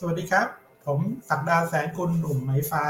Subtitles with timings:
[0.00, 0.48] สวัสดีครับ
[0.86, 2.84] ผมศักดาแสงกุลหนุ่มไหมฟ้า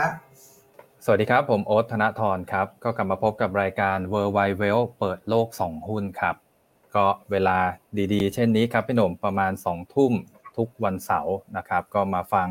[1.04, 4.80] สวัสดีครับ ผมโอ๊ตธนทรครับ ก็กลับมาพบกับรายการ w o r l d w i d e w e l
[4.98, 6.36] เปิดโลก 2 หุ้นครับ
[6.95, 7.59] ก็เวลา
[8.14, 10.12] ดีๆ เช่นนี้ครับ พี่หนุ่มประมาณ 2 ทุ่ม
[10.56, 12.48] ทุกวันเสาร์นะครับ ก็มาฟัง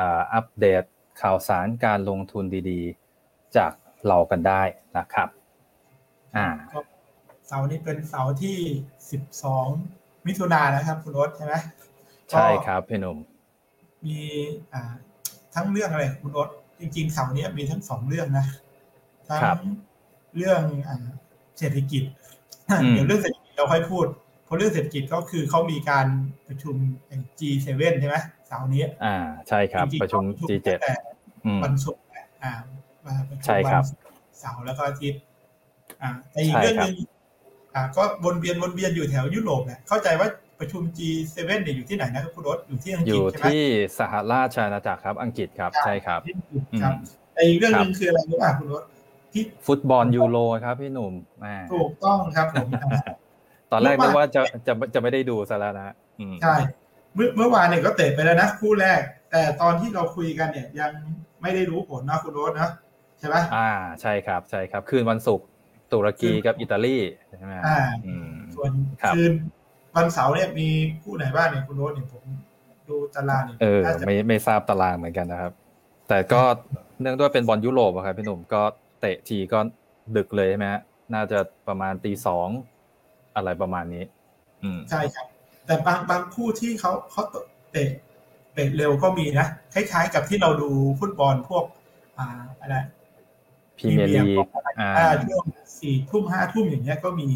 [0.00, 0.84] อัปเดต
[1.22, 3.72] ข่าวสารการลงทุนดีๆ จาก
[4.06, 4.62] เรากันได้
[4.96, 5.28] นะครับ
[6.36, 6.46] อ่า
[7.46, 8.58] เสาร์นี้เป็นเสาร์ที่
[9.60, 11.54] 12 มิถุนายนนะครับ คุณรถใช่ไหม
[12.30, 13.18] ใช่ครับพี่หนุ่ม
[14.06, 14.18] มี
[14.72, 14.92] อ่า
[15.54, 16.48] ทั้งเรื่องอะไรคุณรถ
[16.80, 18.46] จริงๆเสาร์นี้มีทั้งสองเรื่องนะ
[19.28, 19.60] ทั้ง
[20.36, 20.96] เรื่องอ่า
[21.58, 22.02] เศรษฐกิจ
[22.92, 24.06] เดี๋ยวเรื่องเศรษฐกิจเราค่อยพูด
[24.44, 26.06] เพราะเรื่องเศรษฐกิจก็คือเขามีการ
[26.48, 26.76] ประชุม
[27.38, 27.66] G7
[28.00, 28.16] ใช่ไหม
[28.46, 29.16] เสาร์นี้ อ่า
[29.48, 30.68] ใช่ครับ ประชุม G7
[31.64, 32.02] วันศุกร์
[32.42, 32.52] อ่า
[33.06, 33.84] มาประชุมใช่ครับ
[34.40, 35.22] เสาร์แล้วก็อาทิตย์
[36.02, 36.94] อ่าแต่อีกเรื่องหนึ่ง
[37.74, 40.28] อ่าก็วนเวียนวนเวียนอยู่แถวยุโรปเนี่ยเข้าใจว่า
[40.60, 43.62] ประชุม G7 เนี่ยอยู่ที่ไหนนะครับคุณรถอยู่ที่อังกฤษอยู่ใช่ไหมที่
[43.98, 46.94] สหราชอาณาจักรครับอังกฤษครับใช่ครับที่อังกฤษครับ
[47.34, 48.82] แต่อีกเรื่องหนึงคืออะไรรู้ป่ะคุณรถ
[49.32, 51.12] ที่ฟุตบอลยูโรครับพี่หนุ่ม
[51.44, 52.68] อ่าถูกต้องครับผม
[53.72, 56.54] ตอนแรกนึกว่าจะจะจะไม่ได้ดูซะแล้วนะอืมใช่
[57.14, 59.00] เมื่อเมื่อวานเนี่ยก็เตะไปแล้วนะคู่แรก
[59.30, 60.90] แต่ตอนที่เราคุยกันเนี่ยยัง
[61.42, 62.70] ไม่ได้รู้ผลนะคุณรถนะ
[63.18, 65.46] ใช่ไหมอ่าใช่ครับใช่ครับ คืนวันศุกร์
[65.92, 66.98] ตุรกีกับอิตาลี
[67.38, 68.70] ใช่ไหมอ่าอืมส่วน
[69.02, 69.32] ครับคืน
[69.96, 70.68] วันเสาร์เนี่ยมี
[71.02, 72.22] คู่ไหนบ้างเนี่ยคุณโรสเนี่ยผม
[72.88, 75.52] ดูตารางเนี่ยเออน่าจะไม่ไม่ทราบตารางเหมือนกันนะครับ
[76.08, 76.40] แต่ก็
[77.00, 78.62] เนื่องด้วยเป็นบอลยุโรปอะครับพี่หนุ่มก็
[79.00, 79.58] เตะทีก็
[80.16, 80.80] ดึกเลยใช่ไหมฮะ
[81.14, 81.38] น่าจะ
[81.68, 82.48] ประมาณตีสอง
[83.36, 84.04] อะไรประมาณนี้
[84.62, 85.26] อืมใช่ครับ
[85.66, 87.22] แต่บางบางคู่ที่เขาเขา
[87.72, 87.88] เตะ
[88.54, 91.64] เตะเร็วก็มีนะคล้ายๆกับที่เราดูฟุตบอลพวก
[92.18, 92.26] อ่า
[92.60, 92.76] อะไร
[93.78, 94.46] พรีเมียร์ลีก
[94.80, 95.44] อ่าอ่าช่วง
[95.80, 97.28] สี่ทุ่มห้าทุ่มอย่างเงี้ยก็มี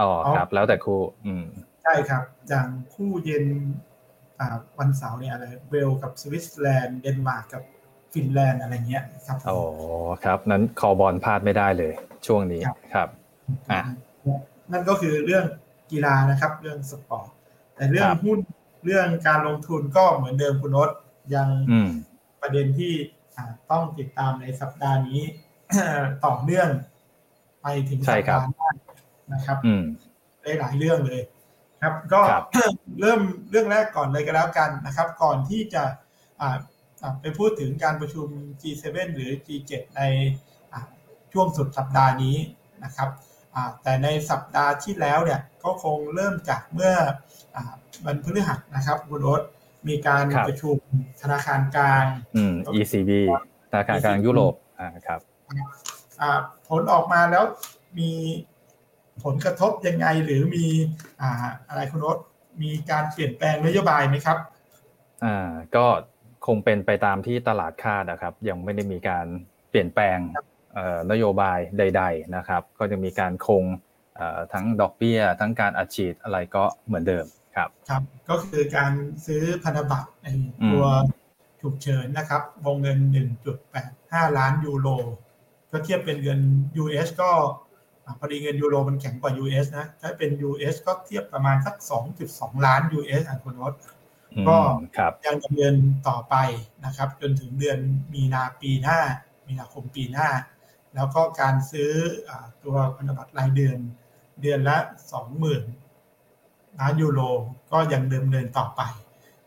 [0.00, 3.44] อ๋อครับ แล้วแต่คู่ อืมใช่ครับ อย่างคู่เย็น
[4.40, 7.62] อ่าวันเสาร์เนี่ยอะไรเวลส์กับสวิตเซอร์แลนด์เดนมาร์กกับ
[8.12, 9.58] ฟินแลนด์อะไรเงี้ยครับโอ้
[10.24, 11.92] ครับ นั้นคอบอลพลาดไม่ได้เลย
[12.26, 12.62] ช่วงนี้
[12.94, 13.08] ครับ
[13.70, 13.82] อะ
[14.72, 15.44] นั่นก็คือเรื่อง
[15.92, 17.30] กีฬานะครับ เรื่องสปอร์ต
[17.76, 18.38] แต่เรื่องครับหุ้น
[18.84, 20.90] เรื่องการลงทุนก็เหมือนเดิมคุณนศ
[21.34, 21.90] ยังอืม
[22.40, 22.92] ประเด็นที่
[23.36, 25.22] อ่าต้องติดตามในสัปดาห์นี้
[26.24, 26.68] ต่อเนื่อง
[27.62, 28.70] ไปถึงใช่สัปครับดาห์หน้า
[29.32, 29.82] นะครับอืม
[30.42, 31.20] ได้หลายเรื่องเลย
[31.82, 32.44] ครับก็ครับ
[33.00, 33.20] เริ่ม
[33.50, 35.82] เรื่องแรกก่อนเลยก็แล้วกันนะครับ ก่อนที่จะ
[36.40, 36.56] อ่า
[37.02, 38.26] อ่าไปพูดถึงการประชุม
[38.60, 40.02] G7 หรือ G7 ใน
[40.72, 40.80] อ่า
[41.32, 42.36] ช่วงสุดสัปดาห์นี้
[42.84, 43.08] นะครับ
[43.54, 46.94] อ่าแต่ในสัปดาห์ที่แล้วเนี่ยก็คงเริ่มจากเมื่อ
[47.54, 47.62] อา
[48.04, 49.42] วันพฤหัสนะครับคุณโอ๊ต
[49.88, 50.76] มีการครับประชุม
[51.22, 52.04] ธนาคารกลาง
[52.36, 53.10] อืม ECB
[53.70, 55.20] ธนาคารกลางยุโรปอ่าครับ
[56.20, 56.38] อ่า
[56.68, 57.44] ผลออกมาแล้ว
[57.98, 58.10] มี
[59.24, 60.66] ผลกระทบยังไงหรือมี
[61.20, 61.30] อ่า
[61.68, 62.18] อะไรคุณโอ๊ต
[62.62, 64.38] มีการเปลี่ยนแปลงนโยบายไหมครับ
[65.24, 65.86] อ่าก็
[66.46, 69.26] คงเป็นไปตามที่ตลาดคาดนะครับ ยังไม่ได้มีการ
[69.70, 70.18] เปลี่ยนแปลง
[70.74, 73.64] เอ่อนโยบายใด ๆนะครับ ก็จะมีการคง
[74.16, 77.26] เอ่อทั้งดอกเบี้ย ทั้งการอัดฉีดอะไรก็เหมือนเดิม
[77.56, 78.92] ครับครับก็คือการ
[79.26, 80.28] ซื้อพันธบัตรใน
[80.72, 80.86] ตัว
[81.60, 82.98] ฉุกเฉินนะครับวงเงิน
[83.68, 84.88] 1.85 ล้านยูโร
[85.70, 86.40] ก็เทียบเป็นเงิน
[86.82, 87.69] US ก็อ่า
[88.18, 91.76] พอดีเงินยูโรมันแข็งกว่า US นะ ถ้าเป็น US ก็เทียบประมาณสัก
[92.20, 93.72] 2.2 ล้าน US อะคุณนศ
[94.34, 94.58] อืมก็
[94.96, 95.74] ครับยังดำเนิน
[96.08, 96.36] ต่อไป
[96.84, 97.78] นะครับ จนถึงเดือน
[98.14, 98.98] มีนาปีหน้า
[99.46, 100.28] มีนาคมปีหน้า
[100.94, 101.92] แล้วก็การซื้อ
[102.28, 103.78] อาตัวพันธบัตรรายเดือน
[104.40, 104.76] เดือนละ
[105.98, 107.20] 20,000 ล้านยูโร
[107.72, 108.80] ก็ยังดำเนินต่อไป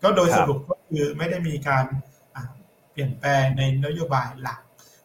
[0.04, 1.86] ก็โดยครัสบรุปก็คือไม่ได้มีการ
[2.36, 2.44] อ่า
[2.92, 4.60] เปลี่ยนแปลงในนโยบายหลัก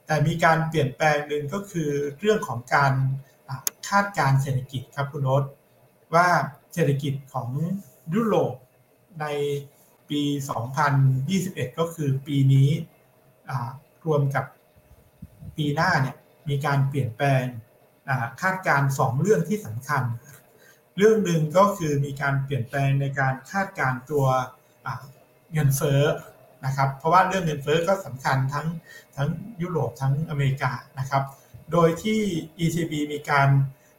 [0.06, 3.27] แต่มีการเปลี่ยนแปลงหนึ่งก็คือเรื่องของการอ่า
[3.88, 5.42] คาดการเศรษฐกิจครับคุณโนต
[6.14, 6.28] ว่า
[6.74, 7.48] เศรษฐกิจของ
[8.14, 8.54] ยุโรป
[9.20, 9.26] ใน
[10.10, 10.22] ปี
[11.00, 12.68] 2021 ก็คือปีนี้
[14.06, 14.44] รวมกับ
[15.56, 16.16] ปีหน้าเนี่ย
[16.48, 17.44] มีการเปลี่ยนแปลง
[18.42, 20.02] คาดการสองเรื่องที่สำคัญ
[20.96, 24.26] เรื่องหนึ่งก็คือมีการเปลี่ยนแปลงในการคาดการตัว
[25.52, 26.02] เงินเฟ้อ
[26.66, 28.66] นะครับ เพราะว่าเรื่องเงินเฟ้อก็สำคัญทั้ง
[29.16, 29.28] ทั้ง
[29.62, 31.22] ยุโรปทั้งอเมริกานะครับ
[31.72, 32.20] โดยที่
[32.64, 33.48] ECB มีการ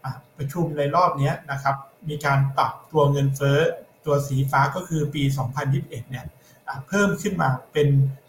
[0.03, 1.75] อ่าประชุมในรอบเนี้ยนะครับ
[2.09, 3.59] มีการปรับตัวเงินเฟ้อ
[4.05, 5.23] ตัวสีฟ้าก็คือปี
[5.65, 6.25] 2021 เนี่ย
[6.67, 7.87] อ่าเพิ่มขึ้นมาเป็น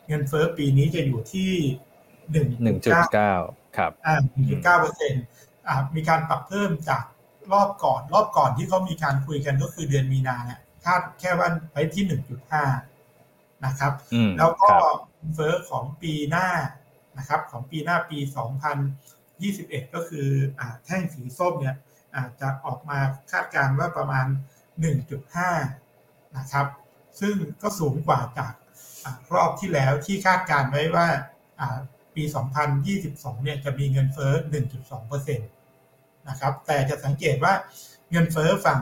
[0.08, 1.50] เงินเฟ้อปีนี้จะอยู่ที่
[2.32, 3.34] หนึ่งจุด1.9เก้า
[3.76, 4.14] ครับอ่า
[4.50, 5.24] 1.9เปอร์เซ็นต์
[5.68, 7.02] อ่ามีการปรับเพิ่มจาก
[7.52, 12.04] รอบก่อนรอบก่อนที่เขามีการคุยกันก็คือเดือนมีนาเนี่ยคาดแค่ว่าไว้ที่
[12.84, 14.98] 1.5 นะครับอืมแล้วก็ครับ
[15.34, 16.48] เฟ้อของปีหน้า
[17.18, 18.18] นะครับ ของปีหน้าปี
[19.40, 20.28] 2021 ก็คือ
[20.58, 21.76] อ่าแท่งสีส้มเนี่ย
[22.16, 22.98] อาจจะออกมา
[23.30, 24.26] คาดการณ์ว่าประมาณ
[25.50, 26.66] 1.5 นะครับ
[27.20, 28.52] ซึ่งก็สูงกว่าจาก
[29.34, 31.06] รอบที่แล้วที่คาดการไว้ว่า
[32.14, 32.22] ปี
[32.84, 34.32] 2022 เนี่ยจะมีเงินเฟ้อ
[34.90, 37.54] 1.2%นะครับ แต่จะสังเกตว่า
[38.10, 38.80] เงินเฟ้อฝั่ง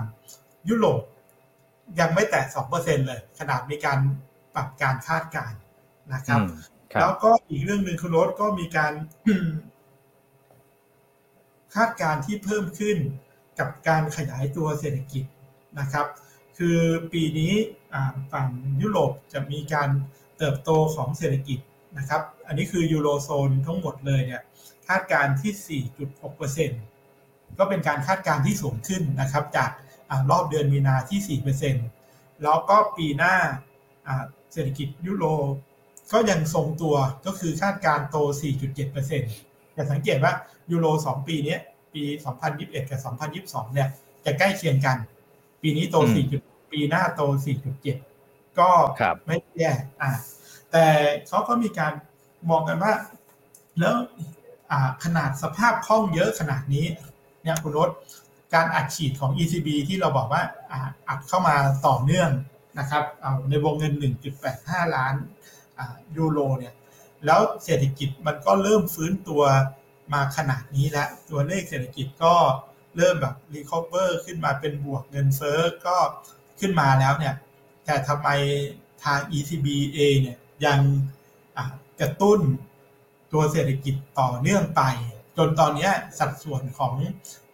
[0.69, 1.03] ยุโรป
[2.01, 2.45] ยังไม่แตะ
[2.75, 3.99] 2%เลย ขนาดมีการ
[4.55, 5.53] ปรับการคาดการ
[6.15, 6.41] นะครับ
[7.01, 8.93] แล้วก็อีกเรื่องหนึ่งคุณรถก็มีการ
[9.27, 12.99] คาดการที่เพิ่มขึ้น
[13.59, 15.25] กับการขยายตัวเศรษฐกิจ
[15.81, 16.07] นะครับ
[16.59, 16.79] คือ
[17.13, 17.53] ปีนี้
[18.33, 18.49] ฝั่ง
[18.83, 19.91] ยุโรปจะมีการ
[20.39, 21.59] เติบโตของเศรษฐกิจ
[21.99, 24.43] นะครับ อันนี้คือยูโรโซนทั้งหมดเลยเนี่ย
[24.89, 25.83] คาดการที่
[26.71, 29.71] 4.6%ก็เป็นการคาดการที่สูงขึ้นนะครับ จาก
[30.11, 31.41] อรอบเดือนมีนาที่
[31.97, 33.35] 4%แล้วก็ปีหน้า
[34.53, 35.25] เศรษฐกิจยุโร
[36.13, 36.97] ก็ยังทรงตัว
[37.27, 38.17] ก็คือคาดการโต
[38.77, 40.33] 4.7%จะสังเกตว่า
[40.73, 41.57] ยูโร2 ปีนี้
[41.95, 42.03] ปี
[42.47, 43.01] 2021 กับ
[43.37, 43.89] 2022 เนี่ย
[44.25, 44.97] จะใกล้เคียงกัน
[45.63, 45.97] ปีนี้โต
[46.35, 46.73] 4.
[46.73, 47.23] ปีหน้าโต
[47.91, 48.71] 4.7 ก็
[49.27, 50.11] ไม่แย่อ่า
[50.73, 50.85] แต่
[51.29, 51.93] เขาก็มีการ
[52.51, 52.93] มองกันว่า
[53.79, 53.97] แล้ว
[55.05, 56.87] ขนาดสภาพคล่องเยอะขนาดนี้
[57.43, 57.91] เนี่ยคุณรถ
[58.55, 60.43] การอัดฉีดของ ECB ที่เราบอกว่า
[61.09, 61.57] อัดเข้ามา
[61.87, 62.31] ต่อเนื่อง
[62.79, 63.05] นะครับ
[63.49, 63.93] ในวงเงิน
[64.45, 65.15] 1.85 ล้าน
[66.17, 66.75] ยูโรเนี่ย
[67.27, 69.43] แล้วเศรษฐกิจมันก็เริ่มฟื้นตัว
[70.15, 72.35] มาขนาดนี้แล้ว ตัวเลขเศรษฐกิจก็
[72.97, 75.97] เริ่มแบบ recover ขึ้นมาเป็นบวกเงินเฟ้อก็
[76.61, 77.35] ขึ้นมาแล้วเนี่ย
[77.85, 78.29] แต่ทำไม
[79.05, 80.81] ทาง ECB เองเนี่ยยัง
[82.01, 82.41] กระตุ้น
[83.33, 84.83] ตัวเศรษฐกิจต่อเนื่องไป
[85.37, 86.95] จนตอนนี้สัดส่วนของ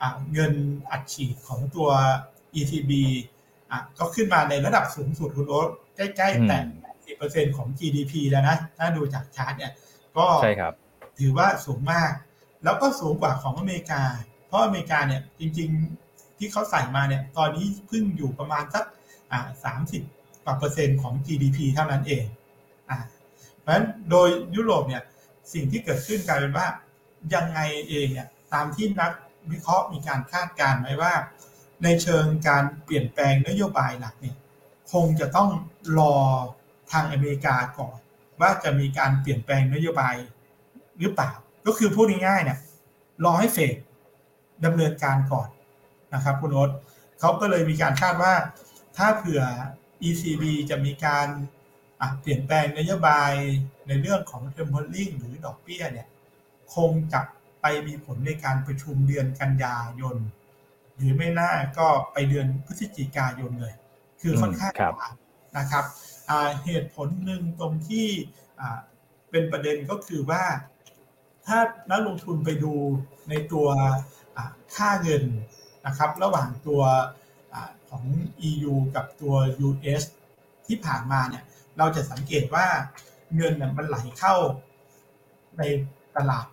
[0.00, 0.02] อ
[0.32, 0.52] เงิน
[0.90, 1.88] อัดฉีดของตัว
[2.54, 2.92] ECB
[3.98, 6.58] ก็ขึ้นมาในระดับสูงสุดคุณโอ๊ตใกล้ๆแต่
[7.06, 9.72] 10%ของ GDP แล้วนะ ถ้าดูจากชาร์ตเนี่ย
[10.16, 10.26] ก็
[11.18, 12.12] ถือว่าสูงมาก
[12.64, 14.02] แล้วก็สูงกว่าของอเมริกา
[14.46, 18.84] เพราะอเมริกาเนี่ยจริงๆที่เขาใส่มาเนี่ยตอนนี้เพิ่งอยู่ประมาณสัก
[19.64, 20.02] สามสิบ
[20.44, 22.24] กว่าเปอร์เซ็นต์ของ GDP เท่านั้นเอง
[22.90, 22.98] อ่า
[23.60, 25.02] เพราะฉะนั้นโดยยุโรปเนี่ย
[25.52, 26.66] สิ่งที่เกิดขึ้นกลายเป็นว่า
[27.34, 29.12] ยังไงเองเนี่ยตามที่นัก
[29.50, 31.14] วิเคราะห์มีการคาดการณ์ไว้ว่า
[31.84, 34.36] ในเชิงการเปลี่ยนแปลงนโยบายหลักเนี่ย
[34.92, 35.50] คงจะต้อง
[35.98, 36.14] รอ
[36.92, 37.98] ทางอเมริกาก่อน
[38.40, 40.14] ว่าจะมีการเปลี่ยนแปลงนโยบาย
[40.98, 41.32] หรือเปล่า
[41.66, 42.58] ก็คือพูดง่ายๆเนี่ย
[43.24, 43.74] รอให้เฟด
[44.64, 45.48] ดำเนินการก่อน
[46.14, 46.70] นะครับคุณโอ๊ต
[47.20, 48.34] เขาก็เลยมีการคาดว่า
[48.96, 49.42] ถ้าเผื่อ
[50.08, 51.28] ECB จะมีการ
[52.20, 53.32] เปลี่ยนแปลงนโยบาย
[53.88, 56.08] ในเรื่องของ tempering หรือดอกเบี้ยเนี่ย
[56.74, 57.20] คงจะ
[57.60, 60.16] ไปมีผลในการประชุมเดือนกันยายน
[60.96, 63.74] หรือไม่น่าก็ไปเดือนพฤศจิกายนเลย
[64.20, 64.72] คือค่อนข้าง
[65.58, 65.84] นะครับ
[66.64, 68.08] เหตุผลหนึ่งตรงที่
[69.30, 70.44] เป็นประเด็นก็คือว่า
[71.46, 71.58] ถ้า
[71.90, 72.72] นักลงทุนไปดู
[73.28, 73.66] ในตัว
[74.76, 75.22] ค่าเงิน
[75.86, 76.82] นะครับ ระหว่างตัว
[77.88, 78.04] ของ
[78.48, 79.34] EU กับตัว
[79.66, 80.02] US
[80.66, 81.44] ที่ผ่านมาเนี่ย
[81.78, 82.66] เราจะสังเกตว่า
[83.36, 84.34] เงินเนี่ยมันไหลเข้า
[85.58, 85.62] ใน
[86.16, 86.46] ตลาด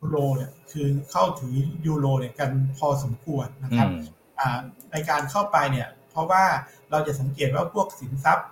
[0.00, 1.54] ยูโรเนี่ยคือเข้าถือ
[1.86, 3.88] ยูโรเนี่ยกันพอสมควรนะครับ
[4.90, 6.44] ในการเข้าไปเนี่ย เพราะว่า
[6.90, 8.48] เราจะสังเกตว่าพวกสินทรัพย์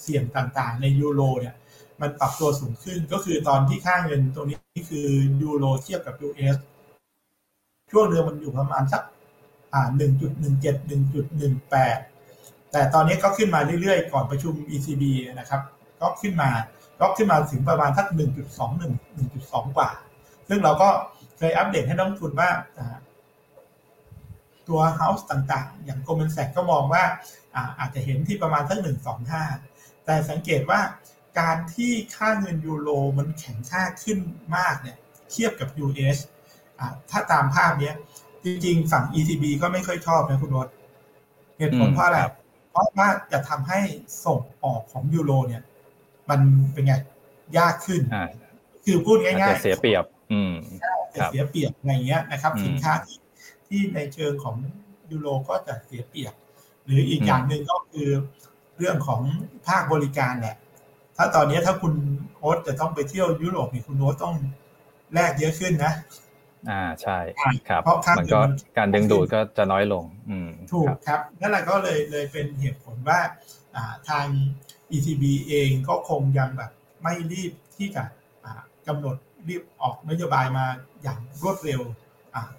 [0.00, 1.54] เสี่ยงต่างๆ ในยูโรเนี่ย
[2.00, 4.58] มันปรับตัวสูงขึ้น ก็คือตอนที่ค่าเงินตรงนี้
[4.88, 5.06] คือ
[5.42, 6.56] ยูโรเทียบกับ US
[7.90, 9.02] ช่วงเดือนมันอยู่ประมาณสัก
[9.72, 11.98] อ่าหนึ่งจุดหนึ่งเจ็ดหนึ่งจุดหนึ่งแปด
[12.72, 15.60] แต่ตอนนี้ก็ขึ้นมาเรื่อยๆ ก่อนประชุม ECB นะครับ
[16.00, 16.50] ก็ขึ้นมา
[17.00, 19.90] ก็ขึ้นมาถึงประมาณสักหนึ่งจุดสองหนึ่งหนึ่งจุดสองกว่า
[20.48, 20.88] ซึ่งเราก็
[21.38, 22.50] เคยอัปเดตให้นักทุนว่า
[24.68, 27.04] ตัว House ต่างๆ อย่าง Goldman Sachs ก็มองว่า
[27.78, 29.42] อาจจะเห็นที่ประมาณสักหนึ่งสองห้า
[30.04, 30.80] แต่สังเกตว่า
[31.38, 34.18] การที่ค่าเงินยูโรมันแข็งค่าขึ้น
[34.56, 34.96] มากเนี่ย
[35.30, 36.18] เทียบกับ US
[37.10, 37.92] ถ้าตามภาพนี้
[38.44, 40.68] จริงๆ ฝั่ง ECB ก็ไม่ค่อยชอบนะคุณรถ
[41.58, 42.18] เหตุผลเพราะอะไร
[42.70, 43.80] เพราะว่าจะทำให้
[44.24, 45.62] ส่งออกของยูโรเนี่ย
[46.30, 46.40] มัน
[46.72, 46.94] เป็นไง
[47.58, 48.02] ยากขึ้น
[48.84, 50.54] คือพูดง่ายๆเสียเปรียบ อืม
[51.14, 53.18] จะเสียเปรียบอะไรเงี้ยนะครับ สินค้าที่
[53.66, 54.56] ที่ในเชิงของ
[55.10, 56.34] ยูโรก็จะเสียเปรียบ
[56.84, 58.08] หรืออีกอย่างหนึ่งก็คือ
[58.78, 59.20] เรื่องของ
[59.66, 60.56] ภาคบริการแหละ
[61.16, 61.94] ถ้าตอนนี้ถ้าคุณ
[62.38, 64.34] โอ๊ตจะต้องไปเที่ยวยุโรปนี่คุณโอ๊ตต้อง
[65.14, 65.92] แลกเยอะขึ้นนะ
[66.70, 67.18] อ่าใช่
[67.68, 67.82] ครับ
[68.18, 68.40] มันก็
[68.78, 73.20] การดึงดูดก็จะน้อยลง อืมถูกครับนั่นแหละก็เลยเลยเป็นเหตุผลว่า
[73.76, 74.26] อ่าทาง
[74.92, 76.70] ECB เองก็คงยังแบบ
[77.02, 78.04] ไม่รีบที่จะ
[78.86, 79.16] กำหนด
[79.48, 80.66] รีบออกนโยบายมา
[81.02, 81.80] อย่างรวดเร็ว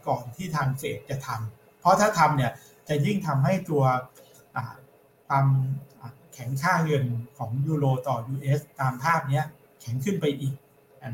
[0.07, 2.51] ก่อนที่ทางเฟดจะทำเพราะถ้าทำเนี่ย
[2.89, 3.83] จะยิ่งทำให้ตัว
[5.27, 5.45] ความ
[6.33, 7.03] แข็งค่าเงิน
[7.37, 9.41] ของยูโรต่อ US ตามภาพนี้
[9.81, 10.53] แข็งขึ้นไปอีก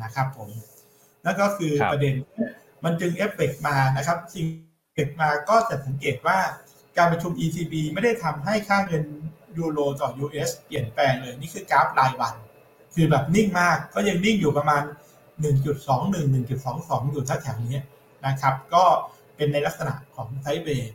[0.03, 0.49] นะครับผม
[1.23, 2.15] แล้วก็คือประเด็น
[2.83, 4.45] มันจึงเอฟเฟกมานะครับสิ่ง
[4.95, 6.39] เกิดมาก็จะสังเกตว่า
[6.97, 9.03] การประชุม ECB ไม่ได้ทำให้ค่าเงิน
[9.57, 12.35] ยูโรต่อ US เปลี่ยนแปลงเลย นี่คือกราฟรายวัน
[12.95, 14.83] คือแบบนิ่งมากก็ยังนิ่งอยู่ประมาณ
[15.43, 16.09] 1.21
[16.43, 17.81] 1.22 อยู่แถวๆนี้
[18.25, 18.83] นะครับ ก็
[19.35, 20.91] เป็นในลักษณะของไซด์เวย์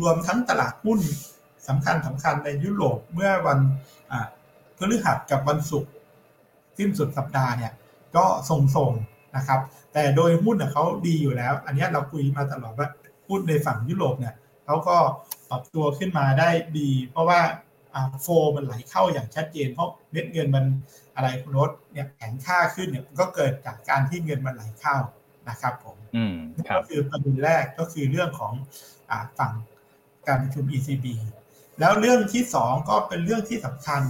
[0.00, 1.00] รวมทั้งตลาดหุ้น
[1.68, 3.58] สำคัญสำคัญในยุโรปเมื่อวัน
[4.76, 5.90] พฤหัสกับวันศุกร์
[6.78, 7.72] สิ้นสุดสัปดาห์เนี่ย
[8.16, 9.60] ก็ทรงๆนะครับ
[9.92, 12.88] แต่โดยหุ้นเขาดีอยู่แล้ว อันนี้เราคุยมาตลอดว่า
[13.28, 14.96] หุ้นในฝั่งยุโรปเนี่ยเขาก็
[15.50, 17.40] ปรับตัวขึ้นมาได้ดี เพราะว่า
[18.22, 20.64] โฟมันไหลเข้าอย่างชัดเจน เพราะเม็ดเงินมัน
[21.16, 24.96] อะไรคุณรถเนี่ยแข็งค่าขึ้นเนี่ยก็เกิดจากการที่เงินมันไหลเข้า
[25.48, 26.36] นะครับผมอืม
[26.76, 28.52] ก็คือประเด็นแรกก็คือเรื่องของ
[29.10, 29.52] อฝั่ง
[30.26, 31.06] การประชุม ECB
[31.80, 34.02] แล้วเรื่องที่สองก็เป็นเรื่องที่สำคัญ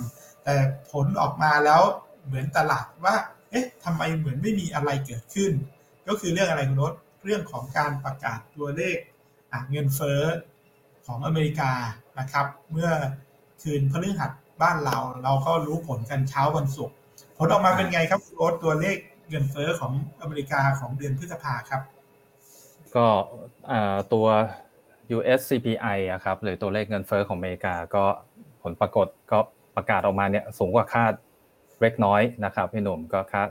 [0.44, 0.54] แต่
[0.92, 1.82] ผลออกมาแล้ว
[2.26, 3.16] เหมือนตลาดว่า
[3.50, 5.52] เอ๊ะทำไมเหมือนไม่มีอะไรเกิดขึ้น
[6.08, 6.92] ก็คือเรื่องอะไรคุณรถ
[7.24, 8.98] เรื่องของการประกาศตัวเลข
[9.70, 10.22] เงินเฟ้อ
[11.06, 11.72] ของอเมริกา
[12.18, 12.90] นะครับ เมื่อ
[13.62, 14.30] คืนพฤหัส
[14.62, 16.96] บ้านเราเราก็รู้ผลกันเช้าวันศุกร์
[17.38, 18.96] ผลออกมาเป็นไงครับโอ๊ตตัวเลข
[19.28, 21.82] เงินเฟ้อของอเมริกาของเดือนพฤษภาครับ
[22.96, 23.06] ก็
[24.12, 24.26] ตัว
[25.14, 28.04] US CPI อะครับหรือตัวเลขเงินเฟ้อของอเมริกาก็
[28.62, 29.38] ผลปรากฏก็
[29.76, 31.12] ประกาศออกมาเนี่ยสูงกว่าคาด
[31.82, 33.48] เล็กน้อยนะครับพี่หนุ่มก็คาด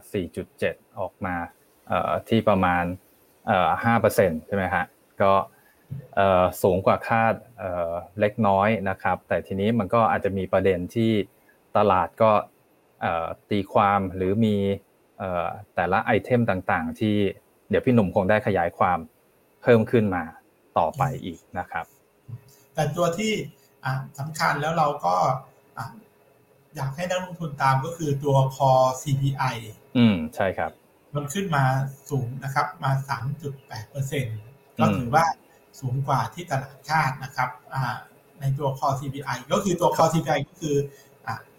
[0.47, 1.35] 4.7 ออกมา
[2.29, 2.83] ที่ประมาณ
[3.65, 4.85] 5%ใช่ไหมฮะ
[5.21, 5.33] ก็
[6.63, 7.33] สูงกว่าคาด
[8.19, 11.11] เล็กน้อยนะครับ แต่ทีนี้มันก็อาจจะมีประเด็นที่
[11.77, 12.31] ตลาดก็
[13.49, 14.55] ตีความหรือมี
[15.75, 17.15] แต่ละไอเทมต่างๆ ที่
[17.69, 18.99] เดี๋ยวพี่หนุ่มคงได้ขยายความ
[19.63, 20.23] เพิ่มขึ้นมา
[20.77, 21.85] ต่อไปอีกนะครับ
[22.73, 23.31] แต่ตัวที่
[24.19, 25.15] สำคัญแล้วเราก็
[26.75, 29.55] อยากให้นักลงทุนตามก็คือตัวคอ CPI
[29.97, 30.71] อืมใช่ครับ
[31.15, 31.63] มันขึ้นมา
[32.09, 32.91] สูงนะครับ มา
[33.41, 34.39] 3.8เปอร์เซ็นต์
[34.79, 35.25] ก็ถือว่า
[35.79, 37.49] สูงกว่าที่ตลาดคาดนะครับ
[38.39, 40.75] ในตัวคอ CPI ก็คือตัวคอ CPI ก็คือ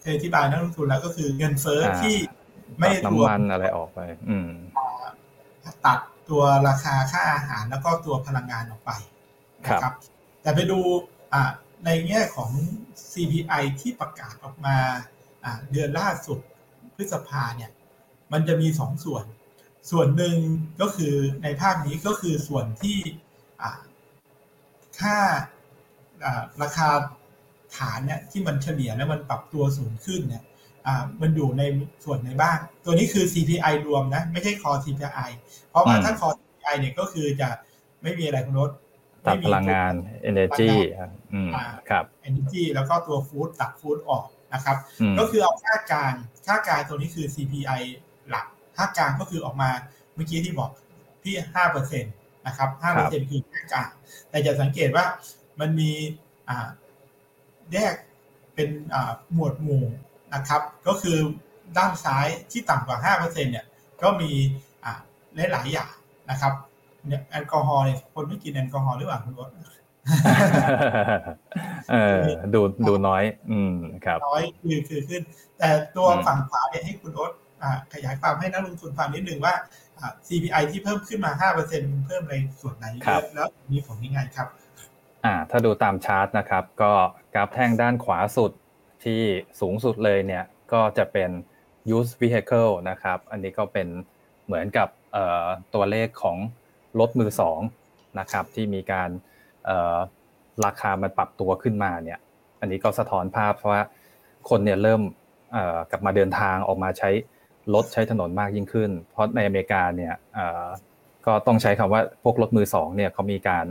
[0.00, 2.16] เคยอธิบายนักลงทุนแล้วก็คือเงินเฟ้อที่
[2.78, 4.50] ไม่น้ำมันอะไรออกไป อืม
[5.86, 5.98] ตัด
[6.30, 8.90] ตัวราคาค่าอาหารแล้วก็ตัวพลังงานออกไป
[9.64, 9.94] นะครับ
[10.42, 10.78] แต่ไปดู
[11.84, 12.50] ในแง่ของ
[13.12, 14.76] CPI ที่ประกาศออกมา
[15.70, 16.38] เดือนล่าสุด
[16.96, 17.70] พฤษภาเนี่ย
[18.32, 19.24] มันจะมีสองส่วน
[19.90, 20.36] ส่วนหนึ่ง
[20.80, 22.98] ก็คือในภาพนี้ก็คือส่วนที่
[25.00, 25.18] ค่า
[26.62, 26.88] ราคา
[27.76, 30.44] ฐานเนี่ยที่มันเฉลี่ยแล้วมันปรับตัวสูงขึ้นเนี่ย
[31.20, 31.62] มันอยู่ใน
[32.04, 35.30] ส่วนในบ้าง ตัวนี้คือ CPI รวมนะ ไม่ใช่คอ CPI
[35.70, 37.48] เพราะว่าถ้าคอ CPI เนี่ยก็คือจะ
[38.02, 38.70] ไม่มีอะไรคุณรถ
[39.26, 39.94] ตัดพลังงาน
[40.30, 40.70] energy
[41.88, 44.24] ครับ energy แล้วก็ตัวฟู้ดตัดฟู้ดออก
[44.54, 44.76] นะครับ
[45.18, 46.14] ก็คือเอาค่ากลาง
[46.46, 47.80] ค่ากลางตัวนี้คือ CPI
[48.28, 49.70] หลักค่ากลางก็คือออกมา
[50.14, 50.70] เมื่อกี้ที่บอก
[51.22, 52.14] ที่ห้าเปอร์เซ็นต์
[52.46, 53.90] นะครับห้าเปอร์เซ็นต์คือค่ากลาง
[54.30, 55.04] แต่จะสังเกตว่า
[55.60, 55.90] มันมี
[57.72, 57.94] แยก
[58.54, 58.68] เป็น
[59.32, 59.84] หมวดหมู่
[60.34, 61.18] นะครับ ก็คือ
[61.78, 63.66] ด้านซ้ายที่ต่ำกว่า 5%เนี่ย
[64.02, 64.30] ก็มี
[65.52, 65.92] หลายๆอย่าง
[66.30, 66.52] นะครับ
[67.06, 69.48] เนี่ยแอลกอฮอล์เนี่ยคนไม่กินแอลกอฮอล์หรือเปล่าคุณรถ
[71.90, 72.22] เออ
[72.54, 75.22] ดูดูน้อย อืมครับน้อยคือคือขึ้น
[75.58, 77.30] แต่ตัวฝั่งขวาเนี่ยให้คุณรถ
[77.92, 79.54] ขยายความให้นักลงทุนฟังนิดนึงว่า
[80.26, 82.86] CPI ที่เพิ่มขึ้นมา5%เพิ่มในส่วนไหน
[83.34, 84.48] แล้วมีผลยังไงครับ
[85.24, 86.92] อ่า ถ้าดูตามชาร์ตนะครับ ก็
[87.34, 88.52] กราฟแท่งด้านขวาสุด
[89.06, 89.22] ที่
[89.60, 91.30] สูงสุดเลยเนี่ยก็จะเป็น
[91.96, 93.88] used vehicle นะครับ อันนี้ก็เป็น
[94.46, 94.88] เหมือนกับ
[95.74, 96.36] ตัวเลขของ
[97.00, 97.60] รถมือสอง
[98.18, 99.10] นะครับที่มีการ
[100.64, 102.18] ราคามันปรับตัวขึ้นมาเนี่ย
[102.60, 103.82] อันนี้ก็สะท้อนภาพว่า
[104.48, 105.02] คนเนี่ยเริ่ม
[105.90, 107.10] กลับมาเดินทางออกมาใช้
[107.74, 110.14] รถใช้ถนนมากยิ่งขึ้น เพราะในอเมริกาเนี่ย
[111.26, 113.66] ก็ต้องใช้คำว่าพวกรถมือสองเนี่ยเขามีการ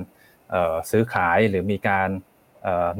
[0.91, 2.09] ซื้อขายหรือมีการ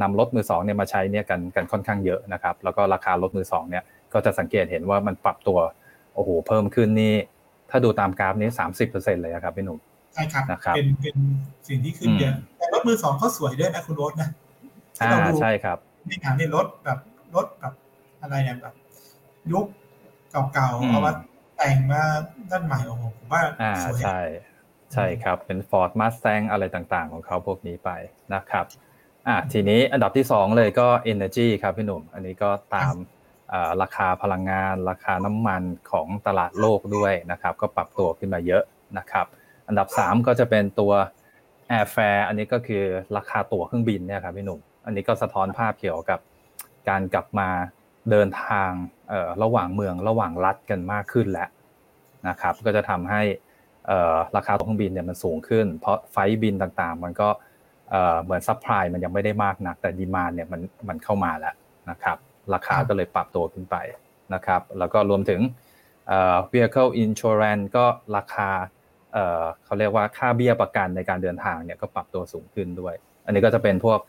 [0.02, 5.58] นำรถมือสองเนี่ยมาใช้เนี่ยกันกันค่อนข้างเยอะนะครับแล้วก็ราคารถมือสองเนี่ยก็จะสังเกตเห็นว่ามันปรับตัว
[6.16, 7.14] โอ้โหเพิ่มขึ้นนี่
[7.70, 9.80] ถ้าดูตามกราฟนี้สามสิบเปอร์เซ็นเลยครับพี่หนุ่ม
[10.14, 10.44] ใช่ครับ
[10.76, 11.18] เป็นเป็น
[11.68, 14.30] สิ่งที่ขึ้นเยอะแต่รถมือสองเขาสวยด้วยนะคุณรถนะ
[15.02, 15.78] อ่าใช่ครับ
[16.10, 17.00] นี่งานนี่รถแบบ
[17.36, 17.74] รถแบบ
[18.22, 18.74] อะไรเนี่ยแบบ
[19.52, 19.66] ยุค
[20.54, 21.14] เก่าๆเอามา
[21.58, 22.02] แต่งมา
[22.52, 23.42] ด้านใหม่โอ้โหผมว่า
[23.86, 24.22] สวยใช่
[24.94, 27.90] ใช่ครับเป็น Ford Mustang อะไรต่างๆ ของเขาพวกนี้ไป
[28.34, 28.66] นะครับ
[29.28, 32.94] อ่าทีนี้อันดับที่2เลยก็ Energy ครับพี่หนุ่ม อันนี้ก็ตาม
[33.82, 38.64] ราคาพลังงาน ราคาน้ำมันของตลาดโลกด้วยนะครับ ก็ปรับตัวขึ้นมาเยอะ
[38.98, 39.26] นะครับ
[39.68, 40.92] อันดับ 3 ก็จะเป็นตัว
[41.78, 42.84] Airfare อันนี้ก็คือ
[43.18, 46.20] ราคาตั๋วเครื่องบินเนี่ยครับพี่หนุ่ม อันนี้ก็สะท้อนภาพเกี่ยวกับ
[46.90, 47.50] การกลับมา
[48.12, 48.72] เดินทาง
[49.44, 51.50] ระหว่างเมืองระหว่างรัฐกันมากขึ้นแล้ว
[52.28, 53.22] นะครับ ก็จะทำให้
[54.36, 57.30] ราคาตั๋วเครื่องบินเนี่ยมันสูงขึ้น เพราะไฟบินต่างๆ มันก็
[58.24, 61.56] เหมือน supply มันยังไม่ได้มากนัก แต่ demand เนี่ยมันมันเข้ามาแล้ว
[61.90, 62.18] นะครับ
[62.54, 63.76] ราคาก็เลยปรับตัวขึ้นไป
[64.34, 65.40] นะครับแล้วก็รวมถึง
[66.52, 67.86] vehicle insurance ก็
[68.18, 68.50] ราคา
[69.64, 72.94] เขาเรียกว่าค่าเบี้ยประกันในการเดินทางเนี่ยก็ปรับตัวสูงขึ้นด้วย
[73.26, 74.00] อันนี้ก็จะเป็นพวก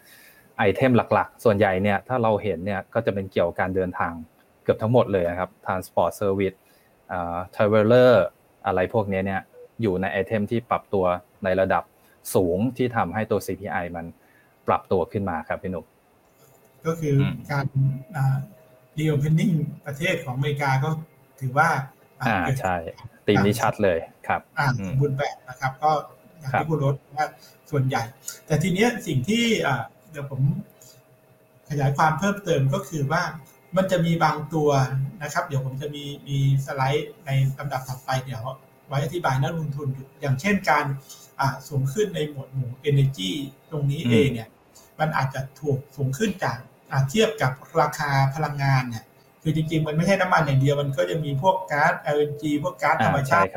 [0.58, 4.12] item หลักๆ ส่วนใหญ่เนี่ยถ้าเราเห็นเนี่ยก็จะเป็นเกี่ยวกับการเดินทาง
[4.62, 6.58] เกือบทั้งหมดเลยนะครับ transport service
[7.54, 8.12] traveler
[8.66, 9.40] อะไรพวกนี้เนี่ย
[9.82, 11.04] อยู่ใน item ที่ปรับตัว
[11.44, 11.82] ในระดับ
[12.34, 14.06] สูงที่ทำให้ตัว CPI มัน
[14.66, 15.84] ปรับตัวขึ้นมาครับพี่หนุ่ม
[16.86, 17.16] ก็คือ
[17.50, 17.66] การ
[18.96, 19.50] reopening
[19.86, 20.88] ประเทศของอเมริกาก็
[21.40, 21.68] ถือว่า
[22.22, 22.76] อ่าใช่
[23.26, 24.66] ตีมนี้ชัดเลยครับ อ่า
[25.00, 25.90] บุญแบบนะครับ ก็
[26.38, 27.26] อย่างที่คุณรถว่า
[27.70, 28.02] ส่วนใหญ่
[28.46, 30.40] แต่ทีเนี้ยสิ่งที่อ่าเดี๋ยวผม
[31.70, 33.22] ขยายความเพิ่มเติมก็คือว่า
[33.76, 34.68] มันจะมีบางตัว
[35.22, 38.42] นะครับ เดี๋ยวผมจะมีมีสไลด์ในลำดับถัดไปเดี๋ยว
[38.86, 39.88] ไว้อธิบายนักลงทุน
[40.20, 40.84] อย่างเช่นการ
[41.68, 43.30] สูงขึ้นในหมวดหมู่ Energy
[43.70, 44.48] ตรงนี้เองเนี่ย
[45.00, 46.58] มันอาจจะถูกสูงขึ้นจาก
[47.10, 49.04] เทียบกับราคาพลังงานเนี่ย
[49.42, 53.48] คือจริง ๆ มันไม่ใช่น้ำมันอย่างเดียวมันก็จะมีพวกก๊าซ LNG พวกก๊าซธรรมชาติ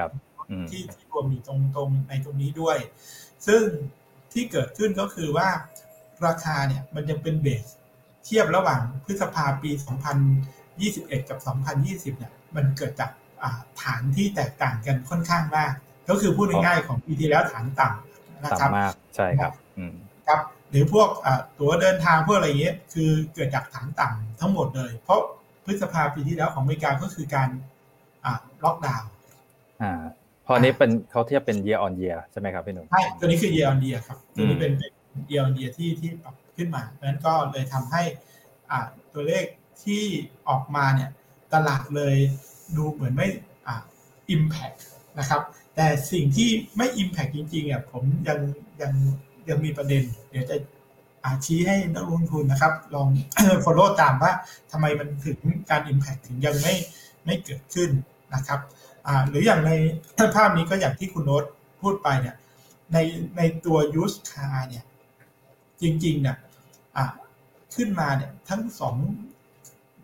[0.70, 2.78] ที่ที่รวมอยู่ตรงตรงในตรงนี้ด้วย
[3.48, 3.64] ซึ่ง
[4.34, 5.50] ที่เกิดขึ้นก็คือว่า
[6.26, 7.66] ราคาเนี่ยมันจะเป็นเบส
[8.26, 9.72] เทียบระหว่างพฤษภาปี
[10.50, 11.40] 2021 กับ
[11.74, 13.12] 2020 เนี่ย มันเกิดจาก
[13.82, 15.74] ฐานที่แตกต่างกันค่อนข้างมาก
[16.10, 19.54] ก็คือพูดง่ายๆของปีที่แล้วฐานต่ำนะครับมากใช่ครับ
[20.28, 20.40] ครับ
[20.70, 21.10] หรือพวก
[21.60, 25.22] ตั๋วเดินทางพวกอะไรเงี้ยคือเกิดจากฐานต่ำทั้งหมดเลย เพราะ
[25.66, 27.50] พฤษภาปีที่แล้วของอเมริกาก็คือการ
[28.64, 29.10] ล็อกดาวน์
[29.82, 30.02] อ่า
[30.48, 34.72] พอนี้เป็นเขาเทียบเป็น year on year ใช่ไหมครับพี่หนุ่มใช่ตัวนี้คือ year on year ครับตัวนี้เป็น
[35.32, 38.02] year on year ที่ที่ปรับขึ้นมาเพราะฉะนั้นก็เลยทำให้
[39.14, 39.46] ตัวเลข
[39.84, 40.04] ที่
[40.50, 41.10] ออกมาเนี่ย
[41.54, 42.16] ตลาดเลย
[42.78, 43.28] ดูเหมือนไม่
[43.68, 43.84] อ่า
[44.36, 44.78] impact
[45.20, 45.42] นะครับ
[45.82, 48.40] แต่สิ่งที่ไม่ impact จริงๆอะผมยัง
[48.82, 48.94] ยัง
[49.50, 50.56] ยังมีประเด็น เดี๋ยวจะ
[51.24, 53.08] อาชี้ให้นักลงทุนนะครับ ลอง
[53.64, 54.32] follow ตามว่า
[54.72, 55.40] ทำไมมันถึง
[55.70, 56.76] การ impact ถึงยังไม่
[57.26, 57.90] ไม่เกิดขึ้น
[58.34, 58.60] นะครับ
[59.08, 59.72] อ่าหรืออย่างใน
[60.36, 61.44] ภาพนี้ก็อย่างที่คุณโน้ต
[61.82, 62.36] พูดไปเนี่ย
[62.94, 62.98] ใน
[63.38, 64.84] ในตัว use car เนี่ย
[65.82, 66.38] จริงๆเนี่ย
[67.76, 68.96] ขึ้นมาเนี่ยทั้งสอง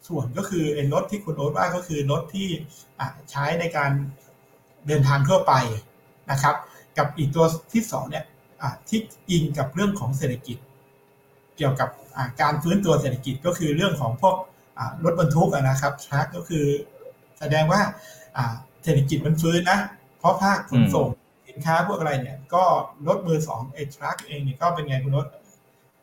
[0.08, 2.48] ส่วนก็คือรถที่คุณโอ๊ตว่าก็คือรถที่
[3.32, 3.92] ใช้ในการ
[4.88, 5.54] เดินทางทั่วไป
[6.32, 6.56] นะครับ
[6.98, 8.26] กับอีกตัวที่สองเนี่ย
[8.88, 10.58] ที่อิงกับเรื่องของเศรษฐกิจ
[11.58, 11.89] เกี่ยวกับ
[12.41, 14.36] การฟื้นตัวเศรษฐกิจก็คือเรื่องของพวก
[15.04, 16.65] รถบรรทุกนะครับทรัคก็คือ
[17.39, 17.82] แสดงว่า
[18.84, 19.80] เศรษฐกิจมันฟื้นนะ
[20.19, 21.08] เพราะภาคขนส่ง
[21.50, 22.63] สินค้าพวกอะไรเนี่ย ก็
[23.08, 25.26] รถมือสองไอ้ทรัคเองเนี่ยก็เป็นไงคุณรถ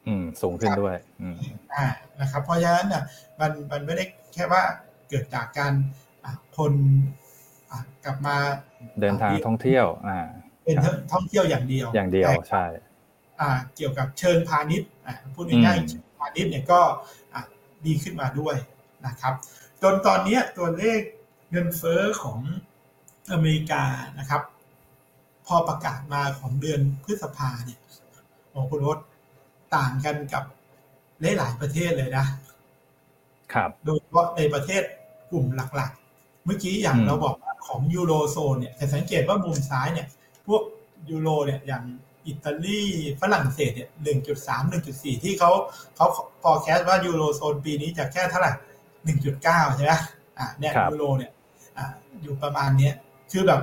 [0.07, 1.35] อืมสูงขึ้นด้วยอืม
[1.75, 1.87] อ่า
[2.21, 3.03] นะครับ เพราะฉะนั้นเนี่ย
[3.40, 4.62] มันมันไม่ได้แค่ว่า
[5.09, 5.73] เกิดจากการ
[6.57, 6.73] คน
[8.05, 8.37] กลับมา
[9.01, 10.19] เดินทางท่องเที่ยว อ่า
[10.65, 10.77] เป็น
[11.13, 12.65] ท่องเที่ยวอย่างเดียว อย่างเดียวใช่
[13.41, 16.81] อ่า เกี่ยวกับเชิงพาณิชย์อ่าพูดง่ายๆเชิงพาณิชย์เนี่ยก็
[17.87, 18.57] ดีขึ้นมาด้วย
[19.07, 19.35] นะครับ
[19.83, 21.01] จนตอนนี้ตัวเลข
[21.51, 22.39] เงินเฟ้อของ
[23.33, 23.83] อเมริกา
[24.19, 24.43] นะครับ
[25.47, 27.81] พอประกาศมาของเดือนพฤษภาเนี่ย
[28.51, 28.99] โอ้คุณรถ
[29.77, 30.45] ต่างกันกับ
[31.21, 32.27] หลายประเทศเลยนะ
[33.55, 34.83] ครับ โดยเฉพาะในประเทศ
[35.31, 35.45] กลุ่ม
[35.77, 37.35] หลักๆ เมื่อกี้อย่างเราบอก
[37.66, 40.07] ของยูโรโซนเนี่ยแต่สังเกตว่ามุมซ้ายเนี่ย
[40.46, 40.62] พวก
[41.11, 41.85] ยูโรเนี่ยอย่าง
[42.27, 42.83] อิตาลี
[43.20, 45.51] ฝรั่งเศสเนี่ยหนึ่งจุดสามหนึ่งจุดสี่ที่เขา
[45.96, 46.07] เขา
[46.42, 48.53] พอแคสว่ายูโรโซนปีนี้จะแค่เท่าไหร่
[49.05, 49.92] หนึ่งจุดเก้าใช่ไหม
[50.38, 51.33] อ่าเนี่ยยูโรเนี่ย
[51.77, 51.87] อ่า
[52.22, 52.94] อยู่ประมาณเนี้ย
[53.33, 53.61] คือแบบ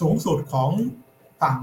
[0.00, 0.70] สูงสุดของ
[1.42, 1.56] ฝั่ง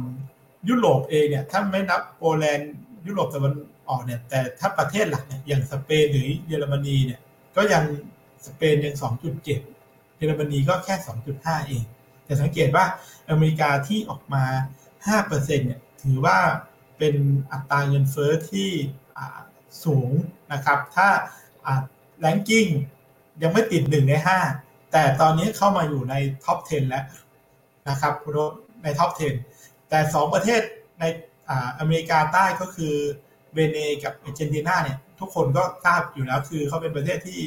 [0.70, 2.74] ยุโรปเองเนี่ยถ้าไม่นับโปแลนด์
[3.08, 3.54] ยุโรปตะวัน
[3.90, 7.20] ออกเนี่ยแต่ถ้าประเทศหลักเนี่ยอย่างสเปนหรือเยอรมนีเนี่ย
[7.56, 7.84] ก็ยัง
[8.46, 10.96] สเปนยัง2.7เยอรมนีก็แค่
[11.32, 11.84] 2.5 เอง
[12.26, 12.86] แต่สังเกตว่า
[13.30, 14.44] อเมริกาที่ออกมา
[15.08, 16.38] 5%เนี่ยถือว่า
[16.98, 17.16] เป็น
[17.52, 18.70] อัตราเงินเฟ้อที่
[19.86, 20.12] สูง
[20.54, 21.08] นะครับ ถ้า
[22.20, 22.66] ranking
[23.42, 24.14] ยังไม่ติด 1 ใน
[24.54, 27.06] 5 แต่ตอนนี้เข้ามาอยู่ใน top 10 แล้ว
[27.90, 28.14] นะครับ
[28.84, 29.12] ใน top
[29.50, 30.62] 10 แต่ 2 ประเทศ
[31.00, 31.04] ใน
[31.80, 32.94] อเมริกาใต้ก็คือ
[33.54, 37.40] เวเนกับอาร์เจนตินาเนี่ยทุกคนก็ทราบอยู่แล้วคือเขาเป็นประเทศที่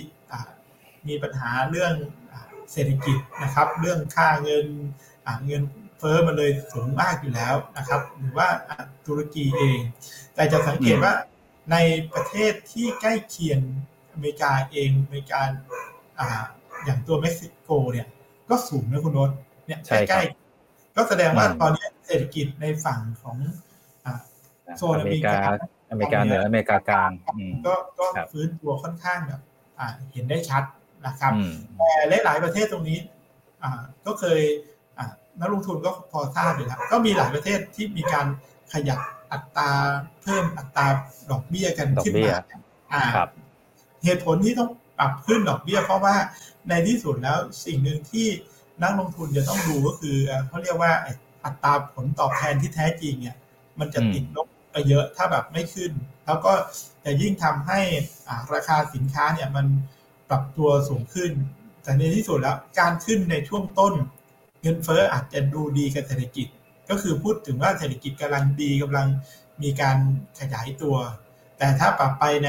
[1.09, 1.95] มีปัญหาเรื่อง
[2.73, 4.67] เศรษฐกิจนะครับ เรื่องค่าเงิน
[5.47, 5.63] เงิน
[5.99, 8.49] เฟ้อมันเลยสูงมากอยู่แล้วนะครับ หรือว่า
[9.07, 9.81] ตุรกีเอง
[10.35, 11.15] แต่จะสังเกตว่า
[11.73, 11.77] ใน
[12.13, 13.61] ประเทศที่ใกล้เคียง
[14.13, 15.41] อเมริกาเองอเมริกา
[16.85, 18.07] อย่างตัวเม็กซิโกเนี่ย
[18.51, 19.31] ก็สูงนะคุณโนต
[19.67, 23.37] เนี่ยใกล้ๆก็แสดงว่าตอนนี้เศรษฐกิจในฝั่งของ
[24.79, 25.33] โซนอเมริกา
[25.91, 27.11] อเมริกาเหนืออเมริกากลาง
[27.67, 29.41] ก็ก็ฟื้นตัวค่อนข้างแบบ
[30.13, 30.63] เห็นได้ชัด
[31.07, 31.33] นะครับ
[31.77, 32.99] แต่หลายประเทศตรงนี้
[34.07, 34.41] ก็เคย
[35.41, 38.27] นักลงทุนก็พอทราบอยู่แล้วก็มีหลายประเทศที่มีการ
[38.73, 39.01] ขยับ
[39.33, 39.71] อัตรา
[40.23, 40.87] เพิ่มอัตรา
[41.31, 42.35] ดอกเบี้ยกันขึ้นมา
[44.05, 46.15] เหตุผลที่ต้องปรับขึ้นดอกเบี้ย เพราะว่า
[46.69, 48.27] ในที่สุดแล้วสิ่งหนึ่งที่
[48.83, 50.17] นักลงทุนจะต้องดูก็คือ
[50.49, 50.93] เขาเรียกว่า
[51.45, 53.37] อัตราผลตอบแทนที่แท้จริงเนี่ย
[53.79, 55.93] มันจะติดลบไปเยอะถ้าแบบไม่ขึ้น
[56.27, 56.53] แล้วก็
[57.05, 57.81] จะยิ่งทำให้
[58.55, 59.67] ราคาสินค้าเนี่ยมัน
[60.33, 61.33] ปรับตัวสูงขึ้น
[61.83, 63.95] แต่ในที่สุดแล้วการขึ้นในช่วงต้น
[64.63, 66.47] เงินเฟ้ออาจจะดูดีกับเศรษฐกิจ
[66.91, 69.09] ก็คือพูดถึงว่าเศรษฐกิจกำลังดีกำลัง
[69.63, 69.97] มีการ
[70.41, 70.97] ขยายตัว
[71.59, 72.49] แต่ถ้าปรับไปใน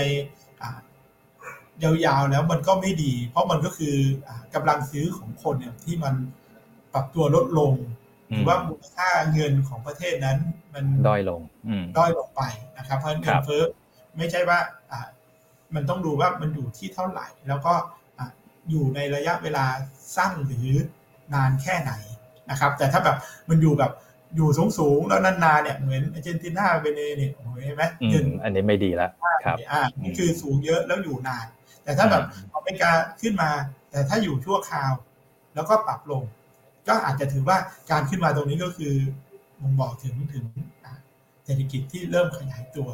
[1.84, 3.96] ยาวๆแล้วมันก็ไม่ดี เพราะมันก็คือ
[4.56, 6.14] กำลังซื้อของคนเนี่ยที่มัน
[6.94, 7.74] ปรับตัวลดลง
[8.30, 10.38] หรือว่ามูลค่าเงินของประเทศนั้น
[10.74, 11.42] มันด้อยลง
[11.98, 12.42] ด้อยลงไป
[12.78, 13.64] นะครับ เพราะเงินเฟ้อ
[14.18, 14.60] ไม่ใช่ว่า
[15.76, 17.74] มันต้องดูว่ามันอยู่ที่เท่าไหร่ แล้วก็
[18.70, 19.66] อยู่ในระยะเวลา
[20.16, 20.70] สั้นหรือ
[21.34, 21.94] นานแค่ไหน
[22.50, 23.18] นะครับ แต่ถ้าแบบ
[23.50, 23.92] มันอยู่แบบ
[24.36, 27.32] อยู่สูงสูงแล้วนานๆเนี่ยเหมือนอาร์เจนตินาเวเนเนี่ย
[27.66, 29.12] เห็นไหมเงินอันนี้ไม่ดีแล้ว
[29.46, 31.46] ครับอ่านี่คือสูงเยอะแล้วอยู่นาน
[31.84, 33.50] แต่ถ้าแบบอเมริกาขึ้นมา
[33.92, 34.94] แต่ถ้าอยู่ชั่วคราว
[35.56, 36.24] แล้วก็ปรับลง
[36.88, 37.58] ก็อาจจะถือว่า
[37.92, 38.94] การขึ้นมาตรงนี้ก็คือ
[39.62, 40.46] มงบอกถึงถึง
[41.46, 42.90] เศรษฐกิจที่เริ่มขยายตัว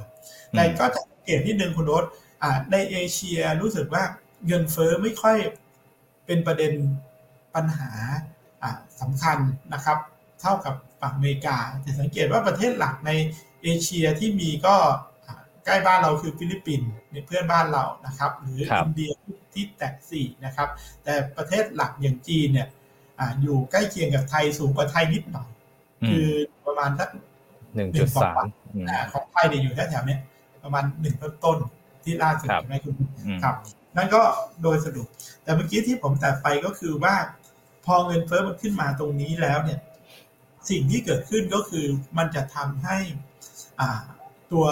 [0.52, 2.06] แต่ก็จะเกตที่หนึ่งคุณโรส
[2.72, 4.04] ในเอเชียรู้สึกว่า
[4.48, 5.38] เงินเฟอ้อไม่ค่อย
[6.26, 6.74] เป็นประเด็น
[7.56, 7.92] ปัญหา
[9.02, 9.38] สำคัญ
[9.74, 9.98] นะครับ
[10.42, 13.12] เท่ากับฝั่งอเมริกาจะสังเกตว่าประเทศหลักใน
[13.64, 14.76] เอเชียที่มีก็
[15.66, 19.12] ใกล้บ้านเราคือฟิลิปปินส์ในเพื่อนบ้านเรานะครับ หรืออินเดีย
[19.54, 20.70] ที่แตะสี่นะครับ
[21.04, 22.68] แต่ประเทศหลักอย่างจีนเนี่ย
[23.42, 25.50] อยู่ใกล้เคียงกับไทยสูงกว่าไทยนิดหน่อย
[26.10, 26.28] คือ
[26.66, 27.10] ประมาณสัก
[27.76, 28.44] หนึ่งจุดสาม
[29.12, 30.18] ของไทยเนี่ยอยู่แถวๆนี้
[30.64, 31.58] ประมาณหนึ่งต้น
[32.10, 32.96] ที่ล่าสุดใช่ไหมคุณ
[33.44, 33.56] ครับ
[33.98, 34.22] นั่นก็
[34.64, 35.08] โดยสรุป
[35.44, 37.16] แต่เมื่อกี้ที่ผมแต่ไปก็คือว่า
[37.86, 39.80] พอเงินเฟ้อมันขึ้นมาตรงนี้แล้วเนี่ย
[40.70, 41.86] สิ่งที่เกิดขึ้นก็คือ
[42.18, 42.98] มันจะทำให้
[44.52, 44.68] ตัว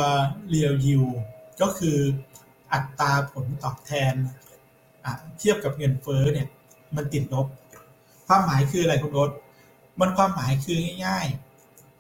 [0.50, 1.04] เรียวยิว
[1.62, 1.98] ก็คือ
[2.74, 4.14] อัตราผลตอบแทน
[5.40, 6.48] เทียบกับเงินเฟ้อเนี่ย
[6.96, 7.48] มันติดลบ
[8.28, 9.32] ความหมายคืออะไรคุณโอ๊ต
[10.00, 11.26] มันความหมายคือง่าย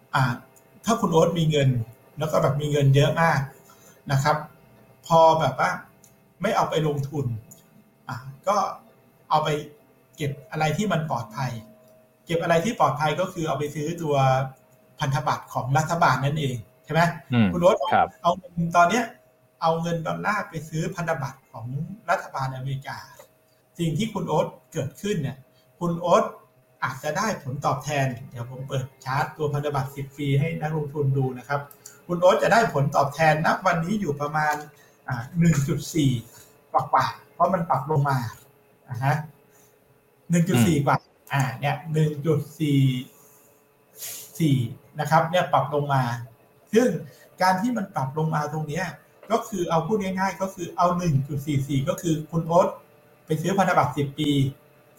[0.06, 1.70] ๆถ้าคุณโอ๊ตมีเงิน
[2.20, 3.40] แล้วก็แบบมีเงินเยอะมาก
[4.12, 4.38] นะครับ
[5.08, 5.72] พอแบบว่า
[6.42, 7.26] ไม่เอาไปลงทุน
[8.10, 8.18] อะ
[8.48, 8.58] ก็
[9.30, 9.50] เอาไป
[10.16, 11.52] เก็บอะไรที่มันปลอดภัย
[12.26, 14.16] เก็บอะไรที่ปลอดภัยก็คือเอาไปซื้อตัว
[15.00, 17.02] พันธบัตรของรัฐบาลนั่นเองใช่ไหม
[17.52, 17.76] คุณรถ
[18.24, 19.06] เอาเงินตอนเนี้ย
[19.62, 21.68] เอาเงินดอลลาร์ไปซื้อพันธบัตรของ
[22.10, 22.98] รัฐบาลอเมริกา
[23.80, 25.38] สิ่งที่คุณโอ๊ตเกิดขึ้นเนี่ย
[25.80, 26.24] คุณโอ๊ต
[26.84, 31.62] อาจจะได้ผลตอบแทน เดี๋ยวผมเปิดชาร์ตตัวพันธบัตร10ปีให้นักลงทุนดูนะครับ
[32.08, 34.56] คุณโอ๊ตจะได้ผลตอบแทนนับวันนี้อยู่ประมาณ
[35.40, 36.12] หนึ่งจุดสี่
[36.72, 38.18] กว่ากว่า เพราะมันปรับลงมา
[38.90, 39.16] อ่าฮะ
[40.30, 40.96] หนึ่งจุดสี่กว่า
[41.34, 42.82] อ่า เนี่ยหนึ่งจุดสี่
[44.40, 44.58] สี่
[45.00, 46.04] นะครับ เนี่ยปรับลงมา
[46.74, 46.88] ซึ่ง
[47.42, 48.86] การที่มันปรับลงมาตรงเนี้ย
[49.32, 52.68] ก็คือเอาพูดง่ายๆ ก็คือเอาหนึ่งจุดสี่สี่ก็คือคุณโอ๊ต
[53.26, 54.30] ไปซื้อพันธบัตรสิบปี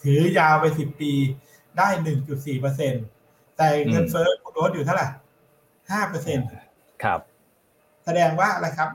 [0.02, 1.12] ถือยาวไปสิบปี
[1.78, 2.98] ได้หนึ่งจุดสี่เปอร์เซ็นต
[3.56, 5.06] แต่เงินเฟ้อคุณโอ๊ตอยู่เท่าไหร่
[5.90, 6.38] ห้าเปอร์เซ็น
[7.02, 7.20] ครับ
[8.04, 8.90] แสดงว่าอะไรครับ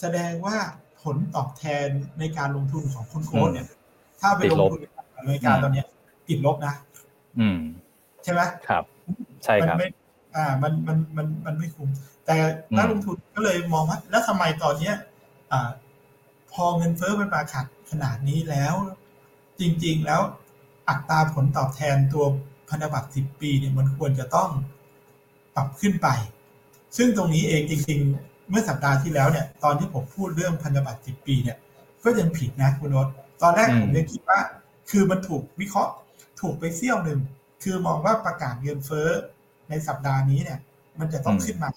[0.00, 0.56] แสดงว่า
[1.02, 3.68] ผลตอบแทนในการลงทุนของคุณโค้ดเนี่ย
[4.20, 4.86] ถ้าไปลงทุนใน
[5.18, 5.84] อเมริกาตอนนี้
[6.28, 6.74] ติดลบนะ
[7.38, 7.58] อืม
[8.24, 8.84] ใช่ไหมครับ
[9.44, 9.76] ใช่ครับ
[10.36, 11.88] อ่า มันมันมันมันไม่คุ้ม
[12.26, 12.36] แต่
[12.76, 14.94] นักลงทุนก็เลยมองว่า แล้วทำไมตอนเนี้ย
[15.52, 15.70] อ่า
[16.52, 18.74] พอเงินเฟ้อมันมาขัดขนาดนี้แล้ว
[19.60, 20.20] จริง ๆ แล้ว
[20.88, 22.24] อัตราผลตอบแทนตัว
[22.68, 24.50] พันธบัตรสิบปีเนี่ยมันควรจะต้อง
[25.54, 26.08] ปรับขึ้นไป
[26.96, 28.00] ซึ่งตรงนี้เองจริง
[28.50, 31.56] เมื่อสัปดาห์ที่แล้วเนี่ยตอนที่ผมพูดเรื่องพันธบัตรสิบปีเนี่ย
[32.04, 33.06] ก็ยังผิดนะคุณนศ
[33.42, 34.40] ตอนแรกผมยังคิดว่า
[34.90, 35.92] คือมันถูกวิเคราะห์
[36.40, 37.20] ถูกไปเสี้ยวหนึ่ง
[37.62, 39.08] คือมองว่าประกาศเงินเฟ้อ
[39.68, 40.58] ในสัปดาห์นี้เนี่ย
[41.00, 41.68] มันจะต้องขึ้นมา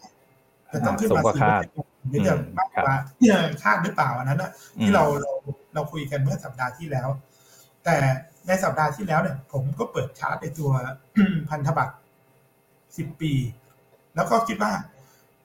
[0.73, 3.29] จะต้องขึ้นมาสี่เปอร์เซ็นต์หรือจะมากกว่าที่
[3.63, 5.31] คาดหรือเปล่าอันนั้นนะที่เราเรา
[5.73, 7.09] เราคุยกันเมื่อสัปดาห์ที่แล้ว
[7.85, 7.95] แต่
[8.47, 10.69] ในสัปดาห์ที่แล้วเนี่ย ผมก็เปิดชาร์ตในตัว
[11.49, 11.95] พันธบัตร
[12.97, 13.33] สิบปี
[14.15, 14.71] แล้วก็คิดว่า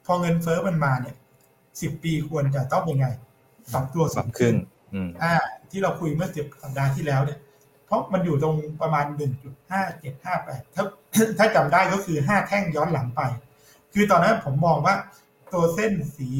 [0.07, 1.17] พอเงินเฟ้อมันมาเนี่ย
[1.81, 3.07] สิบปีควรจะต้องยังไง
[3.73, 4.55] ปรับตัวสูงขึ้น
[5.23, 5.33] อ่า
[5.71, 7.39] ที่เราคุยเมื่อสิบสัปดาห์ที่แล้วเนี่ย
[7.87, 10.85] เพราะมันอยู่ตรงประมาณหนึ่งจุดห้าเจ็ดห้าแปดถ้า
[11.39, 13.21] ถ้าจำได้ก็คือห้าแท่งย้อนหลังไป
[13.93, 14.95] คือตอนนั้นผมมองว่า
[15.53, 16.31] ตัวเส้นสี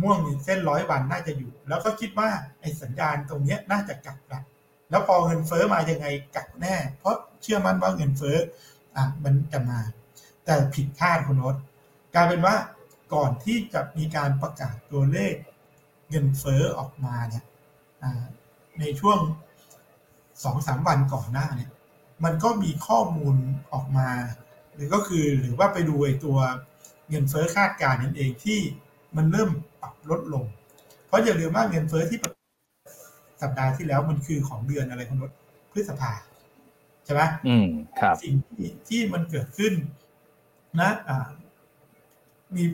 [0.00, 2.28] ม่วงเส้นร้อยวันน่าจะอยู่ แล้วก็คิดว่า
[2.60, 4.42] ไอ้สัญญาณตรงนี้น่าจะกลับกลับ
[4.90, 8.36] แล้วพอเงินเฟ้อมายังไงกลับแน่ เพราะเชื่อมั่นว่าเงินเฟ้อ
[8.96, 9.78] อะมันจะมา
[10.44, 11.56] แต่ผิดคาดคุณโนต
[12.14, 12.54] กลายเป็นว่า
[13.14, 15.34] ก่อนที่จะมีการประกาศตัวเลข
[16.10, 17.44] เงินเฟ้อออกมาเนี่ย
[18.80, 19.18] ในช่วง
[20.44, 21.70] สองสามวันก่อนหน้าเนี่ย
[22.24, 23.36] มันก็มีข้อมูล
[23.72, 24.08] ออกมา
[24.74, 26.38] หรือก็คือหรือว่าไปดูไอ้ตัว
[27.08, 28.60] เงินเฟ้อคาดการณ์นั่นเองที่
[29.16, 30.44] มันเริ่มปรับลดลง
[31.06, 32.18] เพราะอย่าลืมว่าเงินเฟ้อที่
[33.42, 35.32] สัปดาห์ที่แล้วมันคือของเดือนอะไรคุณรถ
[35.72, 36.12] พฤษภา
[37.04, 37.66] ใช่ไหมอืม
[38.00, 39.72] ครับสิ่งที่ที่มันเกิดขึ้น
[40.80, 41.28] นะอ่า
[42.56, 42.64] มี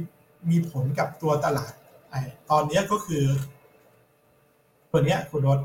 [0.51, 1.73] มีผลกับตัวตลาด
[2.11, 2.15] ไอ
[2.51, 3.25] ตอนนี้ก็คือ
[4.91, 5.61] ตัวเนี้ยคุณรถ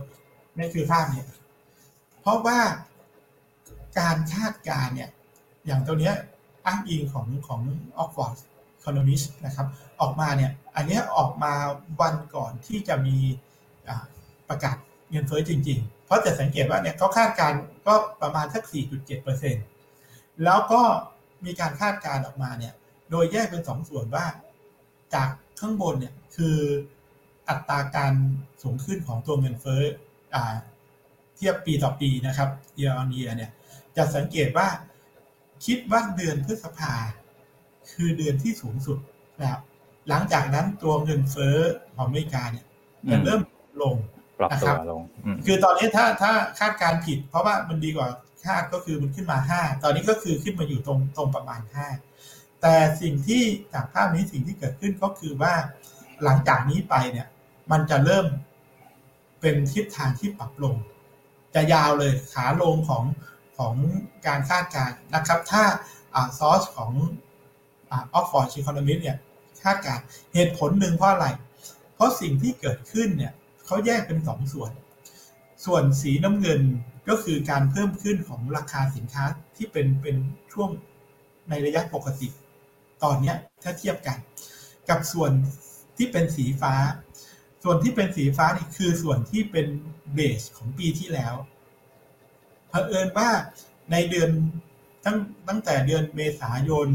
[0.57, 1.27] นี่คือภาพเนี่ย
[2.21, 2.59] เพราะว่า
[3.99, 5.09] การคาดการณ์เนี่ย
[5.65, 6.15] อย่างตัวเนี้ย
[6.65, 7.61] อ้างอิงของของ
[8.03, 8.35] Oxford
[8.79, 9.67] Economist นะครับ
[10.01, 11.53] ออกมาเนี่ย อันนี้ออกมา
[12.01, 13.17] วันก่อนที่จะมี
[14.49, 14.75] ประกาศ
[15.09, 18.63] เงินเฟ้อจริง ๆ เพราะจะสังเกตว่าเนี่ยเขาคาดการณ์ก็ประมาณสัก
[19.33, 20.81] 4.7%แล้วก็
[21.45, 22.73] มีการคาดการณ์ออกมาเนี่ย
[23.11, 24.25] โดยแยกเป็นสองส่วนว่า
[25.15, 26.57] จากข้างบนเนี่ยคือ
[27.49, 28.13] อัตราการ
[28.61, 29.81] สูงขึ้นของตัวเงินเฟ้อ
[30.35, 30.55] อ่า
[31.35, 32.49] เทียบปีต่อปีนะครับ
[32.79, 33.51] year on year เนี่ย
[33.97, 34.67] จะสังเกตว่า
[35.65, 36.93] คิดว่าเดือนพฤษภา
[37.91, 38.97] คือเดือนที่สูงสุด
[39.41, 39.61] นะครับ
[40.09, 41.57] หลังจากนั้นตัวเงินเฟ้อ
[41.95, 42.65] ของอเมริกาเนี่ย
[43.11, 43.41] จะเริ่ม
[43.81, 43.95] ลง
[44.39, 48.07] ปรับนะคตัรัวบลงอืมคือตอนนี้ถ้าถ้าคาดการณ์ผิด เพราะว่ามันดีกว่า
[48.45, 52.32] คาดก็คือมันขึ้นมา5ตอนนี้ก็คือขึ้นมาอยู่ตรงตรงประมาณ5
[52.65, 55.53] แต่สิ่งที่จากภาพนี้สิ่งที่เกิดขึ้นก็คือว่า
[56.23, 57.27] หลังจากนี้ไปเนี่ย
[57.71, 58.27] มันจะเริ่ม
[59.41, 60.75] เป็นทิศทางที่ปรับลง
[61.55, 63.03] จะยาวเลยขาลงของ
[63.57, 63.75] ของ
[64.27, 65.63] การคาดการณ์นะครับ ถ้า
[66.39, 66.91] source ของ
[67.91, 69.17] Oxford Economics เนี่ย
[69.63, 71.27] คาดการณ์เหตุผลหนึ่งเพราะอะไร
[71.95, 73.33] เพราะสิ่งที่เกิดขึ้นเนี่ย
[73.65, 74.71] เขาแยกเป็นสองส่วน
[75.65, 76.61] ส่วนสีน้ำเงิน
[77.09, 80.15] ก็คือการเพิ่มขึ้นของราคาสินค้าที่เป็นเป็น
[80.53, 80.69] ช่วง
[81.49, 82.27] ในระยะปกติ
[83.03, 84.17] ตอนเนี้ยถ้าเทียบกัน
[84.89, 85.31] กับส่วน
[85.97, 86.73] ที่เป็นสีฟ้า
[87.63, 89.67] ส่วนที่เป็นสีฟ้านี่คือส่วนที่เป็น
[90.13, 91.33] เบสของปีที่แล้ว
[92.69, 93.29] เผอิญว่า
[93.91, 94.29] ในเดือน
[95.05, 96.87] ตั้งตั้งแต่เดือนเมษายน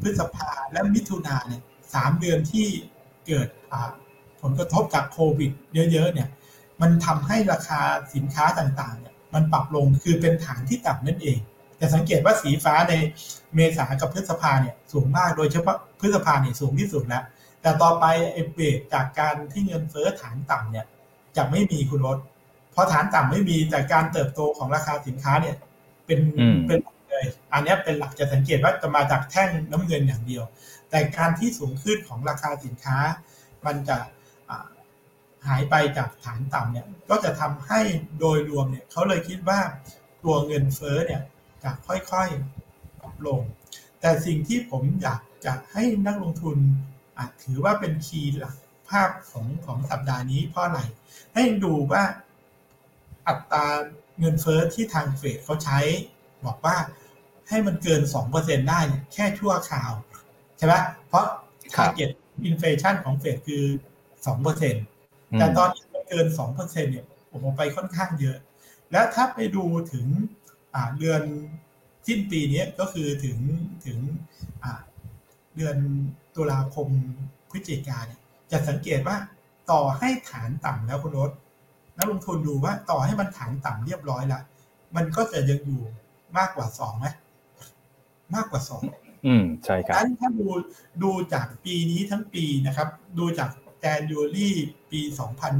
[0.00, 1.62] พฤษภาและมิถุนาเนี่ย
[1.94, 2.66] สามเดือนที่
[3.26, 3.48] เกิด
[4.40, 5.50] ผลกระทบจากโควิด
[5.92, 6.28] เยอะๆเนี่ย
[6.80, 7.80] มันทำให้ราคา
[8.14, 11.38] สินค้าต่างๆเนี่ยมันปรับลงคือเป็นฐานที่ต่ำนั่นเอง
[11.76, 12.94] แต่สังเกตว่าสีฟ้าใน
[13.56, 17.24] เมษากับพฤษภาเนี่ยสูงมากโดยเฉพาะพฤษภาเนี่ยสูงที่สุดแล้ว
[17.62, 20.86] แต่ต่อไปไอ้เบรกจากการที่เงินเฟ้อฐานต่ำเนี่ย
[21.36, 22.18] จะไม่มีคุณรถ
[22.72, 25.56] เพราะฐานต่ำไม่มีแต่การเติบโตของราคาสินค้าเนี่ย
[26.06, 30.44] เป็นอืมเป็นหลักเลยอันเนี้ยเป็นหลักจะสังเกตว่าจะมาจากแท่งน้ำเงินอย่างเดียว
[30.90, 32.98] แต่การที่สูงขึ้นของราคาสินค้า
[33.66, 33.98] มันจะ
[34.50, 34.68] อ่า
[35.46, 37.80] หายไปจากฐานต่ำเนี่ยก็จะทำให้
[38.20, 39.60] โดยรวมเนี่ยเขาเลยคิดว่า
[40.24, 41.22] ตัวเงินเฟ้อเนี่ย
[41.62, 42.55] จะค่อยๆปรับ
[43.26, 43.40] ลง
[44.00, 46.56] แต่สิ่งที่ผมอยากจะให้นักลงทุน
[47.18, 48.56] อะถือว่าเป็นคีย์หลัก
[48.88, 50.80] ภาพของของสัปดาห์นี้เพราะอะไร
[51.34, 52.02] ให้ดูว่า
[53.26, 53.66] อัตรา
[54.18, 55.78] เงินเฟ้อที่ทางเฟดเขาใช้
[56.46, 56.76] บอกว่า
[57.48, 58.02] ให้มันเกิน
[58.34, 59.92] 2%ได้เนี่ยแค่ชั่วคราว
[60.56, 60.74] ใช่ไหม
[61.08, 61.26] เพราะ
[61.76, 62.10] ครับ target
[62.48, 63.64] inflation ของเฟดคือ
[64.26, 68.38] 2%อืมแต่ตอนนี้มันเกิน 2%เนี่ยโอ้โหไปค่อนข้างเยอะ
[68.92, 70.06] แล้วถ้าไปดูถึง
[70.74, 71.22] อ่าเดือน
[72.06, 73.38] สิ้นปีนี้ก็คือถึง
[73.86, 73.98] ถึง
[74.64, 74.72] อ่า
[75.56, 75.76] เดือน
[76.36, 76.88] ตุลาคม
[77.50, 78.20] พฤศจิกาเนี่ย
[78.52, 79.16] จะสังเกตว่า
[79.70, 81.30] ต่อให้ฐานต่ำแล้วคุณรถ
[81.98, 84.42] นักลงทุนดูว่าต่อให้มันฐานต่ำเรียบร้อยแล้ว
[84.96, 85.82] มันก็จะยังอยู่
[86.38, 87.06] มากกว่าสองไหม
[88.34, 88.82] มากกว่าสอง
[89.26, 90.48] อืมใช่ครับนั้นถ้าดู
[91.02, 92.88] ดูจากปีนี้ทั้งปีนะครับ
[93.18, 94.54] ดูจากแจนยูรี่
[94.90, 95.00] ปี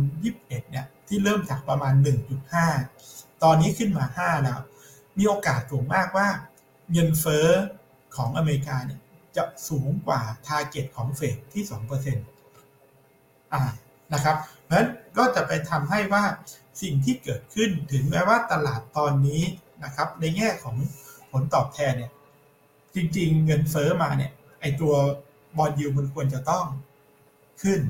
[0.07, 1.95] 2021เนี่ย ที่เริ่มจากประมาณ
[2.69, 4.61] 1.5ตอนนี้ขึ้นมา5แล้ว
[5.19, 6.29] มีโอกาสสูงมากว่า
[6.93, 7.49] เงินเฟ้อ
[8.17, 9.01] ของอเมริกาเนี่ย
[9.37, 11.65] จะสูงกว่าทาร์เก็ตของเฟดที่
[12.59, 13.63] 2%อ่า
[14.15, 16.25] นะครับ เพราะฉะนั้นก็จะไปทำให้ว่า
[16.83, 19.43] สิ่งที่เกิดขึ้นถึงแม้ว่าตลาดตอนนี้
[19.85, 20.77] นะครับ ในแง่ของ
[21.33, 22.13] ผลตอบแทนเนี่ย
[22.95, 24.95] จริง ๆ เงินเฟ้อมาเนี่ย ไอตัว
[25.57, 26.67] บอลยูมันควรจะต้อง
[27.63, 27.81] ขึ้น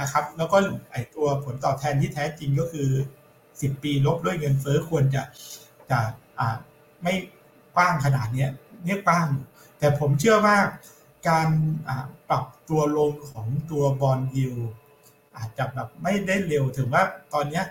[0.00, 0.56] นะครับ แล้วก็
[0.92, 2.88] ไอตัวผลตอบแทนที่แท้จริงก็คือ
[3.40, 5.22] 10 ปีลบด้วยเงินเฟ้อควรจะ
[5.90, 6.00] จะ
[6.38, 6.56] อ่า
[7.02, 7.14] ไม่
[7.74, 8.46] กว้างขนาดนี้
[8.84, 9.26] เนี่ยกว้าง
[9.78, 10.56] แต่ผมเชื่อว่า
[11.28, 11.48] การ
[12.28, 14.52] ปรับตัวลงของตัวบอลยู
[15.36, 17.02] อาจจะแบบไม่ได้เร็วถึงว่า
[17.34, 17.62] ตอนนี้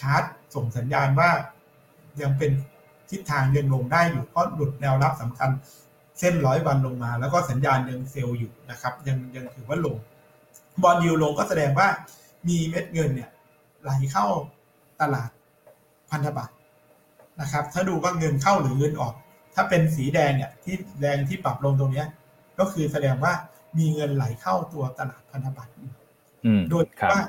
[0.00, 0.22] ชาร์ต
[0.54, 1.30] ส่งสัญญาณว่า
[2.22, 2.50] ยังเป็น
[3.10, 5.50] ทิศทางยังลงได้อยู่เพราะหลุดแนวรับสำคัญ
[6.18, 9.96] เส้นร้อยวันลงมา แล้วก็สัญญาณยังเซลล์อยู่นะครับ ยังยังถือว่าลง
[10.82, 11.88] บอลยูลงก็แสดงว่า
[12.48, 13.30] มีเม็ดเงินเนี่ย
[13.82, 14.26] ไหลเข้า
[15.00, 15.30] ตลาด
[16.10, 16.53] พันธบัตร
[17.40, 19.14] นะครับ ถ้าดูว่าเงินเข้าหรือเงินออก
[19.54, 22.06] ถ้าเป็นสีแดงเนี่ยที่แดงที่ปรับลงตรงเนี้ย
[22.58, 23.32] ก็คือแสดงว่า
[23.78, 25.72] มีเงินไหลเข้าตัวตลาดพันธบัตร
[26.44, 27.22] อืมโดยครับว่า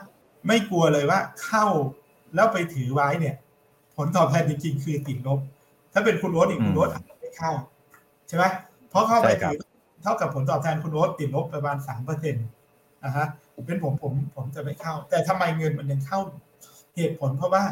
[0.48, 1.66] ไม่กลัวเลยว่าเข้า
[2.36, 3.36] แล้วไปถือไว้เนี่ย
[3.98, 5.40] ผลตอบแทนจริงๆคือติดลบ
[5.94, 7.52] ถ้าเป็นคุณโรสอีกคุณโรสอาจจะไม่เข้า
[8.28, 8.46] ใช่ไหม
[8.90, 9.60] เพราะเข้าไปใช่ครับถือ
[10.04, 12.46] เท่ากับผลตอบแทนคุณโรสติดลบประมาณสามเปอร์เซ็นต์
[13.06, 13.28] นะฮะ
[13.66, 16.20] เป็นผมผมผมจะไม่เข้า แต่ทำไมเงินมันยังเข้า
[16.96, 17.64] เหตุผลเพราะว่า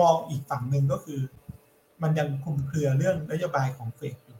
[0.00, 1.20] มองอีกฝั่งหนึ่งก็คือ
[2.02, 4.38] มันยังคุมเครือเรื่องนโยบายของเฟดอยู่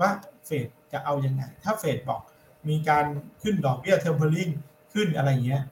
[0.00, 0.10] ว่า
[0.46, 2.20] เฟดจะเอาอย่างไง ถ้าเฟดบอก
[2.68, 3.06] มีการ
[3.42, 4.48] ขึ้นดอกเบี้ย tapering
[4.92, 5.62] ขึ้นอะไรเงี้ย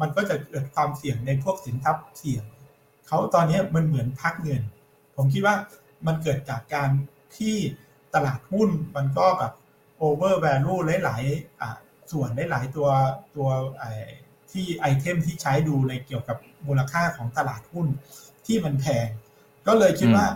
[0.00, 2.44] มันก็จะเกิดความเสี่ยงในพวกสินทรัพย์เสี่ยง
[3.06, 4.62] เขาตอนนี้มันเหมือนพักเงิน
[5.16, 5.56] ผมคิดว่า
[6.06, 6.90] มันเกิดจากการ
[7.36, 7.56] ที่
[8.14, 9.52] ตลาดหุ้นมันก็แบบ
[9.98, 12.88] โอเวอร์แวลูหลายๆส่วนหลายๆตัว
[13.36, 13.48] ตัว
[14.50, 17.86] ที่ item ที่ใช้ดูในเกี่ยวกับมูลค่าของตลาดหุ้น
[18.46, 19.08] ที่มันแพง
[19.66, 20.26] ก็เลยคิดว่า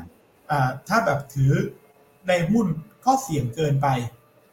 [0.88, 1.52] ถ้าแบบถือ
[2.28, 2.66] ในหุ้น
[3.06, 3.88] ก็เสี่ยงเกินไป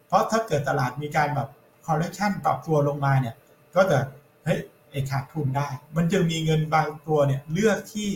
[0.07, 1.49] เพราะถ้าเกิดตลาดมีการแบบ
[1.85, 3.35] correction ปรับตัวลงมาเนี่ย
[3.75, 3.97] ก็จะ
[4.43, 4.59] เฮ้ย
[4.91, 8.09] ไอขาดทุนได้ มันจึงมีเงินบางตัวเนี่ยเลือกที่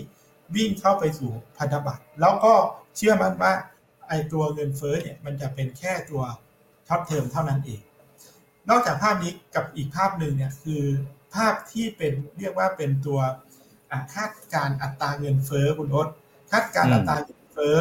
[0.55, 2.53] วิ่งเข้าไปสู่พันธบัตร แล้วก็
[2.95, 3.53] เชื่อมั่นว่า
[4.07, 6.23] ไอตัวเงินเฟ้อเนี่ยมันจะเป็นแค่ตัว
[6.87, 7.81] short term เท่านั้นเอง
[8.69, 10.83] นอกจากภาพนี้กับอีกภาพหนึ่งเนี่ยคือ
[11.35, 13.19] ภาพที่เป็นเรียกว่าเป็นตัว
[14.13, 16.07] คาดการณ์อัตราเงินเฟ้อคุณรถ
[16.51, 17.75] คาดการณ์อัตราเงินเฟ้อ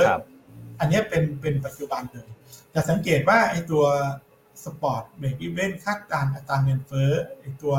[0.80, 2.28] อันนี้เป็นเป็นปัจจุบันเลย
[2.74, 3.84] จะสังเกตว่าไอตัว
[4.64, 7.10] spot breakeven คาดการณ์อัตราเงินเฟ้อ
[7.40, 7.74] ไอตัว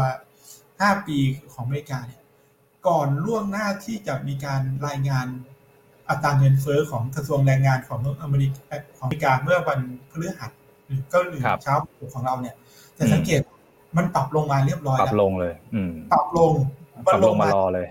[0.51, 1.17] 5 ปี
[1.53, 2.23] ของอเมริกาเนี่ย
[2.87, 5.27] ก่อนล่วงหน้าที่จะมีการรายงาน
[6.09, 9.79] อัตราเงินเฟ้อของกระทรวงแรงงานของอเมริกาของอเมริกาเมื่อวัน
[10.11, 10.51] พฤหัส
[10.85, 11.75] หรือก็หรือเช้า
[12.13, 12.55] ของเราเนี่ย
[12.97, 13.41] จะสังเกต
[13.97, 15.81] มันปรับลงมาเรียบร้อยปรับลงเลย อื
[16.11, 16.53] ปรับลง
[17.07, 17.87] ปรับลงมารอเลย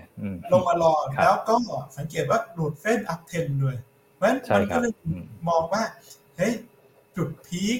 [0.53, 0.93] ลงมารอ
[1.23, 1.55] แล้วก็
[1.97, 3.75] สังเกตว่าหลุดเส้นอัพเทนด้วย
[4.17, 4.93] เพราะฉะนั้นมันก็เลย
[5.49, 5.83] มองว่า
[6.37, 6.53] เฮ้ย
[7.15, 7.79] จุดพีค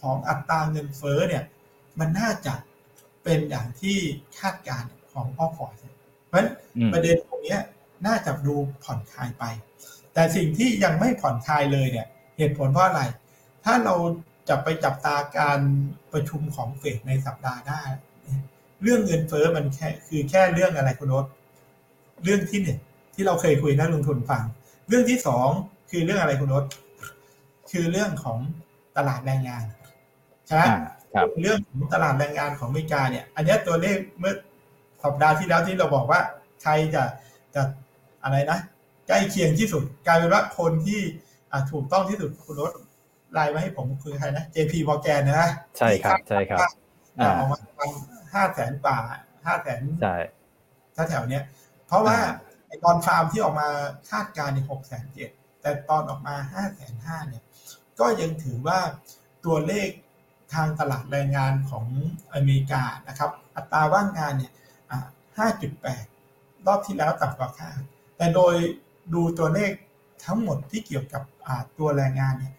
[0.00, 1.44] ของอัตราเงินเฟ้อเนี่ย
[2.00, 2.54] มันน่าจะ
[3.24, 3.96] เป็นอย่างที่
[4.38, 5.74] คาดการณ์ของพ่อฟอร์ด
[6.28, 6.48] เพราะฉะนั้น
[6.92, 7.58] ประเด็นตรงนี้
[8.06, 9.44] น่าจะดูผ่อนคลายไป
[10.14, 12.06] แต่สิ่งที่ยังไม่ผ่อนคลายเลยเนี่ย
[12.38, 13.02] เหตุผลเพราะอะไร
[13.64, 13.94] ถ้าเรา
[14.48, 15.60] จะไปจับตาการ
[16.12, 17.80] ประชุมของเฟดในสัปดาห์หน้า
[18.82, 21.24] เรื่องเงินเฟ้อมันแค่คือแค่เรื่องอะไรคุณโนต
[22.24, 22.78] เรื่องที่หนึ่ง
[23.14, 24.44] ที่เราเคยคุยนักลงทุนฟัง
[24.88, 25.48] เรื่องที่สอง
[25.90, 26.64] คือเรื่องอะไรคุณโนต
[27.70, 28.38] คือเรื่องของ
[28.96, 29.64] ตลาดแรงงาน
[30.46, 30.64] ใช่ไหม
[31.40, 34.34] เรื่องของตลาดแรงงานของอเมริกาเนี่ย อันนี้ตัวเลขเมื่อ
[35.02, 36.20] สัปดาห์ที่แล้วที่เราบอกว่า
[36.62, 37.04] ใครจะ
[37.54, 37.62] จะ
[38.24, 38.58] อะไรนะ
[39.08, 41.00] ใกล้เคียงที่สุด กลายเป็นว่าคนที่
[41.72, 42.72] ถูกต้องที่สุดคุณรถ
[43.32, 46.60] ไลน์มาให้ผมคือใครนะ JP Morgan นะใช่ครับใช่ครับ
[47.20, 47.58] ออกมา
[48.34, 48.98] ห้าแสนกว่า
[49.46, 50.16] ห้าแสนใช่
[50.96, 51.42] ถ้าแถวเนี้ย
[51.86, 52.18] เพราะว่า
[52.52, 52.53] ไอ
[52.84, 53.68] ตอนฟาร์มที่ออกมา
[54.10, 57.42] คาดการณ์ในหกแสนเจ็ดแต่ตอนออกมาห้าแสนห้าเนี่ย
[58.00, 58.78] ก็ยังถือว่า
[59.46, 59.88] ตัวเลข
[60.54, 61.86] ทางตลาดแรงงานของ
[62.34, 64.52] อเมริกานะครับ อัตราว่างงานเนี่ย
[65.38, 66.04] ห้าจุดแปด
[66.66, 67.80] รอบที่แล้วต่ำกว่าคาด
[68.16, 68.54] แต่โดย
[69.14, 69.70] ดูตัวเลข
[70.24, 71.22] ทั้งหมดที่เกี่ยวกับ
[71.78, 72.54] ตัวแรงงานเนี่ย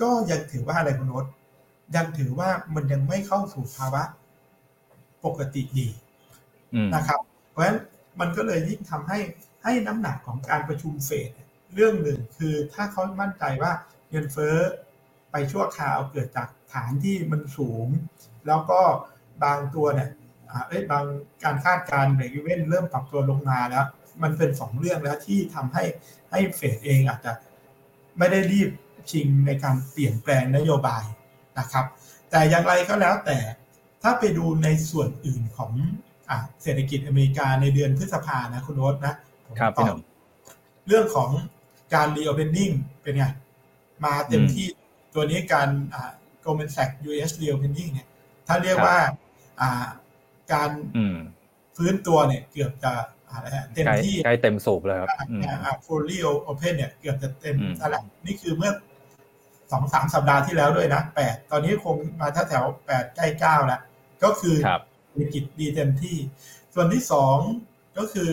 [0.00, 1.24] ก็ยังถือว่าอะไรคุณนศ
[1.96, 4.02] ยังถือว่ามันยังไม่เข้าสู่ภาวะ
[5.24, 5.88] ปกติดี
[6.94, 7.78] นะครับ เพราะฉะนั้น
[8.20, 9.18] มันก็เลยยิ่งทำให้
[9.64, 11.30] ให้น้ำหนักของการประชุมเฟด
[11.74, 13.72] เรื่องหนึ่งคือถ้าเขามั่นใจว่า
[14.10, 14.56] เงินเฟ้อ
[15.30, 17.86] ไปชั่วคราวเกิดจากฐานที่มันสูง
[18.46, 18.80] แล้วก็
[19.44, 20.10] บางตัวเนี่ย
[20.68, 21.04] เอ้ยบาง
[21.44, 23.86] การคาดการณ์ในอีเวนเริ่มปรับตัวลงมาแล้ว
[24.22, 25.84] มันเป็นสองเรื่องแล้วที่ทำให้
[26.30, 27.32] ให้เฟดเองอาจจะ
[28.18, 28.70] ไม่ได้รีบ
[29.10, 31.04] ชิงในการเปลี่ยนแปลงนโยบาย
[31.58, 31.84] นะครับ
[32.30, 33.38] แต่อย่างไรก็แล้วแต่
[34.02, 35.72] ถ้าไปดูในส่วนอื่นของ
[36.30, 39.14] อเศรษฐกิจอเมริกาในเดือนพฤษภานะคุณโอ๊ตนะ
[39.60, 40.00] ครับพี่หนุ่ม
[40.88, 41.30] เรื่องของ
[41.94, 42.70] การรีโอเพนนิ่ง
[43.02, 43.24] เป็นไง
[44.04, 44.66] มาเต็มที่
[45.14, 46.10] ตัวนี้การอ่า
[46.44, 48.08] Goldman Sachs US reopening เนี่ย
[48.46, 48.98] ถ้าเรียกว่า
[49.60, 49.88] อ่า
[50.52, 50.70] การ
[51.76, 52.92] ฟื้นตัวเนี่ย เกือบจะ
[53.74, 55.08] เต็มที่ใกล้เต็มสูบเลยครับ
[55.44, 57.56] อ่า fully open เนี่ย เกือบจะเต็ม
[57.90, 58.72] แล้วนี่คือเมื่อ
[59.72, 63.80] สองสามสัปดาห์ที่แล้วด้วยนะแปดตอนนี้คงมาแถวแปดใกล้เก้าแล้ว
[64.22, 64.56] ก็คือ
[65.08, 66.16] เศรษฐกิจดีเต็มที่
[66.74, 67.38] ส่วนที่สอง
[67.98, 68.30] ก็คือ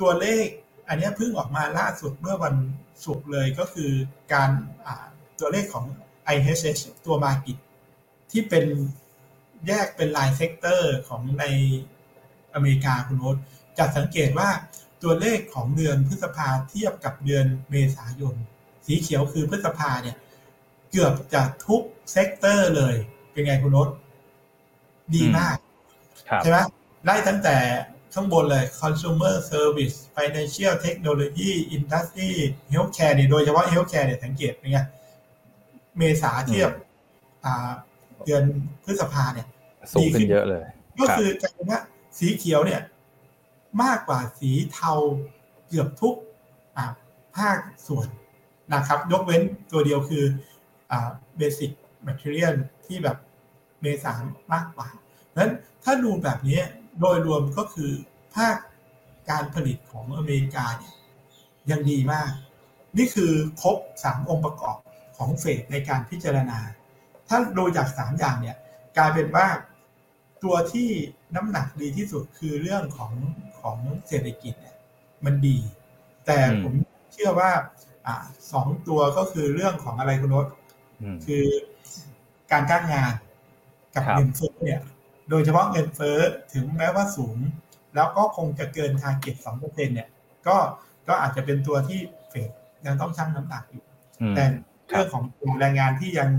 [0.00, 0.46] ตัวเลข
[0.88, 2.54] อันนี้เพิ่งออกมาล่าสุดเมื่อวัน
[3.04, 3.90] ศุกร์เลยก็คือ
[4.32, 4.50] การ
[5.40, 5.86] ตัวเลขของ
[6.34, 7.56] IHS ตัว Markit
[8.30, 8.64] ที่เป็น
[9.66, 11.44] แยกเป็นราย sector ของใน
[12.54, 13.36] อเมริกาคุณโน้ต
[13.78, 14.50] จะสังเกตว่า
[15.02, 18.34] ตัวเลขของเดือนพฤษภาเทียบกับเดือนเมษายน
[18.86, 20.16] สีเขียวคือพฤษภาเนี่ย
[20.90, 21.82] เกือบจะทุก
[22.12, 22.94] sector เลย
[23.32, 23.88] เป็นไงคุณโน้ต
[25.14, 25.56] ดีมาก
[26.42, 26.58] ใช่ไหม
[27.04, 27.56] ไล่ตั้งแต่
[28.16, 32.30] ข้างบนเลย consumer service financial technology industry
[32.72, 34.78] healthcare เนี่ยโดยเฉพาะ healthcare เนี่ยสังเกตเป็นไง
[35.98, 36.70] เมษาเทียบ
[38.24, 38.44] เดือน
[38.84, 39.46] พฤษภาเนี่ย
[39.92, 40.64] สูงขึ้นเยอะเลย
[41.00, 41.80] ก็คือกลายเป็นว่า
[42.18, 42.80] สีเขียวเนี่ย
[43.82, 44.92] มากกว่าสีเทา
[45.68, 46.14] เกือบทุก
[47.36, 48.08] ภาคส่วน
[48.74, 49.42] นะครับ ยกเว้น
[49.72, 50.24] ตัวเดียวคือ
[51.36, 51.70] basic
[52.02, 52.54] material
[52.86, 53.16] ที่แบบ
[53.82, 54.12] เมษา
[54.52, 54.88] มากกว่า
[55.36, 55.52] นั้น
[55.84, 56.60] ถ้าดูแบบนี้
[57.00, 57.92] โดยรวมก็คือ
[58.34, 58.56] ภาค
[59.30, 60.94] การผลิตของอเมริกาเนี่ย
[61.70, 62.30] ยังดีมาก
[62.98, 63.32] นี่คือ
[63.62, 64.76] ครบสามองค์ประกอบ
[65.16, 66.58] ของเฟดในการพิจารณา
[67.28, 68.56] ถ้าดูจากสามอย่างเนี่ย
[68.96, 69.46] กลายเป็นว่า
[70.44, 70.88] ตัวที่
[71.34, 73.12] น้ำหนักดีที่สุดคือเรื่องของ
[73.60, 73.78] ของ
[74.08, 74.76] เศรษฐกิจเนี่ย
[75.24, 75.58] มันดี
[76.26, 76.72] แต่ผม
[77.12, 77.50] เชื่อว่า
[78.06, 78.16] อ่า
[78.52, 80.46] สองตัวก็คือเรื่องของอะไรคุณนศ
[81.26, 81.44] คือ
[82.52, 83.12] การจ้างงาน
[83.94, 84.82] กับเงินเฟ้อเนี่ย
[85.30, 86.18] โดยเฉพาะเงินเฟ้อ
[86.52, 87.36] ถึงแม้ว่าสูง
[87.94, 90.08] แล้วก็คงจะเกินทางเก็บสองเปอร์เซ็นเนี่ย
[90.46, 90.56] ก็
[91.08, 92.00] ก็อาจจะเป็นตัวที่
[92.30, 92.50] เฟด
[92.86, 93.84] ยังต้องชั่งน้ำหนักอยู่
[94.36, 94.44] แต่
[94.88, 96.30] เรื่องของกลุ่มแรงงานที่ยัง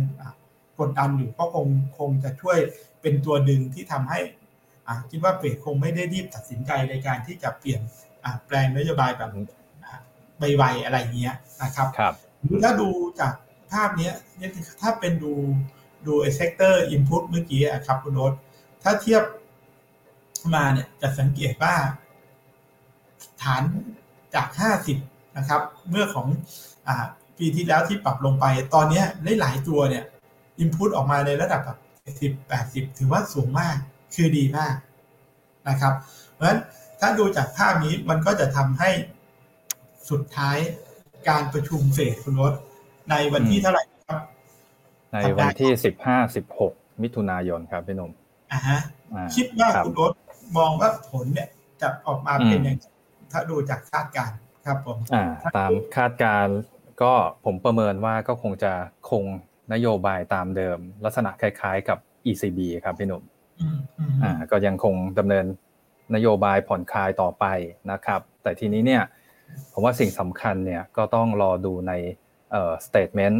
[0.80, 1.68] กดดันอยู่ก็คง
[2.00, 2.58] คงจะช่วย
[3.02, 4.20] เป็นตัวดึงที่ทำให้
[5.12, 7.82] คิดว่าเฟดคงไม่ได้รีบตัดสินใจในการที่จะเปลี่ยน
[8.46, 9.32] แปลงนโยบายแบบ
[10.58, 12.14] ไวๆอะไรเงี้ยนะครับครับ
[12.64, 13.34] ถ้าดูจาก
[13.72, 14.10] ภาพนี้
[14.82, 15.34] ถ้าเป็นดู
[16.08, 18.34] ดูไอ้ sector input เมื่อกี้ครับคุณโรส
[18.88, 19.24] ถ้าเทียบ
[20.56, 21.76] มาเนี่ยจะสังเกตว่า
[23.44, 23.64] ฐาน
[24.36, 24.98] จากห้าสิบ
[25.38, 26.28] นะครับ เมื่อของ
[26.88, 26.90] อ
[27.38, 29.04] ปีที่แล้วที่ปรับลงไป ตอนนี้
[29.40, 30.04] หลายตัวเนี่ย
[30.60, 31.80] อินพุตออกมาในระดับแบบ
[32.22, 33.78] สิบแปดสิบถือว่าสูงมาก
[34.16, 34.76] คือดีมาก
[35.70, 35.94] นะครับ
[36.34, 36.60] เพราะฉะนั้น
[37.00, 38.90] ถ้าดูจากภาพนี้มันก็จะทำให้
[40.10, 40.58] สุดท้าย
[41.30, 42.54] การประชุมเฟดคุณรถ
[43.10, 44.20] ในวันที่เท่าไหร่ครับ
[45.14, 48.12] ในวันที่สิบห้าสิบหกมิถุนายนครับพี่หนุ่ม
[48.52, 48.80] อ่าฮะ
[49.36, 50.12] คิดว่าคุณรถ
[50.58, 51.50] มองว่าผลเนี่ย
[51.82, 52.78] จะออกมาเป็นอย่าง
[53.32, 54.32] ถ้าดูจากคาดการ
[54.66, 55.26] ครับผมอ่า
[55.58, 56.48] ตามคาดการ
[57.02, 57.14] ก็
[57.46, 58.74] ผมประเมินว่าก็คงจะ
[59.10, 59.24] คง
[59.74, 61.98] นโยบายตามเดิม ลักษณะคล้ายๆกับ
[62.30, 63.24] ECB ครับพี่หนุ่ม
[64.24, 65.46] อ่าก็ยังคงดำเนิน
[66.16, 67.46] นโยบายผ่อนคลายต่อไป
[67.92, 69.04] นะครับ แต่ทีนี้เนี่ย
[69.74, 71.94] ผมว่าสิ่งสำคัญเนี่ยก็ต้องรอดูใน
[72.52, 73.38] เอ่อ statement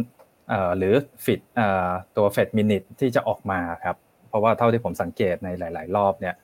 [0.48, 0.94] เอ่อหรือ
[1.24, 3.96] ฟิตเอ่อตัว Fed Minute ที่จะออกมาครับ
[4.28, 6.34] เพราะว่าเท่าที่ผมสังเกตในหลาย ๆ รอบเนี่ย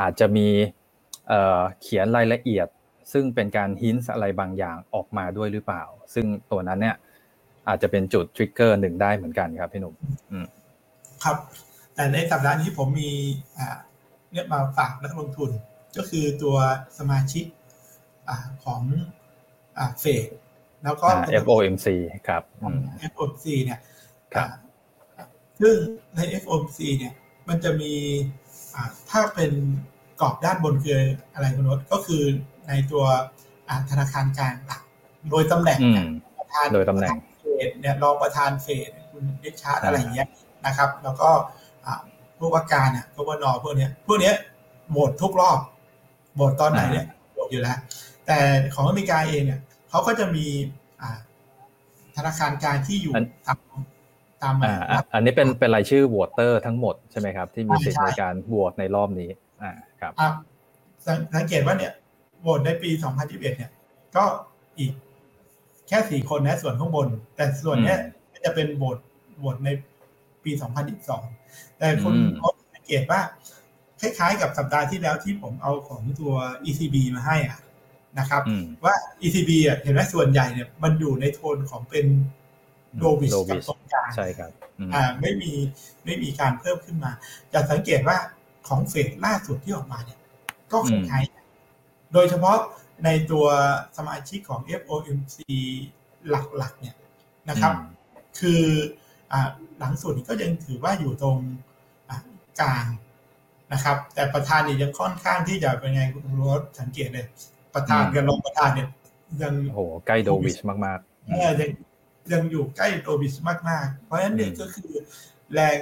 [0.00, 0.48] อาจจะมี
[1.28, 2.68] เอ่อเขียนรายละเอียด
[3.12, 5.82] ซึ่งเป็นการฮินส์อะไรบางอย่างออกมาด้วยหรือเปล่า
[6.14, 6.96] ซึ่งตัวนั้นเนี่ย
[7.68, 9.94] อาจจะเป็นจุดทริกเกอร์หนึ่งได้เหมือนกันครับพี่หนุ่ม
[11.24, 11.36] ครับ
[11.94, 13.10] แต่ในสัปดาห์นี้ผมมี
[14.32, 15.50] เนี่ยมาฝากนักลงทุน
[15.96, 16.56] ก็คือตัว
[16.98, 17.44] สมาชิก
[18.64, 18.82] ของ
[20.00, 20.28] เฟด
[20.84, 21.08] แล้วก็
[21.44, 21.86] FOMC
[22.28, 22.42] ครับ
[23.12, 23.78] FOMC เนี่ย
[25.60, 25.74] ซึ่ง
[26.16, 27.12] ใน FOMC เนี่ย
[27.48, 27.92] มันจะมี
[29.10, 29.50] ถ้าเป็น
[30.20, 30.94] กรอบด้านบนคือ
[31.34, 32.22] อะไรคุณนศก็คือ
[32.68, 33.04] ในตัว
[33.90, 34.80] ธนาคารกลางหลัก
[35.30, 35.78] โดยตำแหน่ง
[36.38, 40.28] ประธานโดยตำแหน่งเฟดเนี่ยรองประธานเฟดคุณดิชาร์ดอะไรอย่างเงี้ย
[40.66, 41.30] นะครับ แล้วก็
[42.38, 44.34] พวกว่าการเนี่ยพวกนอพวกเนี้ยพวกเนี้ย
[44.90, 45.58] โหวตทุกรอบ
[46.34, 47.78] โหวตตอนไหนเนี่ยโหวตอยู่แล้ว
[48.26, 48.38] แต่
[48.74, 50.46] ของอเมริกาเองเนี่ยเขาก็จะมี
[52.16, 53.14] ธนาคารกลางที่อยู่
[53.46, 53.58] ตาม
[54.44, 54.54] ตาม
[55.14, 59.30] อันนี้เป็นเป็นรายชื่อโหวตเตอร์ทั้งหมดใช่ไหมครับ ที่มีสิทธิ์ในการโหวตในรอบนี้
[59.62, 60.12] อ่าครับ
[61.34, 61.92] สังเกตว่าเนี่ย
[62.40, 63.70] โหวตในปี 2021 เนี่ย
[64.16, 64.24] ก็
[64.78, 64.92] อีก
[65.88, 67.98] แค่สี่คนนะส่วนข้างบน แต่ส่วนเนี้ย
[68.44, 68.98] จะเป็นโหวต
[69.38, 69.68] โหวตใน
[70.44, 70.50] ปี
[71.14, 72.14] 2022 แต่คน
[72.74, 73.20] สังเกตว่า
[74.00, 76.32] คล้ายๆ กับสัปดาห์ที่แล้วที่ผมเอาของตัว
[76.64, 77.60] ECB มาให้อะ
[78.18, 78.42] นะครับ
[78.84, 82.06] ว่า ECB อะเห็นไหมส่วนใหญ่เนี่ยมันอยู่ในโทนของเป็น
[82.98, 84.50] โดวิชกับตรงกลางใช่ครับ
[84.94, 85.52] อ่าไม่มี
[86.04, 87.12] ไม่มีการเพิ่มขึ้นมา
[87.52, 88.16] จะสังเกตว่า
[88.68, 90.18] ของเฟดล่าสุดที่ออกมาเนี่ย
[90.72, 91.24] ก็คล้าย
[92.14, 92.58] โดยเฉพาะ
[93.04, 93.46] ในตัว
[93.96, 95.36] สมาชิกของ FOMC
[96.30, 96.96] หลักๆ เนี่ย
[97.48, 97.74] นะครับ
[98.38, 98.62] คือ
[99.32, 101.38] อ่าหลังสุดก็ยังถือว่าอยู่ตรง
[102.60, 102.86] กลาง
[103.72, 107.26] นะครับ แต่ประธานนี่ยังค่อนข้างที่จะเป็นไงคุณรสสังเกตเลย
[107.74, 108.88] ประธานกับรองประธานเนี่ย
[109.42, 111.70] ยังโหใกล้โดวิชมากๆยัง
[112.32, 113.34] ยังอยู่ใกล้โดวิช
[113.68, 114.92] มาก ๆ เพราะฉะนั้นเนี่ยก็คือ
[115.52, 115.78] แรง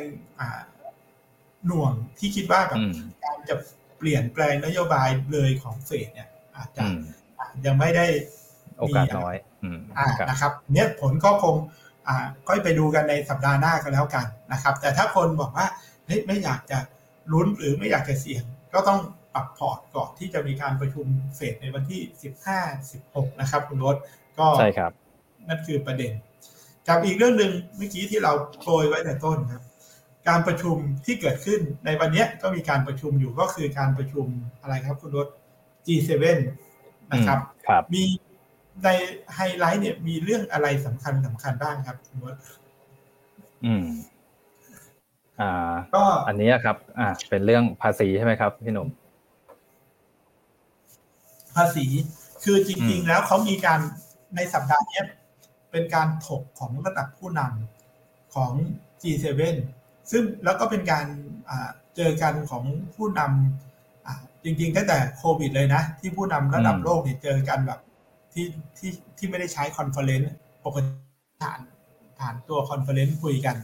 [1.67, 2.83] หน่วงที่คิดว่าแบบ
[3.25, 3.57] การจะ
[3.99, 6.85] เปลี่ยนแปลงนโยบายเลยของเฟดเนี่ย อาจจะ
[7.67, 8.07] ยังไม่ได้
[8.79, 9.37] โอกาสน้อย
[10.31, 11.57] นะครับ เนี่ยผลก็คง
[12.47, 15.67] ก็ไปดูกันในสัปดาห์หน้าก็แล้วกันนะครับ แต่ถ้าคนบอกว่า
[16.07, 16.79] เฮ้ยไม่อยากจะ
[17.33, 19.01] ลุ้นหรือไม่อยากจะเสี่ยง ก็ต้อง
[19.35, 22.01] ปรับพอร์ตก่อนที่จะมีการประชุมเฟดในวันที่
[22.71, 23.97] 15-16 นะครับ คุณรถ
[24.39, 24.93] ก็ใช่ครับ
[25.49, 26.13] นั่นคือประเด็น
[26.89, 29.63] กับอีกเรื่องหนึ่งเมื่อกี้ที่เราโปรยไว้แต่ต้นครับ
[30.29, 34.27] การประชุมที่เกิดขึ้นในวันนี้ก็มีการประชุมอยู่ก็คือการประชุม
[34.63, 35.29] อะไรครับคุณรถ
[35.87, 36.11] G7
[37.13, 37.39] นะครับ
[37.73, 38.05] รบมี
[38.85, 38.89] ใน
[39.35, 42.37] ไฮไลท์เนี่ยมีเรื่องอะไรสำคัญสำคัญบ้างครับคุณรถ
[43.65, 43.85] อืม
[45.41, 48.89] อ่า ก็อันนี้ครับ อ่า เป็นเรื่องภาษีใช่ไหมครับพี่หนุ่ม
[51.57, 51.87] ภาษี
[52.45, 53.81] คือจริง ๆ แล้วเขามีการ
[54.37, 55.01] ในสัปดาห์นี้
[55.73, 58.53] เป็นการถกของระดับผู้นำของ
[59.03, 59.43] G7
[60.11, 61.07] ซึ่งแล้วก็เป็นการ
[61.97, 62.65] เจอกันของ
[62.95, 67.81] ผู้นำจริงๆตั้งแต่โควิดเลยนะ ที่ผู้นำระดับโลกเนี่ยเจอกันแบบ
[68.33, 68.47] ที่
[68.79, 70.33] ที่ที่ไม่ได้ใช้ conference
[70.65, 70.91] ปกติ
[71.43, 71.61] ผ่าน
[72.19, 73.57] ผ่านตัว conference คุยกัน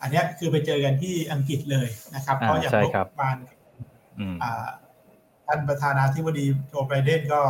[0.00, 3.36] อันนี้คือไปเจอกันที่อังกฤษเลยนะครับเพราะอย่างรัฐบาล
[5.46, 7.40] ท่านประธานาธิบดีโจไบเดนก็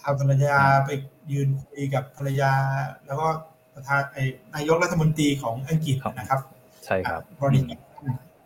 [0.00, 0.90] พาภรรยาไป
[1.32, 2.52] ยืนคุยกับภรรยา
[3.06, 3.28] แล้วก็
[3.74, 4.02] ประธาน
[4.54, 6.40] นายกรัฐมนตรีของอังกฤษนะครับ
[6.84, 7.60] ใช่ครับบริ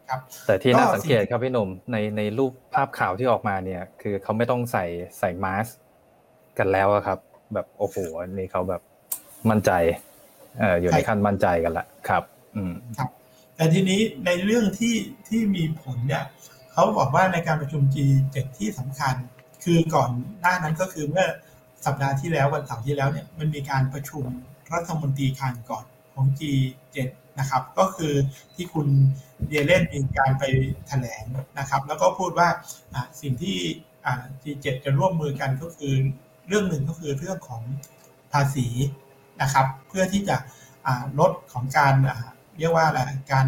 [0.08, 4.84] ครับแต่ที่น่าสังเกตครับพี่หนุ่มในในรูปภาพข่าวที่ออกมาเนี่ย คือเขาไม่ต้องใส่
[5.18, 5.66] ใส่มาส
[6.58, 7.18] กันแล้วครับ
[7.54, 7.96] แบบโอ้โห
[8.28, 8.82] นี่เขาแบบ
[9.50, 9.70] มั่นใจ
[10.58, 12.22] เอออยู่ในขั้นมั่นใจกันละครับ
[12.56, 13.08] อืมครับ
[13.56, 14.94] แต่ทีนี้ในเรื่องที่
[15.28, 16.24] ที่มีผลเนี่ย
[16.72, 19.14] เขาบอกว่าในการประชุม G7 ที่สำคัญ
[19.64, 20.10] คือก่อน
[20.40, 21.26] หน้านั้นก็คือเมื่อ
[21.86, 24.24] สัปดาห์ที่แล้ววันเสาร์ที่แล้วเนี่ยมันมีการประชุม
[24.74, 26.96] รัฐมนตรีคลังก่อนของ G7
[27.38, 28.14] นะครับ ก็คือ
[28.54, 28.88] ที่คุณ
[29.46, 30.44] เดียเล่นมีการไป
[30.88, 31.24] แถลง
[31.58, 32.48] นะครับ แล้วก็พูดว่า
[33.20, 33.58] สิ่งที่
[34.42, 35.94] G7 จะร่วมมือกันก็คือ
[36.48, 37.62] เรื่องหนึ่งก็คือเรื่องของ
[38.32, 38.66] ภาษี
[39.42, 40.36] นะครับ เพื่อที่จะ
[41.18, 41.94] ลดของการ
[42.58, 43.00] เรียกว่าอะไร
[43.32, 43.46] การ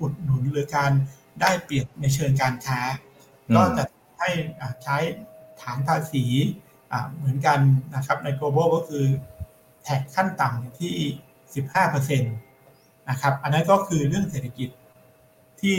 [0.00, 0.92] อุดหนุนหรือการ
[1.40, 2.80] ได้เปรียบในเชิงการค้า
[3.56, 3.84] ก็จะ
[4.18, 4.30] ให้
[4.82, 4.96] ใช้
[5.60, 6.24] ฐานภาษี
[7.16, 7.60] เหมือนกัน
[7.94, 9.04] นะครับใน global ก็คือ
[9.88, 10.96] แท็กขั้นต่ำที่
[11.62, 14.68] 15%นะครับ อันนั้นก็คือเรื่องเศรษฐกิจ
[15.60, 15.76] ที่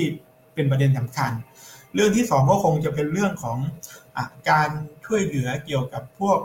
[0.54, 1.32] เป็นประเด็นสำคัญ
[1.94, 3.58] เรื่องที่สองก็คงจะเป็นเรื่องของ
[4.16, 4.70] อการ
[5.06, 6.40] ช่วยเหลือเกี่ยวกับพวก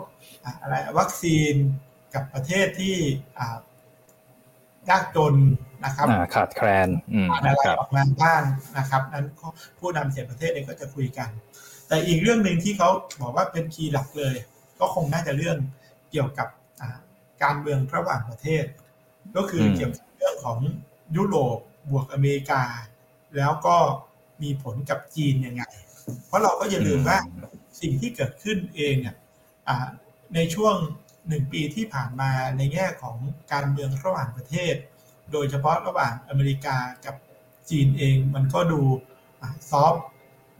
[0.61, 1.53] อะไรวัคซีน
[2.13, 2.95] กับประเทศที่
[4.89, 5.35] ยากจน
[5.85, 6.89] นะครับขาดแคลน
[7.31, 7.47] อะไร
[7.79, 8.43] ออกมาบ้าง
[8.77, 9.25] นะครับ นั้น
[9.79, 11.29] ผู้นำเสียประเทศเองก็จะคุยกัน
[11.87, 12.89] แต่อีกเรื่องหนึ่งที่เขา
[13.21, 14.35] บอกว่าเป็นคีย์หลักเลย
[14.79, 15.57] ก็คงน่าจะเรื่อง
[16.11, 16.47] เกี่ยวกับ
[17.45, 18.65] การเมืองระหว่างประเทศ
[19.35, 20.59] ก็คือเกี่ยวกับเรื่องของ
[21.15, 21.57] ยุโรป
[21.91, 22.63] บวกอเมริกา
[23.37, 23.77] แล้วก็
[24.41, 25.63] มีผลกับจีนยังไง
[26.27, 27.17] เพราะเราก็อย่าลืมว่า
[27.81, 29.15] สิ่งที่เกิดขึ้นเองเนี่ย
[30.35, 30.75] ในช่วง
[31.27, 33.17] หนึ่งปีที่ผ่านมาในแง่ของ
[33.53, 34.75] การเมืองระหว่างประเทศ
[35.31, 37.15] โดยเฉพาะระหว่างอเมริกากับ
[37.69, 38.81] จีนเองมันก็ดู
[39.69, 39.93] ซอฟ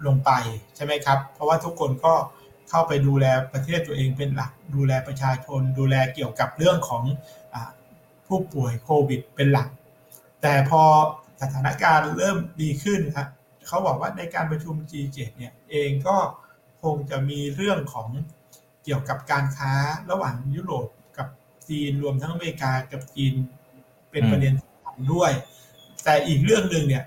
[0.06, 0.32] ลงไป
[0.76, 2.14] ใช่ไหมครับ เพราะว่าทุกคนก็
[2.70, 7.04] เข้าไปดูแลประเทศตัวเองเป็นหลัก ดูแลประชาชน ดูแลเกี่ยวกับเรื่องของ
[7.54, 7.56] อ
[8.28, 9.70] ผู้ป่วยโควิดเป็นหลัก
[10.42, 10.84] แต่พอ
[11.42, 13.28] สถานการณ์เริ่มดีขึ้นครับ
[13.68, 16.18] เขาบอกว่าในการประชุม G7 เนี่ยเองก็
[16.84, 18.10] คงจะมีเรื่องของ
[18.84, 19.74] เกี่ยวกับการค้า
[20.12, 20.88] ระหว่างยุโรป
[21.18, 21.28] กับ
[21.70, 23.34] จีนรวมทั้งอเมริกากับจีน
[24.12, 25.32] เป็นประเด็นสำคัญด้วย
[26.04, 27.04] แต่อีกเรื่องหนึ่งเนี่ย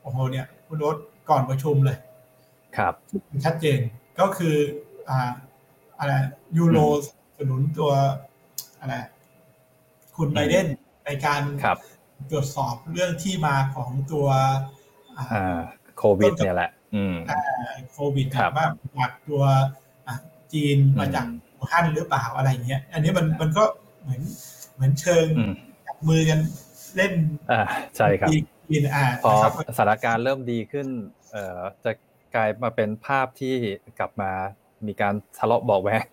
[0.00, 0.96] โอ้โหเนี่ยคุณรถ
[1.28, 1.98] ก่อนประชุมเลย
[2.76, 2.94] ครับ
[3.44, 3.80] ชัดเจน
[4.20, 4.56] ก็คือ
[5.10, 5.20] อ่า
[5.98, 6.12] อะไร
[6.58, 6.78] ยูโร
[7.36, 7.92] สนุนตัว
[8.80, 8.94] อะไร
[10.16, 10.66] คุณไบเดน
[11.04, 11.42] ในการ
[12.30, 14.26] ตรวจสอบเรื่องที่มาของตัว
[15.98, 17.14] โควิดเนี่ยแหละอืม
[17.92, 18.66] โควิดว่า
[18.98, 19.42] จากตัว
[20.52, 21.26] จีนมาจาก
[21.70, 23.64] ฮั่นหรือเปล่าอะไรเงี้ย อันนี้มันมันก็
[24.02, 24.22] เหมือน
[24.74, 25.26] เหมือนเชิง
[25.86, 26.40] จับมือกัน
[26.96, 27.12] เล่น
[27.52, 27.62] อ่า
[27.96, 28.28] ใช่ครับ
[28.68, 29.32] จีนอ่าพอ
[29.78, 30.86] สถานการณ์เริ่มดีขึ้น
[31.30, 31.92] เอ่อจะ
[32.34, 33.54] กลายมาเป็นภาพที่
[33.98, 34.32] กลับมา
[34.86, 36.04] มีการทะเลาะบอกแว้ง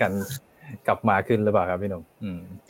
[0.00, 0.12] กัน
[0.86, 2.02] กลับมาขึ้นหรือเปล่าครับพี่หนุ่ม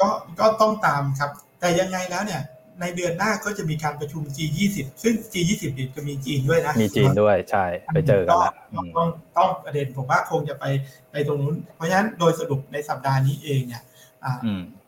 [0.00, 0.08] ก็
[0.40, 1.30] ก็ต้องตามครับ
[1.60, 2.42] แต่ยังไงแล้วเนี่ย
[2.80, 5.64] ในเดือนหน้าก็จะมีการประชุม G20 ซึ่ง G20
[5.96, 8.54] จะมีจีนด้วยนะมีจีนด้วยใช่ ไปเจอกันแล้ว
[8.96, 10.64] ต้องต้องประเด็นผมว่าคงจะไป
[11.10, 13.82] ไปตรงนู้น เพราะฉะนั้นโดยสรุปในสัปดาห์นี้เองเนี่ย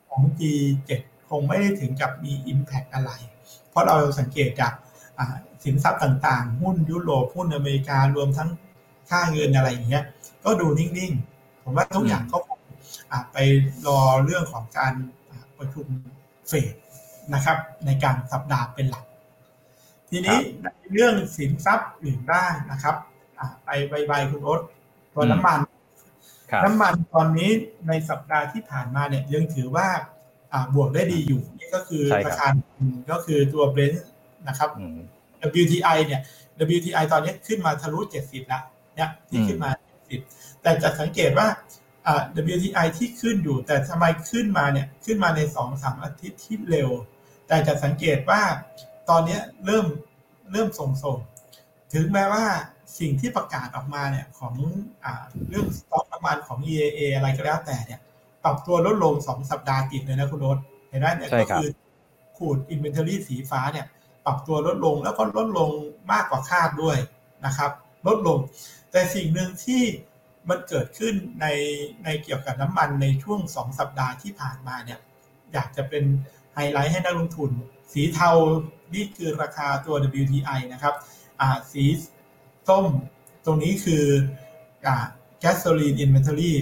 [0.08, 0.90] ของ G7
[1.30, 3.10] คงไม่ได้ถึงกับมี Impact อะไร
[3.70, 4.72] เพราะเราสังเกตจาก
[5.64, 8.50] สินทรัพย์ต่างๆ หุ้นยุโรปหุ้นอเมริการวมทั้ง
[9.10, 10.04] ค่าเงินอะไรอย่างเงี้ย
[10.44, 12.38] ก็ดูนิ่งๆ ผมว่าทุกอย่างก็
[13.32, 13.36] ไป
[13.86, 14.92] รอเรื่องของการ
[15.58, 15.86] ประชุม
[16.48, 16.74] เฟด
[17.34, 19.04] นะครับ ในการสัปดาห์เป็นหลัก
[20.10, 20.38] ทีนี้
[20.92, 22.96] เรื่องสินทรัพย์อื่นบ้างนะครับ
[23.64, 23.68] ไป
[24.08, 24.60] ใบๆคุณโอ๊ต
[25.14, 25.60] ตัวน้ำมัน
[26.64, 27.50] น้ำมันตอนนี้
[27.88, 29.88] ในสัปดาห์ที่ผ่านมาเนี่ยยังถือว่า
[30.74, 32.46] บวกได้ดีอยู่ นี่ก็คือราคา
[33.10, 34.06] ก็คือตัวเบรนท์
[34.48, 34.70] นะครับ
[35.62, 36.20] WTI เนี่ย
[36.76, 38.62] WTI ตอนนี้ขึ้นมาทะลุ 70 แล้ว
[38.96, 39.70] เนี่ยที่ขึ้นมา
[40.20, 41.48] 70แต่จะสังเกตว่า
[42.54, 46.90] WTI ที่ขึ้นอยู่ แต่ทำไมขึ้นมาเนี่ยขึ้นมาในสองสามอาทิตย์ที่เร็ว
[47.48, 48.42] แต่จะสังเกตว่า
[49.08, 49.86] ตอนนี้เริ่ม
[50.52, 52.46] เริ่มส่งๆถึงแม้ว่า
[52.98, 54.54] สิ่งที่ประกาศออกมาเนี่ยของ
[55.04, 55.06] อ
[55.48, 58.00] เรื่องสต็อกน้ำมันของ EAA อะไรก็แล้วแต่เนี่ย
[58.44, 60.58] ปรับตัวลดลงสองสัปดาห์ติดเลยนะคุณโนต
[60.88, 61.68] เห็นไหมเนี่ยก็คือ
[62.36, 63.86] crude inventory สีฟ้าเนี่ย
[64.24, 65.70] ปรับตัวลดลงแล้วก็ลดลง
[66.12, 66.96] มากกว่าคาดด้วย
[67.46, 67.70] นะครับ
[68.06, 68.38] ลดลง
[68.92, 69.82] แต่สิ่งหนึ่งที่
[70.48, 71.46] มันเกิดขึ้นใน
[72.04, 74.98] ในเกี่ยวกับน้ำมันในช่วงสองสัปดาห์ที่ผ่านมาเนี่ย
[75.52, 76.04] อยากจะเป็น
[76.54, 77.50] ไฮไลท์ให้นักลงทุน
[77.92, 78.30] สีเทา
[78.94, 80.94] นี่คือราคาตัว WTI นะครับ
[81.40, 81.84] อ่าสี
[82.68, 82.86] ส้ม
[83.44, 84.04] ตรงนี้คือ
[84.86, 84.96] อ่า
[85.42, 86.52] gasoline inventory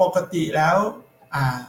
[0.00, 0.76] ปกติแล้ว
[1.34, 1.60] อ่า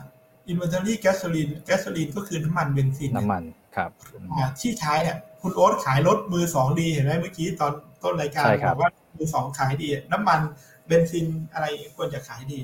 [0.48, 3.44] inventory gasoline gasoline ก็คือน้ำมันเบนซินน้ำมัน
[3.76, 3.90] ครับ
[4.34, 7.74] อ่าที่ใช้เนี่ยคุณโอ๊ตขายรถมือสองดีเห็นไหมเมื่อกี้ตอน
[8.04, 10.40] ต้นรายการใช่ครับบอกว่า มือสองขายดี น้ำมัน
[10.88, 12.60] เบนซินอะไรควรจะขายดี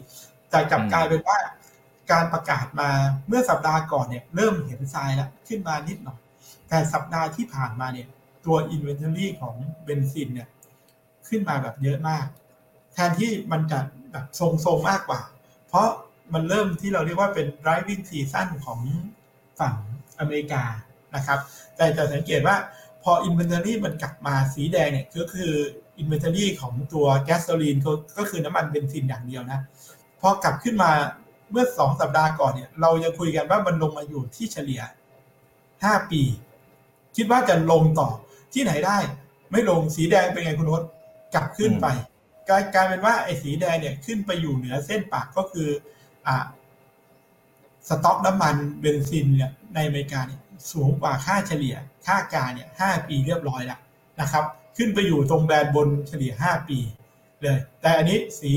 [0.49, 1.39] แต่กลับอืมกลายเป็นว่า
[2.11, 2.89] การประกาศมา
[3.27, 6.19] เมื่อสัปดาห์ก่อนเนี่ย เริ่มเห็นทรายแล้วขึ้นมานิดหน่อย
[6.69, 8.07] แต่สัปดาห์ที่ผ่านมาเนี่ย
[8.45, 10.47] ตัว Inventory ของเบนซินเนี่ย
[11.27, 12.25] ขึ้นมาแบบเยอะมาก
[12.93, 13.79] แทนที่มันจะ
[14.11, 15.21] แบบทรงๆมากกว่า
[15.67, 15.87] เพราะ
[16.33, 18.79] มันเริ่มที่เราเรียกว่าเป็น driving season ของ
[19.59, 19.75] ฝั่ง
[20.19, 20.63] อเมริกา
[21.15, 21.39] นะครับ
[21.75, 22.55] แต่จะสังเกตว่า
[23.03, 25.53] พอ Inventory มันกลับมาสีแดงเนี่ยก็คือ
[26.01, 29.59] Inventory ของตัวแก๊สโซลีนก็ก็คือน้ำมันเบนซินอย่างเดียวนะ
[30.19, 30.91] พอกลับขึ้นมา
[31.51, 34.81] เมื่อสองสัปดาห์ก่อนเนี่ย เรายังคุยกันว่ามันลงมาอยู่ที่เฉลี่ย
[35.51, 36.21] 5ปี
[37.15, 38.09] คิดว่าจะลงต่อ
[38.53, 38.97] ที่ไหนได้
[39.51, 40.83] ไม่ลงสีแดงเป็นไงคุณโนต
[41.33, 41.87] กลับขึ้นไป
[42.49, 45.69] กลายกลายเป็นว่าไอ้สีแดงเนี่ยขึ้นไปอยู่เหนือเส้นปากก็คือ
[46.27, 46.45] อ่า
[47.87, 50.41] สต็อกน้ำมันเบนซินเนี่ยในอเมริกาเนี่ย
[50.71, 51.75] สูงกว่าค่าเฉลี่ย
[52.05, 53.79] ค่ากาเนี่ยห้าปีเรียบร้อยแล้ว
[54.21, 54.43] นะครับ
[54.81, 56.79] ขึ้นไปอยู่ตรงแบนบนเฉลี่ย 5 ปี
[57.41, 58.51] เลย แต่อันนี้สี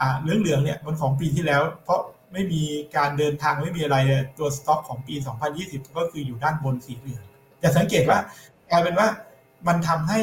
[0.00, 2.00] อ่าเหลืองเนี่ยมันของปีที่แล้ว เพราะ
[2.32, 2.62] ไม่มี
[2.96, 3.96] การเดินทางไม่มีอะไร
[4.38, 5.14] ตัวสต็อกของปี
[5.54, 7.22] 2020 ก็คืออยู่ด้านบนสีเหลือง
[7.62, 8.18] จะสังเกตว่า
[8.70, 9.08] กลายเป็นว่า
[9.66, 10.20] มันทำให้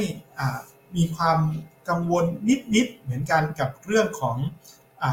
[0.95, 1.39] มีความ
[1.89, 2.25] กังวล
[2.75, 4.37] นิดๆเหมือนกันกับเรื่องของ
[5.03, 5.05] อ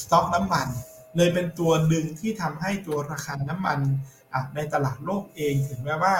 [0.00, 0.68] สต็อกน้ำมัน
[1.16, 3.78] เลยเป็นตัวดึงที่ทำให้ตัวราคาน้ำมัน
[4.54, 6.14] ในตลาดโลกเองถึงแม้ว่า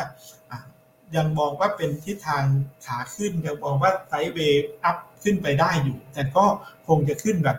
[1.17, 2.45] ยังมองว่าเป็นทิศทาง
[2.87, 6.45] ขาขึ้นยังมองว่าไซด์เวย์อัพขึ้นไปได้อยู่ แต่ก็
[6.89, 7.59] คงจะขึ้นแบบ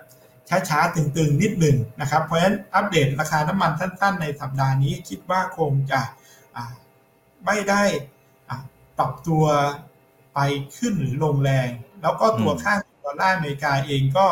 [0.70, 6.02] ช้าๆ ตึงๆ นิดหนึ่งนะครับ เพราะฉะนั้นอัปเดตราคาน้ำมันสั้น ๆ ในสัปดาห์นี้คิดว่าคงจะ
[7.46, 7.84] ไม่ได้
[8.98, 9.46] ปรับตัว
[10.36, 10.40] ไป
[10.78, 11.70] ขึ้นหรือลงแรง
[12.02, 14.28] แล้วก็ตัวค่าดอลลาร์อเมริกาเองก็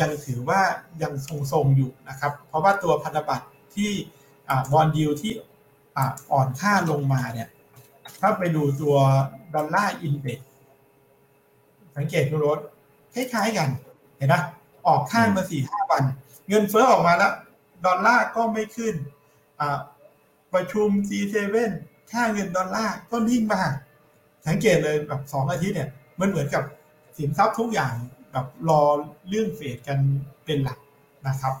[0.00, 0.62] ยังถือว่า
[1.02, 1.12] ยัง
[1.52, 3.90] ทรงๆอยู่นะครับ เพราะว่าตัวพันธบัตรที่
[4.72, 5.32] บอลดิวที่
[6.32, 7.48] อ่อนค่าลงมาเนี่ย
[8.26, 8.96] ถ้าไปดูตัว
[9.54, 10.50] Dollar Index
[11.96, 12.58] สังเกตดูโน้ต
[13.14, 13.68] คล้ายๆกัน
[14.16, 14.34] เห็นไหม
[14.86, 16.04] ออกข้างมาสี่ห้าวัน
[16.48, 17.32] เงินเฟ้อออกมาแล้ว
[17.86, 18.94] ดอลลาร์ก็ไม่ขึ้น
[19.60, 19.78] อ่า
[20.54, 21.36] ประชุม G7
[22.12, 23.72] ค่าเงินดอลลาร์ก็นิ่งมาก
[24.46, 26.62] สังเกตเลยแบบสองอาทิตย์เนี่ย มันเหมือนกับ
[27.18, 27.94] สินทรัพย์ทุกอย่าง
[28.32, 28.82] แบบรอ
[29.28, 29.98] เรื่องเฟดกัน
[30.44, 30.78] เป็นหลัก
[31.28, 31.54] นะครับ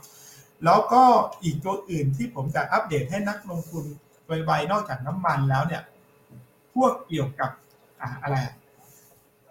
[0.64, 1.02] แล้วก็
[1.42, 3.84] อีกตัวอื่นที่ผมจะอัปเดตให้นักลงทุน
[4.26, 5.82] ไวๆนอกจากน้ำมันแล้วเนี่ย
[6.74, 7.50] พวกเกี่ยวกับ
[8.00, 8.54] อ่าอะไรอะ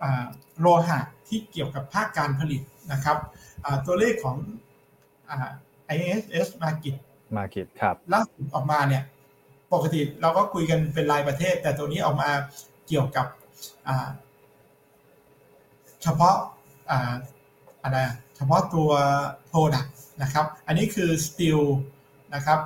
[0.02, 0.26] อ่า
[0.60, 2.62] โลหะที่เกี่ยวกับภาคการผลิต
[2.92, 3.18] นะครับ
[3.66, 4.38] อ่าตัวเลขของ
[5.30, 5.52] อ่า
[5.96, 6.96] ISS Market
[7.38, 9.04] มาคิดครับล่าสุดออกมาเนี่ย
[9.74, 12.30] ปกติเราก็คุยกันเป็นรายประเทศ แต่ตัวนี้ออกมา
[12.88, 13.28] เกี่ยวกับ
[13.88, 14.10] อ่า
[16.04, 16.36] เฉพาะ
[16.92, 17.14] อ่า
[17.84, 18.90] อะไรอะเฉพาะตัว
[19.52, 19.90] Product
[20.22, 21.62] นะครับ อันนี้คือ Steel
[22.36, 22.60] นะครับ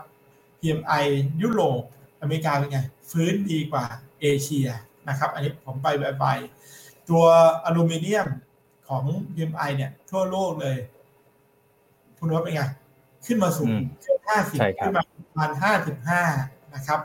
[0.60, 1.04] PMI
[1.42, 1.82] ยุโรป
[2.22, 2.80] อเมริกาเป็นไง
[3.10, 3.86] ฟื้นดีกว่า
[4.22, 4.68] เอเชีย
[5.10, 5.88] นะครับอันนี้ผมไป
[6.22, 7.24] บายๆตัว
[7.66, 8.28] อลูมิเนียม
[8.88, 9.04] ของ
[9.36, 10.78] PMI เนี่ย ทั่วโลกเลย
[12.20, 12.62] คุณว่าเป็นไง
[13.26, 16.24] ขึ้นมาสูงอืมเกือบห้าสิบใช่ครับขึ้นมาประมาณห้าสิบห้า
[16.76, 17.00] นะครับ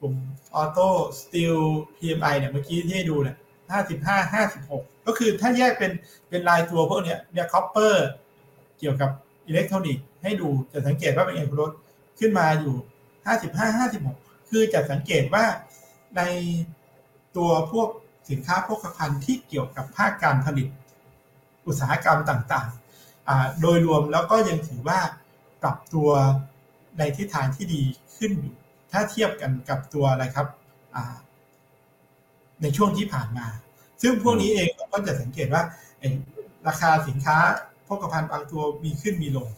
[0.00, 0.14] กลุ่ม
[0.54, 0.88] ออโต้
[1.20, 1.56] สตีล
[1.96, 3.36] PMI เนี่ยเมื่อกี้ที่ให้ดูเนี่ย
[3.70, 5.92] ห้าสิบห้าห้าสิบหกก็คือถ้าแยกเป็น
[6.28, 8.08] เป็นรายตัวพวกเนี้ยเนี่ย copper
[8.78, 9.10] เกี่ยวกับ
[9.46, 11.72] อิเล็กทรอนิกส์ให้ดูจะสังเกตว่าเป็นไงคุณโน้ต
[12.18, 12.74] ขึ้นมาอยู่
[13.26, 14.18] ห้าสิบห้าห้าสิบหก
[14.50, 15.44] คือจะสังเกตว่า
[16.16, 16.22] ใน
[17.36, 17.88] ตัวพวก
[18.30, 20.68] สินค้าโภคภัณฑ์ที่เกี่ยวกับภาคการผลิต
[21.66, 25.00] อุตสาหกรรมต่างๆ โดยรวมแล้วก็ยังถือว่า
[25.62, 26.10] ปรับตัว
[26.98, 27.82] ในทิศทางที่ดี
[28.16, 28.54] ขึ้นอยู่
[28.92, 30.46] ถ้าเทียบกันกับตัวอะไรครับ
[32.62, 33.46] ในช่วงที่ผ่านมา
[34.02, 35.62] ซึ่งพวกนี้เองเราก็จะสังเกตว่า
[36.68, 37.36] ราคาสินค้า
[37.84, 39.48] โภคภัณฑ์บางตัวมีขึ้นมีลง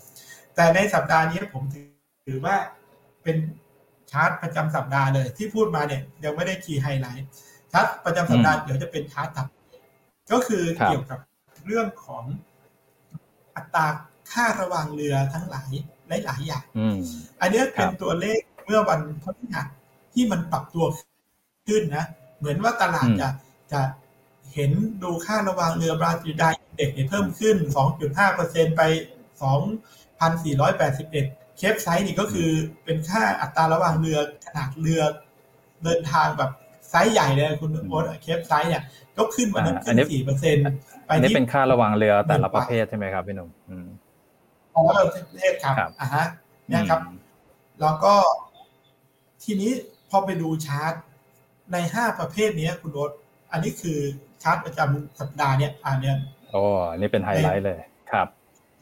[0.55, 1.63] แต่ในสัปดาห์นี้ผม
[2.27, 2.57] ถือว่า
[3.23, 3.37] เป็น
[4.11, 7.27] ชาร์ตประจำสัปดาห์เลยที่พูดมาเนี่ยยังไม่ได้ key highlight
[7.73, 9.59] ชาร์ตประจำสัปดาห์เดี๋ยวจะเป็นชาร์ตถัดไป
[10.33, 11.19] ก็คือครับเกี่ยวกับ
[11.67, 12.25] เรื่องของ
[13.57, 13.87] อัตรา
[14.33, 15.71] ค่าระวางเรือทั้งหลาย
[16.25, 16.99] หลาย ๆ อย่างอืม
[17.41, 19.67] อันเนี้ยเป็นครับตัวเลขเมื่อวันพฤหัส
[20.15, 20.85] ที่มันปรับตัว
[21.69, 22.05] ขึ้นนะ
[22.39, 23.29] เหมือนว่าตลาดอืมจะ
[23.73, 23.81] จะ
[24.55, 27.57] เห็นดูค่าระวางเรือ Baltic Dry Index เนี่ยเพิ่มขึ้น
[28.17, 28.83] 2.5%ไป
[29.41, 32.49] 2,481 Capesize นี่ก็คือ
[32.85, 35.01] เป็นค่าอัตราระวางเรือขนาดเรือ
[35.85, 36.51] เดินทางแบบ
[36.91, 38.83] ไซส์ใหญ่เลยคุณโอ๊ต Capesize เนี่ย
[39.17, 40.65] ก็ขึ้นวันนั้นอ่าอัขึ้นนนี้สี่เปอร์เซ็นต์
[41.07, 43.87] ไปอันนี้ที่เป็นค่าระวังเรือแต่ละหนึ่งประบาทเภทใช่ไหมครับพี่หนุ่มอืม
[44.75, 46.27] ของเราประเทศครับครับอ่าฮะ
[46.69, 47.01] เนี่ยครับ
[47.81, 48.15] แล้วก็
[49.45, 49.71] ทีนี้
[50.11, 50.93] พอไปดูชาร์ต
[51.73, 53.11] ในห้าประเภทเนี้ยคุณโน้ต
[53.53, 53.99] อันนี้คือ
[54.43, 56.17] ชาร์ตประจำสัปดาห์เนี่ยอ่าเนี่ย
[56.53, 57.79] โอ้อันนี่เป็นไฮไลท์เลย
[58.13, 58.29] ครับ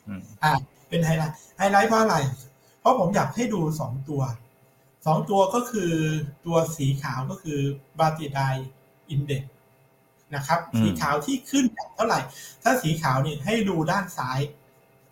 [0.07, 0.53] อืมอ่า
[0.89, 2.17] เป็นไฮไลท์ไฮไลท์เพราะอะไร
[2.83, 4.23] เพราะผมอยากให้ดูสองตัว
[5.07, 5.93] สองตัวก็คือ
[6.47, 7.61] ตัวสีขาวก็คือ
[7.99, 8.41] Baltic Dry
[9.11, 9.43] Index
[10.35, 11.65] นะครับ สีขาวที่ขึ้น
[11.95, 12.21] เท่าไหร่
[12.63, 14.39] ถ้าสีขาวนี่ให้ดูด้านซ้าย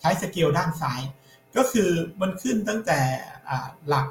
[0.01, 1.01] ใช้สเกลด้านซ้าย
[1.57, 1.91] ก็คือ
[2.21, 3.01] มันขึ้นตั้งแต่
[3.89, 4.07] หลัก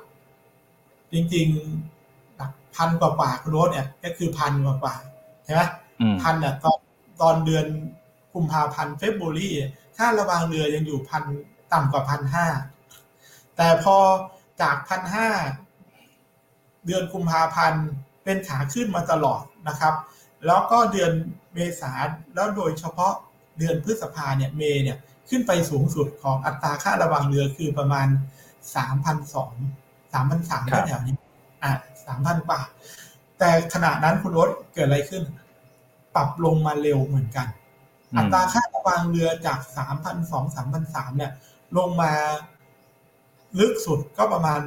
[1.13, 4.95] จริงๆหลักพันกว่ากว่าโรสเนี่ย ก็คือพันกว่ากว่า
[5.45, 5.61] ใช่ไหม
[6.21, 6.79] พันเนี่ยตอน
[7.21, 7.65] ตอนเดือน
[8.33, 9.49] กุมภาพันธ์เฟบรุรี
[9.97, 11.23] ค่าระวางเรือยังอยู่พัน
[11.73, 12.47] ต่ำกว่าพันห้า
[13.61, 13.97] แต่พอ
[14.61, 15.29] จากพันห้า
[16.85, 17.85] เดือนกุมภาพันธ์
[18.23, 19.93] เป็นขาขึ้นมาตลอดนะครับ
[20.45, 21.11] แล้วก็เดือน
[21.53, 21.93] เมษา
[22.35, 23.13] แล้วโดยเฉพาะ
[23.59, 24.97] เดือนพฤษภาเนี่ยเมเนี่ย
[25.29, 28.07] ขึ้นไปสูงสุดของอัตราค่าระวางเรือคือประมาณ
[28.75, 29.53] สามพันสอง
[30.13, 31.15] สามพันสามแถวนี้
[31.63, 31.71] อะ
[32.05, 32.61] สามพันกว่า
[33.39, 35.23] แต่ขณะนั้นคุณรถเกิดอะไรขึ้น
[36.15, 37.47] ปรับลงมาเร็วเหมือนกัน
[38.17, 41.31] อัตราค่าระวางเรือจากสามพันสองสามพันสามเนี่ย
[41.77, 42.11] ลงมา
[43.59, 44.61] ลึกสุดก็ประมาณ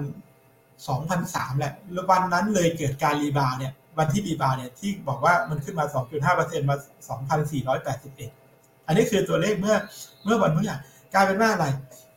[0.76, 5.86] 2003 แหละแล้ววันนั้นเลยเกิดการ rebound เนี่ยวันที่ rebound เนี่ยที่บอกว่ามันขึ้นมา
[6.28, 6.76] 2.5%มา
[7.60, 9.76] 2,481 อันนี้คือตัวเลขเมื่อ
[10.24, 10.80] เมื่อวันพฤหัส
[11.14, 11.66] กลายเป็นว่าอะไร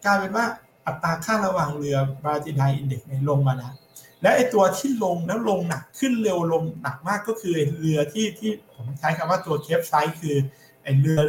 [0.06, 0.46] กลายเป็นว่า
[0.86, 3.74] อัตราค่าระวางเรือ Baltic Dry Index เนี่ยลงมาแล้ว
[4.22, 10.36] และไอตัวที่ลงแล้วลงหนักขึ้นเร็วลงหนักมากก็คือเรือที่ที่ผมใช้คำว่าตัว Capesize คือ
[10.84, 11.20] ไอเรือ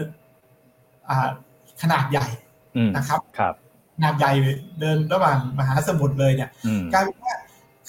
[1.08, 1.28] อ่า
[1.82, 2.26] ขนาดใหญ่
[2.96, 3.54] นะครับครับ
[3.96, 4.32] ขนาดใหญ่
[4.80, 6.50] เดินระหว่างมหาสมุทรเลยเนี่ย
[6.92, 7.36] กลายเป็นว่า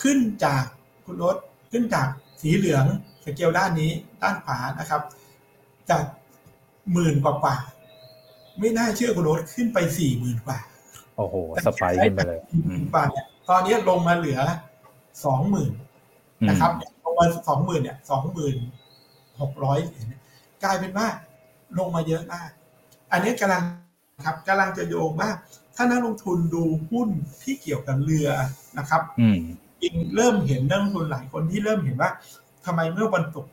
[0.02, 0.64] ขึ้นจาก
[1.06, 1.36] คุณรถ
[1.72, 2.08] ขึ้นจาก
[2.42, 2.86] สีเหลือง
[3.24, 3.92] สเกลด้านนี้
[4.22, 5.02] ด้านขวานะครับ
[5.90, 6.04] จาก
[6.94, 7.56] หมื่นกว่ากว่า
[8.60, 10.60] ไม่น่าเชื่อคุณรถขึ้นไปสี่หมื่นกว่า
[11.18, 11.36] โอ้โห
[11.66, 12.40] สไปขึ้นไปเลย
[12.94, 14.40] กว่าเนี่ยตอนนี้ลงมาเหลือ
[15.26, 15.72] สองหมื่น
[16.50, 16.72] นะครับ
[17.04, 18.56] ลงมาสองหมื่นเนี่ยสองหมื่น
[19.42, 19.80] หกร้อย
[20.64, 21.08] กลายเป็นว่า
[21.78, 22.50] ลงมาเยอะมาก
[23.12, 23.64] อันนี้กำลัง
[24.26, 25.30] ครับกำลังจะโยงว่า
[25.80, 27.10] ถ้านักลงทุนดูหุ้น
[27.44, 28.30] ที่เกี่ยวกับเรือ
[28.78, 29.02] นะครับ
[29.82, 32.12] จริงเริ่มเห็นนักลงทุนหลายคนที่เริ่มเห็นว่า
[32.66, 33.46] ทำไมเมื่อวันตก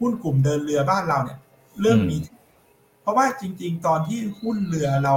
[0.00, 1.38] หุ้นกลุ่มเดินเรือบ้านเราเนี่ย
[1.82, 2.16] เริ่มมี
[3.02, 5.14] เพราะว่าจริง ๆ ตอนที่หุ้นเรือเรา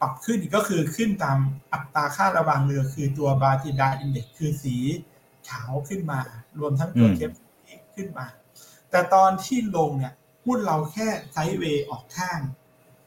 [0.00, 1.38] ปรับขึ้นก็คือขึ้นตาม
[1.72, 4.76] อัตราค่าระวางเรือคือตัวบาติดาอินเด็กคือสี
[5.48, 6.18] ขาวขึ้นมา
[6.58, 7.30] รวมทั้งตัวเคป
[7.94, 8.26] ขึ้นมา
[8.90, 10.12] แต่ตอนที่ลงเนี่ย
[10.46, 12.40] หุ้นเราแค่ไซด์เวย์ออกข้าง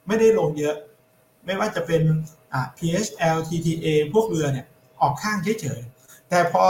[0.08, 0.76] ไม่ได้ลงเยอะ
[1.46, 2.02] ไม่ว่าจะเป็น
[2.78, 4.66] PHL TTA พวกเรือเนี่ย
[5.02, 6.66] ออกข้างเฉยๆ แต่พอ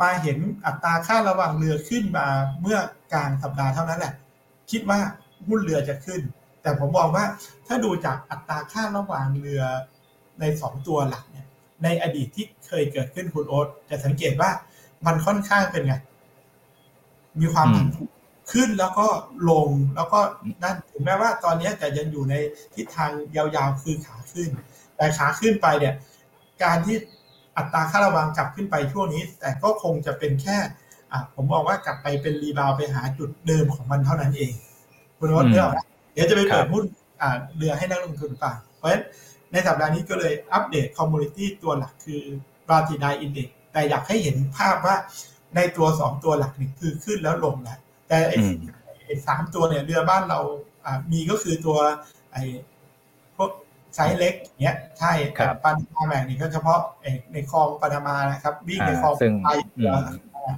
[0.00, 2.26] มาเห็นอัตราค่าระหว่างเรือขึ้นมา
[2.60, 2.78] เมื่อ
[3.12, 4.14] กลางสัปดาห์เท่านั้นแหละ
[4.70, 5.00] คิดว่า
[5.48, 6.20] หุ้นเรือจะขึ้น
[6.62, 7.24] แต่ผมบอกว่า
[7.66, 9.62] ถ้าดูจากอัตราค่าระหว่างเรือ
[10.40, 11.46] ในสองตัวหลักเนี่ย
[11.84, 14.50] ในอดีตที่เคยเกิดขึ้นคุณโอ๊ตจะสังเกตว่า
[15.06, 15.94] มันค่อนข้างเป็นไง
[17.40, 18.10] มีความผันผวน
[18.52, 19.06] ขึ้นแล้วก็
[19.50, 20.20] ลงแล้วก็
[20.62, 22.34] นั่นถึงแม้ว่าตอนนี้จะยังอยู่ใน
[22.74, 24.50] ทิศทางยาวๆคือขาขึ้น
[24.98, 25.94] แต่ขาขึ้นไปเนี่ย
[26.64, 26.96] การที่
[27.56, 30.56] อัตราค่าระวังกลับขึ้นไปช่วงนี้ แต่ก็คงจะเป็นแค่
[31.12, 34.52] อะผมบอกว่ากลับไปเป็นรีบาวไปหาจุดเดิมของมันเท่านั้นเอง
[35.18, 35.68] คุณวัดเรื่อง
[36.12, 36.84] เดี๋ยวจะไปเปิดหุ้น
[37.20, 39.02] อ่าเรือให้นักลงทุนฟังเพราะฉะนั้น
[39.52, 42.22] ในสัปดาห์นี้ก็เลยอัปเดต commodity ตัวหลักคือ
[42.68, 44.96] Baltic Dry Index แต่อยากให้เห็นภาพว่า
[45.56, 47.78] ในตัวสองตัวหลักนี่คือขึ้นแล้วลงแล้ว
[48.08, 48.18] แต่
[49.04, 50.40] ไอ้สามตัวเนี่ยเรือบ้านเรา
[50.84, 51.78] อ่ามีก็คือตัว
[52.32, 52.77] ไอ้พวก
[53.98, 56.80] ไซส์เล็กเนี้ยใช่แต่ Panamax นี่ก็เฉพาะ
[57.32, 59.58] ในคลองปานามานะครับวิ่งในคลองไทย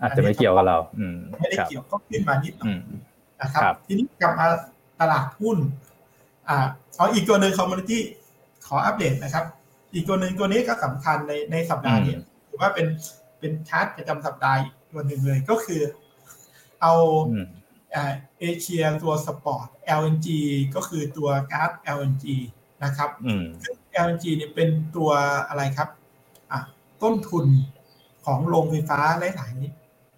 [0.03, 0.78] อาจจะไม่เกี่ยวกับเรา
[1.41, 2.74] ไม่ได้เกี่ยวก็ขึ้นมานิดหน่อย
[3.41, 4.47] นะครับ ทีนี้กลับมา
[5.01, 5.59] ตลาดหุ้น
[6.49, 6.66] อ่า
[6.97, 8.03] เอาอีกตัวหนึ่ง commodity
[8.66, 9.45] ขออัปเดตนะครับ
[9.95, 12.16] อีกตัวหนึ่งตัวนี้ก็สำคัญในในสัปดาห์นี้
[12.49, 12.86] ถือว่าเป็น
[13.38, 14.59] เป็นชาร์ตประจำสัปดาห์
[14.93, 15.80] ตัวหนึ่งเลยก็คือ
[16.82, 16.95] เอา
[18.41, 19.66] เอเชียตัว spot
[20.01, 20.28] LNG
[20.74, 22.24] ก็คือตัวก๊าซ LNG
[22.85, 23.11] นะครับ
[23.64, 23.76] ซึ่ง
[24.07, 25.11] LNG เนี่ยเป็นตัว
[25.49, 25.89] อะไรครับ
[26.53, 26.61] อะ
[27.03, 27.47] ต้นทุน
[28.26, 29.01] ของโรงไฟฟ้า
[29.37, 29.53] หลาย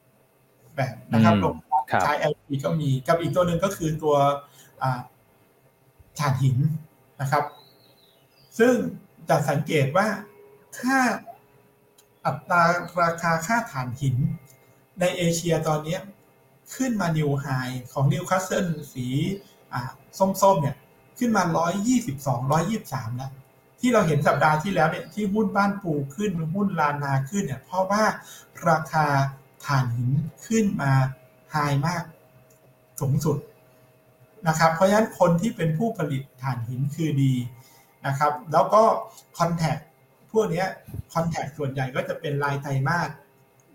[0.04, 1.54] ๆแบบนะครับโรง
[2.02, 4.16] ใช้ LNG ก็มีกับอีกตัวหนึ่งก็คือตัว
[6.18, 6.56] ถ่านหิน
[7.20, 7.44] นะครับ
[8.58, 8.74] ซึ่ง
[9.28, 10.06] จะสังเกตว่า
[10.78, 10.98] ถ้า
[12.26, 12.62] อัตรา
[13.02, 14.16] ราคาค่าถ่านหิน
[15.00, 15.98] ในเอเชียตอนนี้
[16.74, 17.46] ขึ้นมา new high
[17.92, 19.06] ของนิวคาสเซิลสี
[20.42, 20.76] ส้มๆเนี่ย
[21.18, 21.42] ขึ้นมา
[21.90, 23.30] 122 123 แล้ว
[23.80, 28.04] ที่เราเห็นสัปดาห์ที่แล้วเนี่ยที่หุ้นบ้านปูขึ้นหุ้นลานนาขึ้นเนี่ยเพราะว่า
[28.68, 29.06] ราคา
[29.64, 30.10] ถ่านหิน
[30.46, 30.92] ขึ้นมา
[31.50, 31.56] ไฮ
[31.86, 32.04] มาก
[33.00, 33.38] สูงสุด
[34.48, 37.34] นะครับ เพราะฉะนั้นคนที่เป็นผู้ผลิตถ่านหินคือดี
[38.06, 38.82] นะครับ แล้วก็
[39.38, 39.76] คอนแทค
[40.32, 40.64] พวกนี้
[41.14, 43.10] คอนแทคส่วนใหญ่ก็จะเป็นรายไตรมาส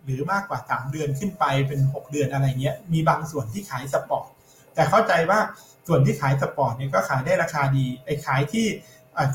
[0.03, 4.27] หรือมากกว่า 3 เดือนขึ้นไปเป็น 6 เดือนอะไรเงี้ย มีบางส่วนที่ขายสปอร์ต
[4.73, 5.39] แต่เข้าใจว่า
[5.87, 8.65] ส่วนที่ขาย spot เนี่ยก็ขายได้ราคาดีไอ้ขายที่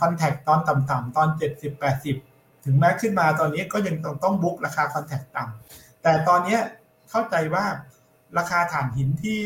[0.01, 1.83] contract ตอนต่ำๆตอน 70
[2.13, 6.59] 80 ถึงแม้ขึ้นมาตอนนี้ก็ยังต้องต้อง book ราคา contract ต่ำแต่ตอนนี้
[7.11, 7.65] เข้าใจว่า
[8.39, 9.39] ราคาถ่านหินที่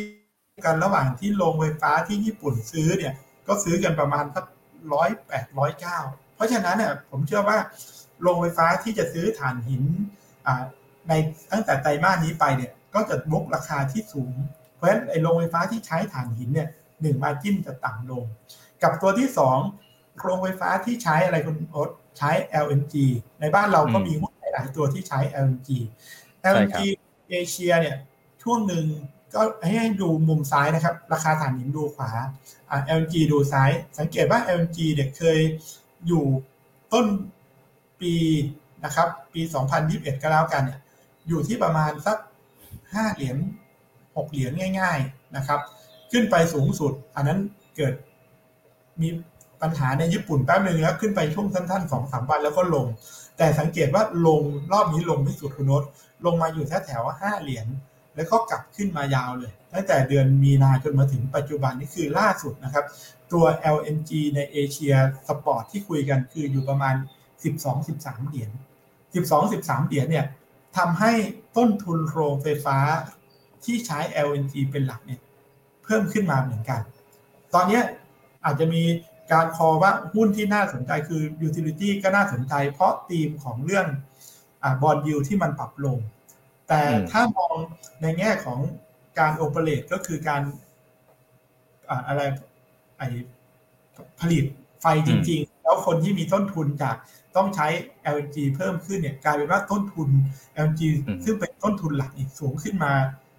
[0.65, 3.15] กันระหว่างที่โรงไฟฟ้าที่ญี่ปุ่นซื้อเนี่ย
[3.47, 4.45] ก็ซื้อกันประมาณสัก
[4.95, 5.99] ร้อยแปดร้อยเก้า
[6.35, 7.59] เพราะฉะนั้นเนี่ยผมเชื่อว่า
[8.23, 9.83] โรงไฟฟ้าที่จะซื้อถ่านหิน
[11.09, 11.13] ใน
[11.53, 14.35] ตั้งแต่ไตรมาสนี้ไปเนี่ยก็จะบุกราคาที่สูง
[14.77, 16.69] เพราะฉะนั้นไอ้โรงไฟฟ้าที่ใช้ถ่านหินเนี่ย
[17.03, 18.25] หนึ่งมาจิ้นจะต่ำลง
[18.83, 19.59] กับตัวที่สอง
[20.21, 22.31] โรงไฟฟ้าที่ใช้อะไรคุณโอ๊ตใช้
[22.65, 22.95] LNG
[23.41, 25.69] ในบ้านเราก็มีหุ้นหลายตัวที่ใช้ LNG
[26.53, 26.81] LNG
[27.31, 27.97] เอเชียเนี่ย
[28.43, 28.85] ช่วงหนึ่ง
[29.35, 29.41] ก็
[29.79, 32.11] ให้ดูมุมซ้ายนะครับ ราคาถ่านหินดูขวา
[32.97, 35.39] LNG ดูซ้าย สังเกตว่า LNG เนี่ยเคย
[36.07, 36.25] อยู่
[36.93, 37.07] ต้น
[38.01, 38.15] ปี
[38.85, 39.41] นะครับปี
[39.83, 40.81] 2021 ก็แล้วกันเนี่ย
[41.29, 42.19] อยู่ที่ประมาณสัก
[42.67, 43.39] 5 เหรียญ
[43.87, 45.61] 6 เหรียญง่าย ๆ นะครับ
[46.19, 47.39] ขึ้นไปสูงสุด อันนั้น
[47.77, 47.95] เกิด
[49.01, 49.09] มี
[49.63, 52.87] ปัญหาในญี่ปุ่นแป๊บหนึ่งแล้วขึ้นไปช่วงสั้นๆสองสามวันแล้วก็ลง
[53.39, 54.43] แต่สังเกตว่าลง
[54.73, 55.83] รอบนี้ลงไม่สุดคุณนศ
[56.27, 57.67] ลงมาอยู่แถวแถวห้าเหรียญ
[58.17, 62.85] แล้วก็กลับขึ้นมายาวเลย ตั้งแต่เดือนมีนาจนมาถึงปัจจุบันนี่คือล่าสุดนะครับ
[63.33, 63.45] ตัว
[63.77, 64.95] LNG ในเอเชีย
[65.29, 66.95] spot ที่คุยกันคืออยู่ประมาณ
[67.63, 68.51] 12-13 เหรียญ
[69.19, 70.27] 12-13 เหรียญเนี่ย
[70.77, 71.13] ทำให้
[71.57, 72.79] ต้นทุนโรงไฟฟ้า
[73.65, 75.21] ที่ใช้ LNG เป็นหลักเนี่ย
[75.87, 76.81] เพิ่มขึ้นมาเหมือนกัน
[77.55, 77.81] ตอนนี้
[78.45, 78.83] อาจจะมี
[79.33, 83.87] การ call ว่าหุ้นที่น่าสนใจคือ utility ก็น่าสนใจ เพราะธีมของเรื่อง
[84.63, 85.99] bond yield ที่มันปรับลง
[86.69, 87.55] แต่ถ้ามอง
[88.03, 88.59] ในแง่ของ
[89.19, 90.43] การโอเปเรตก็คือการ
[92.07, 92.21] อะไร
[92.99, 93.03] ไอ
[94.21, 94.45] ผลิต
[94.81, 96.97] ไฟจริง ๆ แล้วคนที่มีต้นทุนจาก
[97.37, 97.67] ต้องใช้
[98.15, 100.09] LNG เพิ่มขึ้นเนี่ยกลายเป็นว่าต้นทุน
[100.65, 100.83] LNG
[101.25, 102.93] ซึ่งเป็นต้นทุนหลักอีกสูงขึ้นมา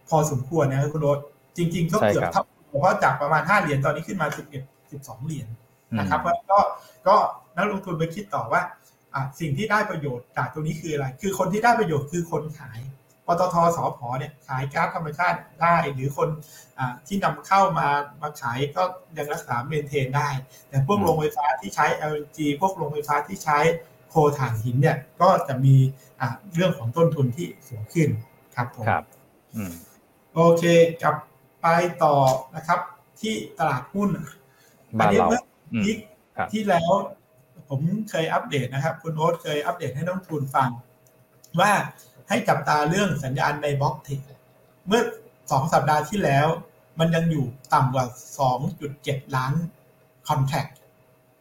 [0.09, 1.19] พอสมควรนะคุณรถ
[1.57, 5.47] จริงๆก็เกือบเท่าเพราะจากประมาณ5เหรียญตอนนี้ขึ้นมา11 12เหรียญ
[5.99, 6.59] นะครับเพราะก็
[7.07, 7.15] ก็
[7.55, 8.61] นักลงทุนไปคิดต่อว่า
[9.39, 12.79] สิ่งที่ได้ประโยชน์จากตรงนี้คืออะไร คือคนที่ได้ประโยชน์คือคนขาย
[13.25, 16.29] ปตทสพเนี่ยขายก๊าซธรรมชาติได้ หรือคน
[17.07, 17.87] ที่นำเข้ามา
[18.21, 18.83] มาขายก็
[19.17, 20.29] ยังรักษาเมนเทนได้
[20.69, 23.59] แต่พวกโรงไฟฟ้าที่ใช้ LNG พวกโรงไฟฟ้าที่ใช้
[24.09, 25.75] โคถ่านหินเนี่ยก็จะมี
[26.53, 28.09] เรื่องของต้นทุนที่สูงขึ้น
[28.55, 29.03] ครับผมครับ
[30.33, 30.63] โอเค
[31.01, 31.15] กลับ
[31.67, 32.15] ไปต่อ
[32.55, 32.79] นะครับ
[33.21, 34.09] ที่ตลาดหุ้น
[34.99, 35.27] บ้านเรา
[35.83, 35.95] ที่
[36.51, 36.91] ที่แล้ว
[37.69, 40.69] ผมเคยอัปเดตนะครับ คุณโอ๊ตเคยอัปเดตให้นักทุนฟัง
[41.59, 41.71] ว่า
[42.29, 44.19] ให้จับตาเรื่องสัญญาณในบล็อกเทค
[44.87, 45.01] เมื่อ
[45.51, 46.47] สองสัปดาห์ที่แล้ว
[46.99, 48.05] มันยังอยู่ต่ำกว่า
[48.69, 49.53] 2.7 ล้าน
[50.27, 50.65] คอนแทค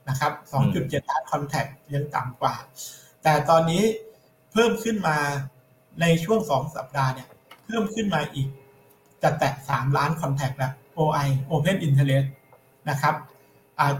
[0.08, 0.32] นะครับ
[0.72, 2.54] 2.7 ล้านคอนแทคยังต่ำกว่า
[3.22, 3.82] แต่ตอนนี้
[4.52, 5.18] เพิ่มขึ้นมา
[6.00, 7.28] ในช่วง2สัปดาห์เนี่ย
[7.64, 8.48] เพิ่มขึ้นมาอีก
[9.26, 12.26] จะแตะ 3 ล้านคอนแทคแล้ว OI Open Interest
[12.90, 13.14] นะครับ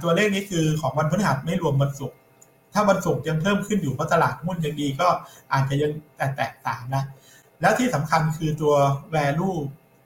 [0.03, 2.17] ตัวเลขนี้คือของวันพฤหัสไม่รวมวันศุกร์
[2.73, 5.09] ถ้าวันศุกร์ยังเพิ่มขึ้นอยู่เพราะตลาดหุ้นยังดีก็
[5.53, 7.03] อาจจะยังแต่แตกต่างนะ
[7.61, 8.75] แล้วที่สำคัญคือตัว
[9.15, 9.59] value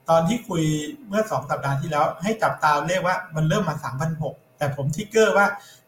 [0.09, 0.63] ตอนที่คุย
[1.09, 3.77] เมื่อสองสัปดาห์ที่แล้ว ให้จับตาเลขว่ามันเริ่มมา
[4.17, 5.47] 3,600แต่ผมทิกเกอร์ว่า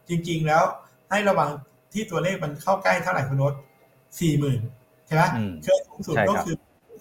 [0.08, 0.62] จริง ๆ แล้ว
[1.10, 1.48] ให้ระวัง
[1.92, 3.54] ที่ตัวเลขมันเข้าใกล้เท่าไหร่คุณโนต
[4.20, 4.60] สี่หมื่น
[5.06, 5.22] ใช่ไหม
[5.62, 6.56] เคยสูงสุดก็คือ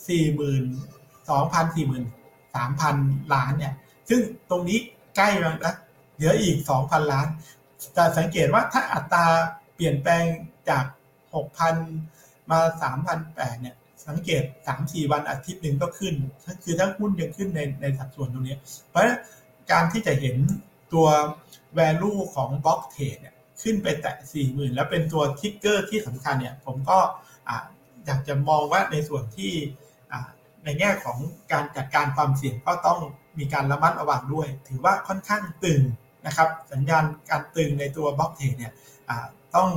[0.08, 0.64] สี่หมื่น
[2.56, 2.96] สามพัน
[3.34, 3.74] ล้านเนี่ย
[4.10, 4.80] ซึ่งตรงนี้
[5.18, 5.76] ใกล้แล้วนะ
[6.16, 7.28] เหลืออีกสองพันล้าน
[7.94, 9.26] แต่สังเกตว่าถ้าอัตรา
[9.76, 10.24] เปลี่ยนแปลง
[10.70, 10.86] จาก
[11.48, 12.60] 6,000มา
[13.12, 13.76] 3,008เนี่ย
[14.08, 14.44] สังเกต
[14.78, 16.14] 3-4วันอาทิตย์หนึ่งก็ขึ้น
[16.64, 19.04] คือถ้าหุ้นยังขึ้นในในสัดส่วนตรงนี้ เพราะ
[19.72, 20.38] การที่จะเห็น
[20.94, 21.08] ตัว
[21.78, 27.00] value ของบล็อกเทรดเนี่ยขึ้นไปแตะ40,000แล้วเป็นตัวทิกเกอร์ที่สำคัญเนี่ย ผมก็
[28.06, 29.54] อยากจะมองว่าในส่วนที่
[30.64, 31.18] ในแง่ของ
[31.52, 33.00] การจัดการความเสี่ยงก็ต้อง
[33.38, 35.82] มีการระมัดระวังด้วย ถือว่าค่อนข้างตึง
[36.26, 38.74] นะครับ สัญญาณการตึงในตัว block trade เนี่ย
[39.56, 39.70] ต้อง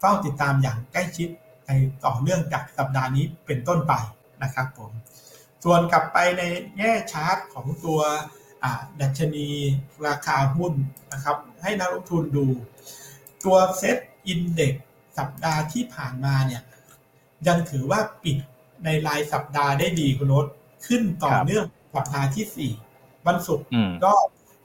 [0.00, 1.28] เฝ้าติดตามอย่างใกล้ชิด
[1.66, 1.70] ใน
[2.04, 3.94] ต่อเนื่องจากสัปดาห์นี้เป็นต้นไป
[4.42, 4.90] นะครับผม
[5.64, 6.42] ส่วนกลับไปใน
[6.78, 8.00] แง่ชาร์ตของตัว
[9.00, 9.48] ดัชนี
[10.06, 10.74] ราคาหุ้น
[11.12, 12.46] นะครับ ให้นักลงทุนดู
[13.44, 14.72] ตัว SET Index
[15.18, 16.62] สัปดาห์ที่ผ่านมาเนี่ย
[17.46, 18.36] ยังถือว่าปิด
[18.84, 20.46] ในรายสัปดาห์ได้ดีคุณโนต
[20.86, 23.66] ขึ้นต่อเนื่องสัปดาห์ที่4วันศุกร์
[24.04, 24.12] ก็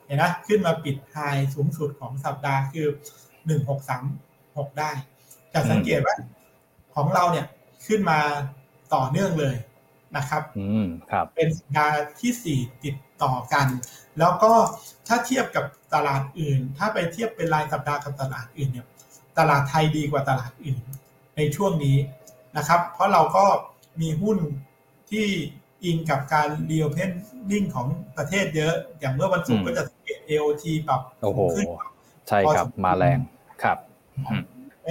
[0.06, 1.18] เห็นนะขึ้นมาปิดไฮ
[1.56, 2.88] สูงสุดของสัปดาห์คือ
[3.72, 4.92] 163หกได้
[5.54, 6.16] จะสังเกตว่า
[6.96, 7.46] ของเราเนี่ย
[7.88, 8.20] ขึ้นมา
[8.94, 9.56] ต่อเนื่องเลย
[10.18, 11.88] นะครับอืมครับ เป็นสัญญา
[12.22, 13.68] ที่สี่ติดต่อกัน
[14.20, 14.52] แล้วก็
[15.08, 18.88] ถ้าเทียบกับตลาดอื่น ถ้าไปเทียบเป็นรายสัปดาห์กับตลาดอื่นเนี่ย
[19.38, 20.78] ตลาดไทยดีกว่าตลาดอื่น
[21.38, 21.98] ในช่วงนี้
[22.58, 23.46] นะครับ เพราะเราก็
[24.02, 24.38] มีหุ้น
[25.12, 25.28] ที่
[25.84, 27.88] อิงกับการ reopening ของ
[28.18, 31.02] ประเทศเยอะ อย่างเมื่อวันศุกร์ก็จะสังเกต AOT ปรับ
[31.58, 31.68] ขึ้น
[32.28, 33.20] ใช่ครับมาแรง
[33.64, 33.78] ครับ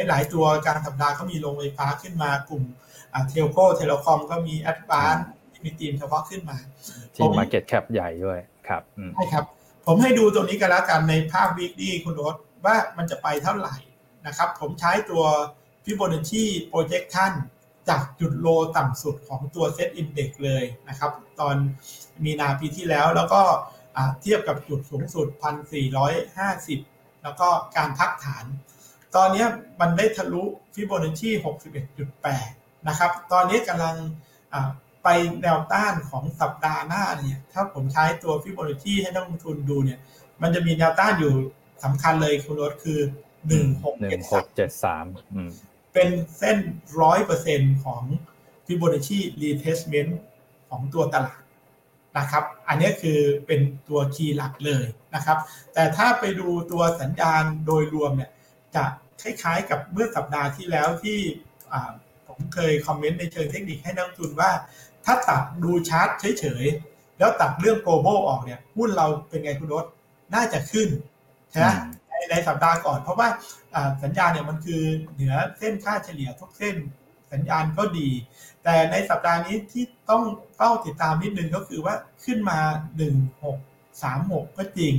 [0.09, 2.62] หลายตัวกลางสัปดาห์ก็มีโรงไฟฟ้าขึ้นมากลุ่ม
[3.28, 5.16] telco telecom ก็มี ADVANC
[5.53, 6.57] ที่มีทีมเฉพาะขึ้นมา
[7.14, 8.82] ที่ market cap ใหญ่ด้วยครับ
[9.14, 9.44] ใช่ครับ
[9.86, 12.34] ผมให้ดูตรงนี้กันแล้วกันในภาพ weekly คุณรถ
[12.64, 13.76] ว่ามันจะไปเท่าไหร่
[14.26, 15.24] นะครับ ผมใช้ตัว
[15.84, 17.32] Fibonacci projection
[17.91, 21.57] จากจุด low ต่ำสุดของตัว SET Index เลยนะครับ ตอน
[22.24, 23.43] มีนาปีที่แล้วแล้วก็
[24.20, 25.26] เทียบกับจุดสูงสุด
[26.05, 28.45] 1,450 แล้วก็การพักฐาน
[29.16, 29.45] ตอนนี้
[29.80, 30.43] มันได้ทะลุ
[30.74, 31.30] ฟิโบนัชชี
[32.09, 33.95] 61.8 นะครับ ตอนนี้กำลัง
[35.05, 35.09] ไป
[35.43, 39.99] แนวต้านของสัปดาห์หน้าเนี่ย ถ้าผมใช้ตัวฟิโบนัชชีให้นักลงทุนดูเนี่ย
[40.43, 41.32] มันจะมีแนวต้านอยู่
[41.84, 43.01] สำคัญเลยคุณรถคือ
[44.61, 46.59] 1673 เป็นเส้น
[47.01, 48.03] ร้อยเปอร์เซ็นของ
[48.66, 50.20] Fibonacci retracement
[50.68, 51.41] ของตัวตลาด
[52.18, 54.84] นะครับ อันนี้คือเป็นตัว key หลักเลย
[55.14, 55.38] นะครับ
[55.74, 58.30] แต่ถ้าไปดูตัวสัญญาณโดยรวมเนี่ย
[58.74, 58.84] จะ
[59.22, 61.18] คล้ายๆกับเมื่อสัปดาห์ที่แล้วที่
[62.26, 64.51] ผมเคยคอมเมนต์ในเชิงเทคนิคให้นักทุนว่า
[65.05, 69.84] ถ้าตัดดูชาร์ตเฉยๆ แล้วตัดเรื่องโกลบอลออกเนี่ยหุ้นเราเป็นไงคุณรถ
[70.34, 70.88] น่าจะขึ้น
[71.51, 71.68] ใช่ไหม
[72.31, 73.29] ในสัปดาห์ก่อน เพราะว่า
[74.03, 74.83] สัญญาณเนี่ยมันคือ
[75.14, 76.77] เหนือเส้นค่าเฉลี่ยทุกเส้น
[77.33, 78.09] สัญญาณก็ดี
[78.64, 80.23] แต่ในสัปดาห์นี้ที่ต้อง
[80.57, 81.95] เฝ้าติดตามนิดนึงก็คือว่า
[82.25, 82.61] ขึ้นมา
[83.79, 84.95] 1636 ก็จริง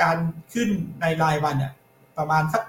[0.00, 0.16] การ
[0.52, 0.68] ขึ้น
[1.00, 1.72] ในรายวันเนี่ย
[2.18, 2.62] ประมาณสัก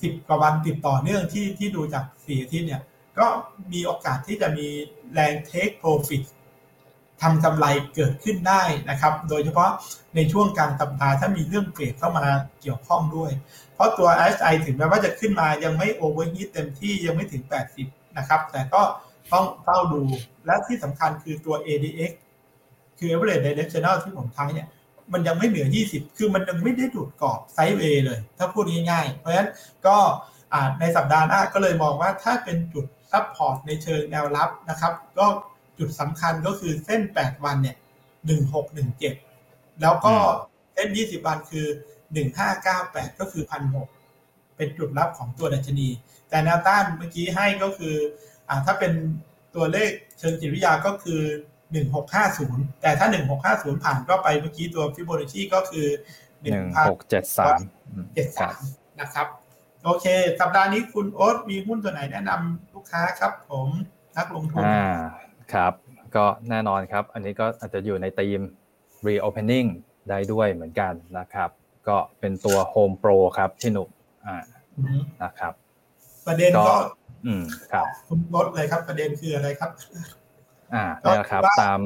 [0.00, 2.82] สิบกว่าวันติดต่อเนื่องที่ที่ดูจากสี่อาทิตย์เนี่ย
[3.18, 3.26] ก็
[3.72, 4.66] มีโอกาสที่จะมี
[5.12, 6.22] แรง take profit
[7.22, 9.70] ทำกำไรเกิดขึ้นได้นะครับ โดยเฉพาะ
[10.16, 12.26] ในช่วงกลางสัปดาห์ถ้ามีเรื่องเกรดเข้ามา
[12.60, 13.30] เกี่ยวข้องด้วย
[13.74, 17.42] เพราะตัว RSI ถึงแม้ว่าจะขึ้นมายังไม่ overheat เต็มที่ยังไม่ถึง
[17.80, 18.82] 80 นะครับ แต่ก็
[19.32, 20.02] ต้องเฝ้าดู
[20.46, 22.12] และที่สำคัญคือตัว ADX
[22.98, 24.68] คือ average directional ที่ผมใช้เนี่ย
[25.12, 29.50] มันยังไม่เหนือ 20 คือมันยังไม่ได้ดูดกรอบไซด์เวย์เลย ถ้าพูดง่ายๆ เพราะฉะนั้น
[29.86, 29.96] ก็
[30.80, 35.26] ในสัปดาห์หน้าก็เลยมองว่าถ้าเป็นจุดซับพอร์ตในเชิงแนวรับนะครับ ก็
[35.78, 37.76] จุดสำคัญก็คือเส้น 8 วันเนี่ย
[38.58, 40.14] 1617 แล้วก็
[40.74, 41.66] เส้น 20 วันคือ
[42.42, 43.42] 1598 ก็คือ
[44.00, 45.88] 1,600 เป็นจุดรับของตัวดัชนี
[46.28, 47.94] แต่แนวต้านเมื่อกี้ให้ก็คือ
[48.48, 48.92] อ่าถ้าเป็น
[49.54, 51.20] ตัวเลขเชิงจิตวิทยาก็คือ
[52.00, 53.06] 1650 แต่ถ้า
[53.44, 55.86] 1650 ผ่านก็ไปเมื่อกี้ตัวฟิโบนัชชีก็คือ
[56.44, 57.38] 1673
[58.16, 59.26] 73 นะครับ
[59.84, 60.06] โอเค
[60.40, 63.68] สัปดาห์นี้คุณโอ๊ตมีหุ้นตัวไหนแนะนำลูกค้าครับผม
[64.16, 64.86] นักลงทุนอ่า
[65.54, 65.72] ครับ
[66.16, 68.40] ก็แน่นอนครับ อันนี้ก็อาจจะอยู่ในธีม
[69.06, 69.68] reopening
[70.10, 71.50] ได้ด้วยเหมือนกันนะครับ
[71.88, 73.84] ก็เป็นตัว Home Pro ครับที่หนุ
[74.26, 74.36] อ่า
[75.22, 75.52] นะครับ
[76.26, 76.74] ประเด็นก็
[77.26, 77.42] อืม
[77.72, 79.70] ครับคุณรถเลยครับ ประเด็นคืออะไรครับ
[80.74, 81.80] อ่านี่ครับ ตาม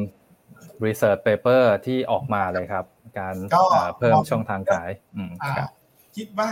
[0.85, 2.85] research paper ที่ออกมาเลยครับ
[3.19, 3.37] การ
[3.99, 5.71] เพิ่มช่องทางขาย อืมครับ
[6.17, 6.51] คิดว่า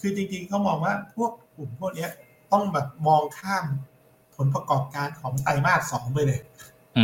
[0.00, 2.06] คือจริงๆเขามองว่าพวกกลุ่มพวกนี้
[2.52, 3.64] ต้องแบบมองข้าม
[4.36, 6.40] ผลประกอบการของไตรมาสสองไปเลย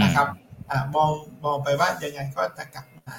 [0.03, 0.27] นะครับ
[0.71, 1.11] อมอง
[1.45, 3.17] มองไปว่ายังไงก็จะกลับมา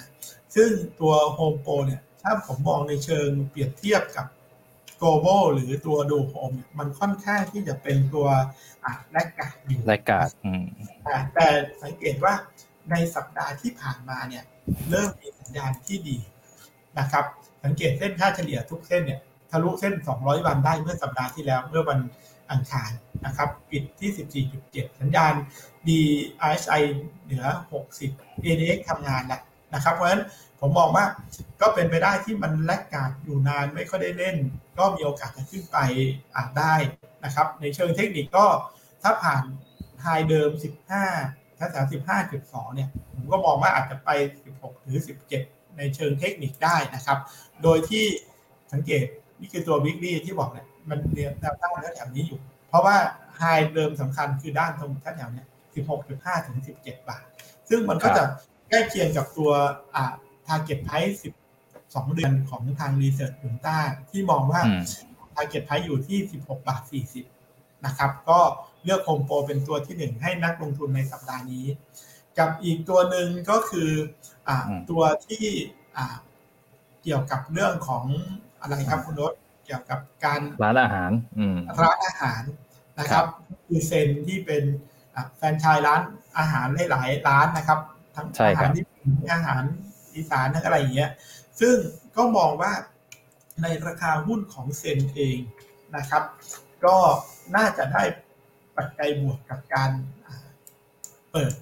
[0.56, 4.26] ซึ่งตัวโฮมโปรเนี่ย ถ้าผมมองในเชิงเปรียบเทียบกับ
[5.02, 8.28] global หรือตัวดูโฮมมันค่อนข้างที่จะเป็นตัว
[9.12, 10.30] แลกกาดอยู่แลกกาด
[11.36, 11.48] แต่
[11.84, 12.34] สังเกตว่า
[12.92, 14.44] ในสัปดาห์ที่ผ่านมาเนี่ย
[14.90, 16.18] เริ่มมีสัญญาณที่ดี
[17.00, 17.26] นะครับ
[17.64, 19.20] สังเกตเส้นค่าเฉลี่ยทุกเส้นเนี่ย
[19.52, 22.00] ทะลุเส้น 200 วันได้เมื่อสัปดาห์ที่แล้วเมื่อวัน
[22.52, 22.92] อังคาร
[23.26, 25.34] นะครับปิดที่ 14.7 สัญญาณ
[25.88, 26.82] DRSI
[27.24, 27.46] เหนือ
[27.94, 29.42] 60 ADX ทำงานแหละ
[29.74, 30.24] นะครับเพราะฉะนั้น
[30.60, 31.06] ผมมองว่า
[31.62, 34.36] ก็เป็นไปได้ที่มันแลกกาดอยู่นานไม่ค่อยได้เล่น
[34.78, 35.78] ก็มีโอกาสจะขึ้นไป
[36.36, 36.76] อาจได้
[37.26, 38.46] นะครับ ในเชิงเทคนิคก็
[39.02, 39.44] ถ้าผ่าน
[40.02, 40.50] ไฮเดิม
[41.04, 41.86] 15ถ้าแถว
[42.30, 44.10] 15.2 เนี่ย ผมก็มองว่าอาจจะไป
[44.48, 45.00] 16 หรือ
[45.40, 47.18] 17 ในเชิงเทคนิคได้นะครับ
[47.64, 48.06] โดยที่
[48.74, 49.06] สังเกต
[49.40, 52.96] นี่คือตัววิกฤตที่บอกเนี่ย มันเรียนแนวตั้งแถวนี้อยู่ เพราะว่า
[53.38, 53.42] ไฮ
[53.74, 55.48] เดิมสำคัญคือด้านตรงแถวเนี้ย
[55.96, 57.24] 16.5 ถึง 17 บาท
[57.70, 58.24] ซึ่งมันก็จะ
[58.70, 59.52] ใกล้เคียงกับตัว
[59.96, 60.14] อ่า
[60.48, 61.18] target price
[61.70, 63.78] 12 เดือนของทาง Research ยูนต้า
[64.10, 64.62] ที่มองว่า
[65.36, 66.82] target price อยู่ที่ 16 บาท
[67.34, 68.40] 40 นะครับ ก็
[68.84, 71.66] เลือกโฮมโปรเป็นตัวที่หนึ่งให้นักลงทุนในสัปดาห์นี้
[72.38, 73.90] กับอีกตัวหนึ่งก็คือ
[74.48, 74.58] อ่า
[74.90, 75.44] ตัวที่
[75.98, 76.16] อ่า
[77.04, 78.06] เกี่ยวกับเรื่องของ
[78.62, 79.34] อะไรครับคุณรถ
[79.66, 81.12] เกี่ยวกับการร้านอาหาร
[81.84, 82.44] ร้านอาหาร
[83.00, 83.26] นะครับ
[83.68, 84.64] คือเซนที่เป็น
[85.38, 86.02] แฟรนไชส์ร้าน
[86.38, 87.80] อาหารหลายร้านนะครับ
[88.16, 88.84] ทั้งอาหารที่
[89.34, 89.64] อาหาร
[90.16, 91.12] อีสานทั้งอะไรอย่างเงี้ย
[91.60, 91.76] ซึ่ง
[92.16, 92.72] ก็มองว่า
[93.62, 95.38] ในราคาหุ้นของเซนเอง
[95.96, 96.24] นะครับ
[96.86, 96.96] ก็
[97.56, 98.04] น่าจะได้
[98.78, 99.92] ปัจจัยบวกกับการ
[101.32, 101.54] เปิด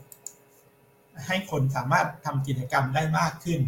[1.28, 3.60] ให้คนสามารถทำกิจกรรมได้มากขึ้น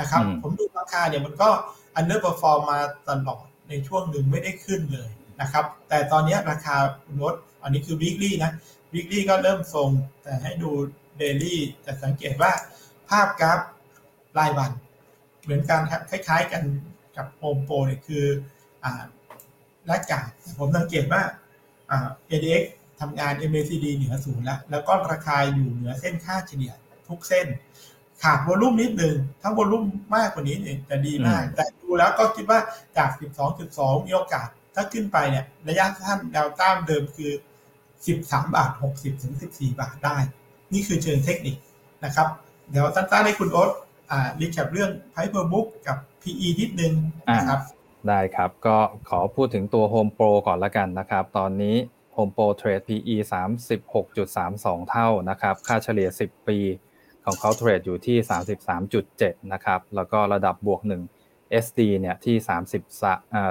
[0.00, 1.48] นะครับ ผมดูราคาเนี่ยมันก็
[1.94, 2.78] underperform มา
[3.08, 5.10] ตลอด ในช่วงหนึ่งไม่ได้ขึ้นเลย
[5.40, 6.76] นะครับ แต่ตอนนี้ราคา
[7.22, 8.52] ลดอันนี้คือ weekly นะ
[8.92, 9.88] weekly ก็เริ่มทรง
[10.22, 10.70] แต่ให้ดู
[11.20, 11.56] daily
[11.86, 12.52] จะสังเกตว่า
[13.08, 13.60] ภาพกราฟ
[14.38, 14.72] รายวัน
[15.42, 16.62] เหมือนกันครับคล้ายๆกัน
[17.16, 18.24] กับ HomePro เนี่ยคือ
[18.84, 19.02] อ่า
[19.86, 21.22] และกาดผมสังเกตว่า
[21.90, 22.64] อ่า ADX
[23.00, 26.72] ทำงาน MACD เหนือศูนย์แล้ว แล้วก็ราคาอยู่เหนือเส้นค่าเฉลี่ย
[27.08, 27.46] ทุกเส้น
[28.22, 29.84] ขาดวอลุ่มนิดหนึ่งถ้าวอลุ่ม
[30.16, 32.60] มากกว่านี้เนี่ยจะดีมาก แต่ดูแล้วก็คิดว่า
[32.96, 33.10] จาก
[33.58, 37.32] 12.2 มีโอกาส ถ้าขึ้นไปเนี่ยระยะสั้นแนวต้านเดิมคือ
[38.06, 40.16] 13 บาท 60 ถึง 14 บาทได้
[40.72, 41.56] นี่คือเชิงเทคนิค
[42.04, 42.28] นะครับ
[42.70, 43.70] เดี๋ยวสั้นๆให้คุณโอ๊ต
[44.10, 46.92] อ่ารีแคปเรื่อง Piper Book กับ PE นิดนึง
[47.36, 47.60] นะครับ
[48.08, 48.76] ได้ครับ ก็
[49.08, 51.76] ขอพูดถึงตัว Home Pro ก่อนละกันนะครับ ตอนนี้
[52.16, 53.16] Home Pro Trade PE
[53.84, 56.58] 36.32 เท่านะครับ ค่าเฉลี่ย 10 ปี
[57.26, 58.16] ของเขาเทรดอยู่ที่
[58.84, 60.80] 33.7 นะครับ แล้วก็ระดับบวก
[61.20, 62.36] 1 SD เนี่ยที่
[62.82, 63.50] 30อ่า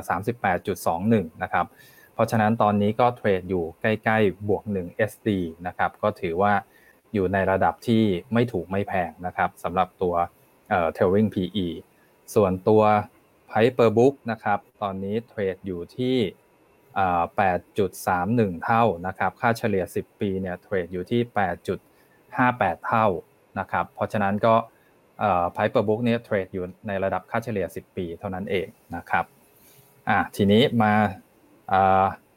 [0.72, 1.66] 38.21 นะครับ
[2.14, 5.30] เพราะฉะนั้นตอนนี้ก็เทรดอยู่ใกล้ๆบวก 1 SD
[5.68, 6.54] นะครับ ก็ถือว่า
[7.14, 8.04] อยู่ในระดับที่
[8.34, 10.16] ไม่ถูกไม่แพงนะครับสำหรับตัว
[10.70, 11.68] เอ่อ trailing PE
[12.34, 12.84] ส่วนตัว
[13.52, 16.18] Piper Book นะครับ ตอนนี้เทรดอยู่ที่
[16.98, 17.24] อ่า
[17.94, 21.22] 8.31 เท่านะครับ ค่าเฉลี่ย 10 ปีเนี่ยเทรดอยู่ที่
[22.04, 23.08] 8.58 เท่า
[23.60, 24.56] นะครับเพราะฉะนั้นก็
[25.20, 29.26] เอ่อ Piper Book เนี่ยเทรดอยู่ในระดับค่าเฉลี่ย 10 ปีเท่านั้นเองนะครับ
[30.10, 30.94] อะทีนี้มา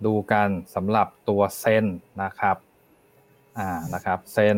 [0.07, 1.85] ดูกันสำหรับตัวเส้น
[2.23, 2.57] นะครับ
[3.59, 4.57] อ่านะครับเส้น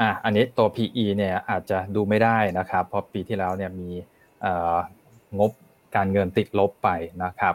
[0.00, 3.90] อะอันนี้ตัว PE เนี่ยอาจจะดูไม่ได้นะครับ เพราะปีที่แล้วเนี่ยมี
[5.38, 5.52] งบ
[5.96, 6.88] การเงินติดลบไป
[7.24, 7.54] นะครับ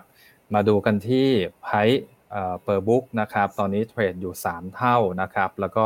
[0.53, 1.27] มาดูกันที่
[1.63, 1.81] ไพ่
[2.31, 5.85] เอ่อ per book นะครับ ตอนนี้เทรดอยู่ 3 เท่านะครับ แล้วก็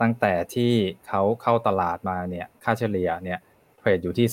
[0.00, 0.72] ตั้งแต่ที่
[1.06, 3.38] เขาเข้าตลาดมาเนี่ยค่าเฉลี่ยเนี่ย
[3.78, 4.28] เทรดอยู่ที่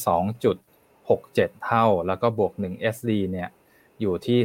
[0.79, 3.49] 2.67 เท่า แล้วก็บวก 1 SD เนี่ย
[4.01, 4.39] อยู่ที่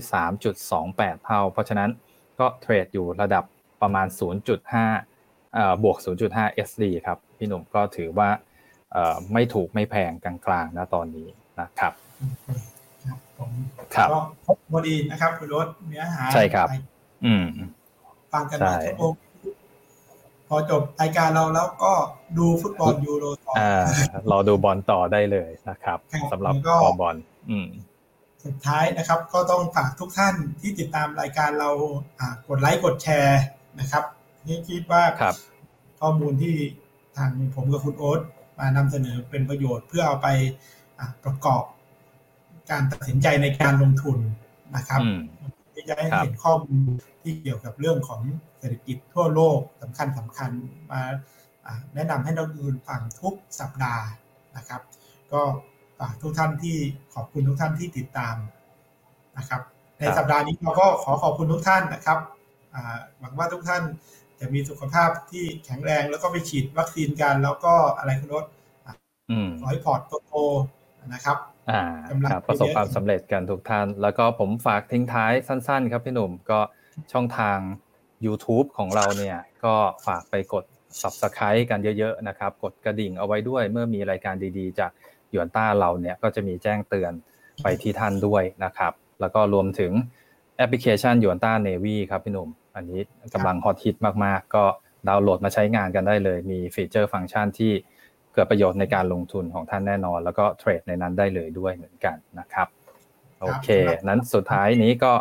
[0.60, 1.90] 3.28 เท่า เพราะฉะนั้น
[2.38, 3.44] ก็เทรดอยู่ระดับ
[3.82, 4.06] ประมาณ
[4.80, 5.96] 0.5เอ่อบวก
[6.32, 8.28] 0.5 SD ครับ พี่หนุ่มก็ถือว่า
[8.92, 11.28] เอ่อไม่ถูกไม่แพงกลางๆนะตอนนี้
[11.60, 11.92] นะครับ
[13.06, 13.50] ครับผม
[13.94, 16.68] ครับก็ครบพอดีนะครับ คุณรถเนื้อหาใช่ครับ
[17.24, 17.44] อืม
[18.32, 19.31] ฟังกันใช่มาชั่วโมงพ
[20.54, 21.92] อจบรายการเราแล้วก็
[22.38, 23.82] ดูฟุตบอลยูโรต่ออ่า
[24.30, 27.16] รอดูบอลต่อได้เลยนะครับครับสำหรับแล้วก็คอบอล
[27.50, 27.68] อืม
[28.44, 31.70] สุดท้ายนะครับ ก็ต้องฝากทุกท่านที่ติดตามรายการเรา
[32.18, 33.40] อ่ากดไลค์กดแชร์
[33.80, 34.04] นะครับ
[34.46, 35.36] นี่คิดว่าครับ
[36.00, 36.54] ข้อมูลที่
[37.16, 38.20] ทางผมกับคุณโอ๊ต
[38.58, 40.28] มานำเสนอเป็นประโยชน์เพื่อเอาไป
[40.98, 41.62] อ่าประกอบ
[42.70, 44.18] การตัดสินใจในการลงทุน
[44.76, 46.90] นะครับอืมที่ จะให้ครับเห็นข้อมูล
[47.22, 48.20] ที่เกี่ยวกับเรื่องของ
[48.58, 50.50] เศรษฐกิจทั่วโลกสำคัญสำคัญ
[50.90, 51.02] มา
[51.66, 54.04] อ่าแนะนำให้เราดูฟังทุกสัปดาห์
[54.56, 54.80] นะครับ
[55.32, 55.42] ก็
[55.98, 56.76] ฝากทุกท่านที่
[57.14, 58.36] ขอบคุณทุกท่านที่ติดตาม
[59.38, 59.60] นะครับ
[59.98, 62.18] ในสัปดาห์นี้เราก็ขอขอบคุณทุกท่านนะครับ
[62.74, 63.82] อ่าหวังว่าทุกท่าน
[64.40, 68.44] จะมีสุขภาพที่แข็งแรงแล้วก็ไปฉีดวัคซีนกัน แล้วก็อะไรคุณรถ
[69.30, 70.81] อืมขอให้พอร์ตโตๆ
[71.12, 71.36] นะครับ
[71.70, 76.60] อ่ากำลังครับประสบความสำเร็จกันทุกท่าน แล้วก็ผมฝากทิ้งท้ายสั้น ๆ ครับพี่หนุ่มก็
[77.12, 77.58] ช่องทาง
[78.26, 79.74] YouTube ของเราเนี่ยก็
[80.06, 80.64] ฝากไปกด
[81.00, 84.90] Subscribe กันเยอะๆนะครับ กดกระดิ่งเอาไว้ด้วยเมื่อมีรายการดีๆ จาก
[85.30, 87.12] หยวนต้าเราเนี่ยก็จะมีแจ้งเตือน
[87.62, 89.92] ไปที่ท่านด้วยนะครับ แล้วก็รวมถึง
[90.56, 93.00] แอปพลิเคชันหยวนต้าเนวีครับพี่หนุ่ม อันนี้
[93.34, 94.64] กำลังฮอตฮิตมากๆ ก็
[95.08, 97.72] ดาวน์โหลดมาใช้งานกันได้เลย มีฟีเจอร์ฟังก์ชันที่
[98.34, 102.68] เกิดประโยชน์ในการลงทุนของท่านแน่นอน แล้วก็เทรดในนั้นได้เลยด้วยเหมือนกันนะครับ
[103.40, 103.68] โอเค
[104.08, 105.12] นั้นสุดท้ายนี้ก็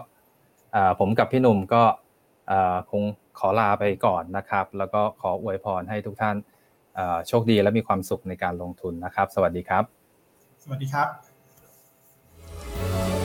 [0.75, 1.83] อ่าผมกับพี่หนุ่มก็
[2.51, 3.03] อ่าคง
[3.39, 6.35] ขอลาไปก่อนนะครับ แล้วก็ขออวยพรให้ทุกท่าน
[6.97, 9.83] อ่าโชคดีและมีความสุขในการลงทุนนะครับ สวัสดีครับ
[10.63, 11.03] สวัสดีครั
[13.17, 13.20] บ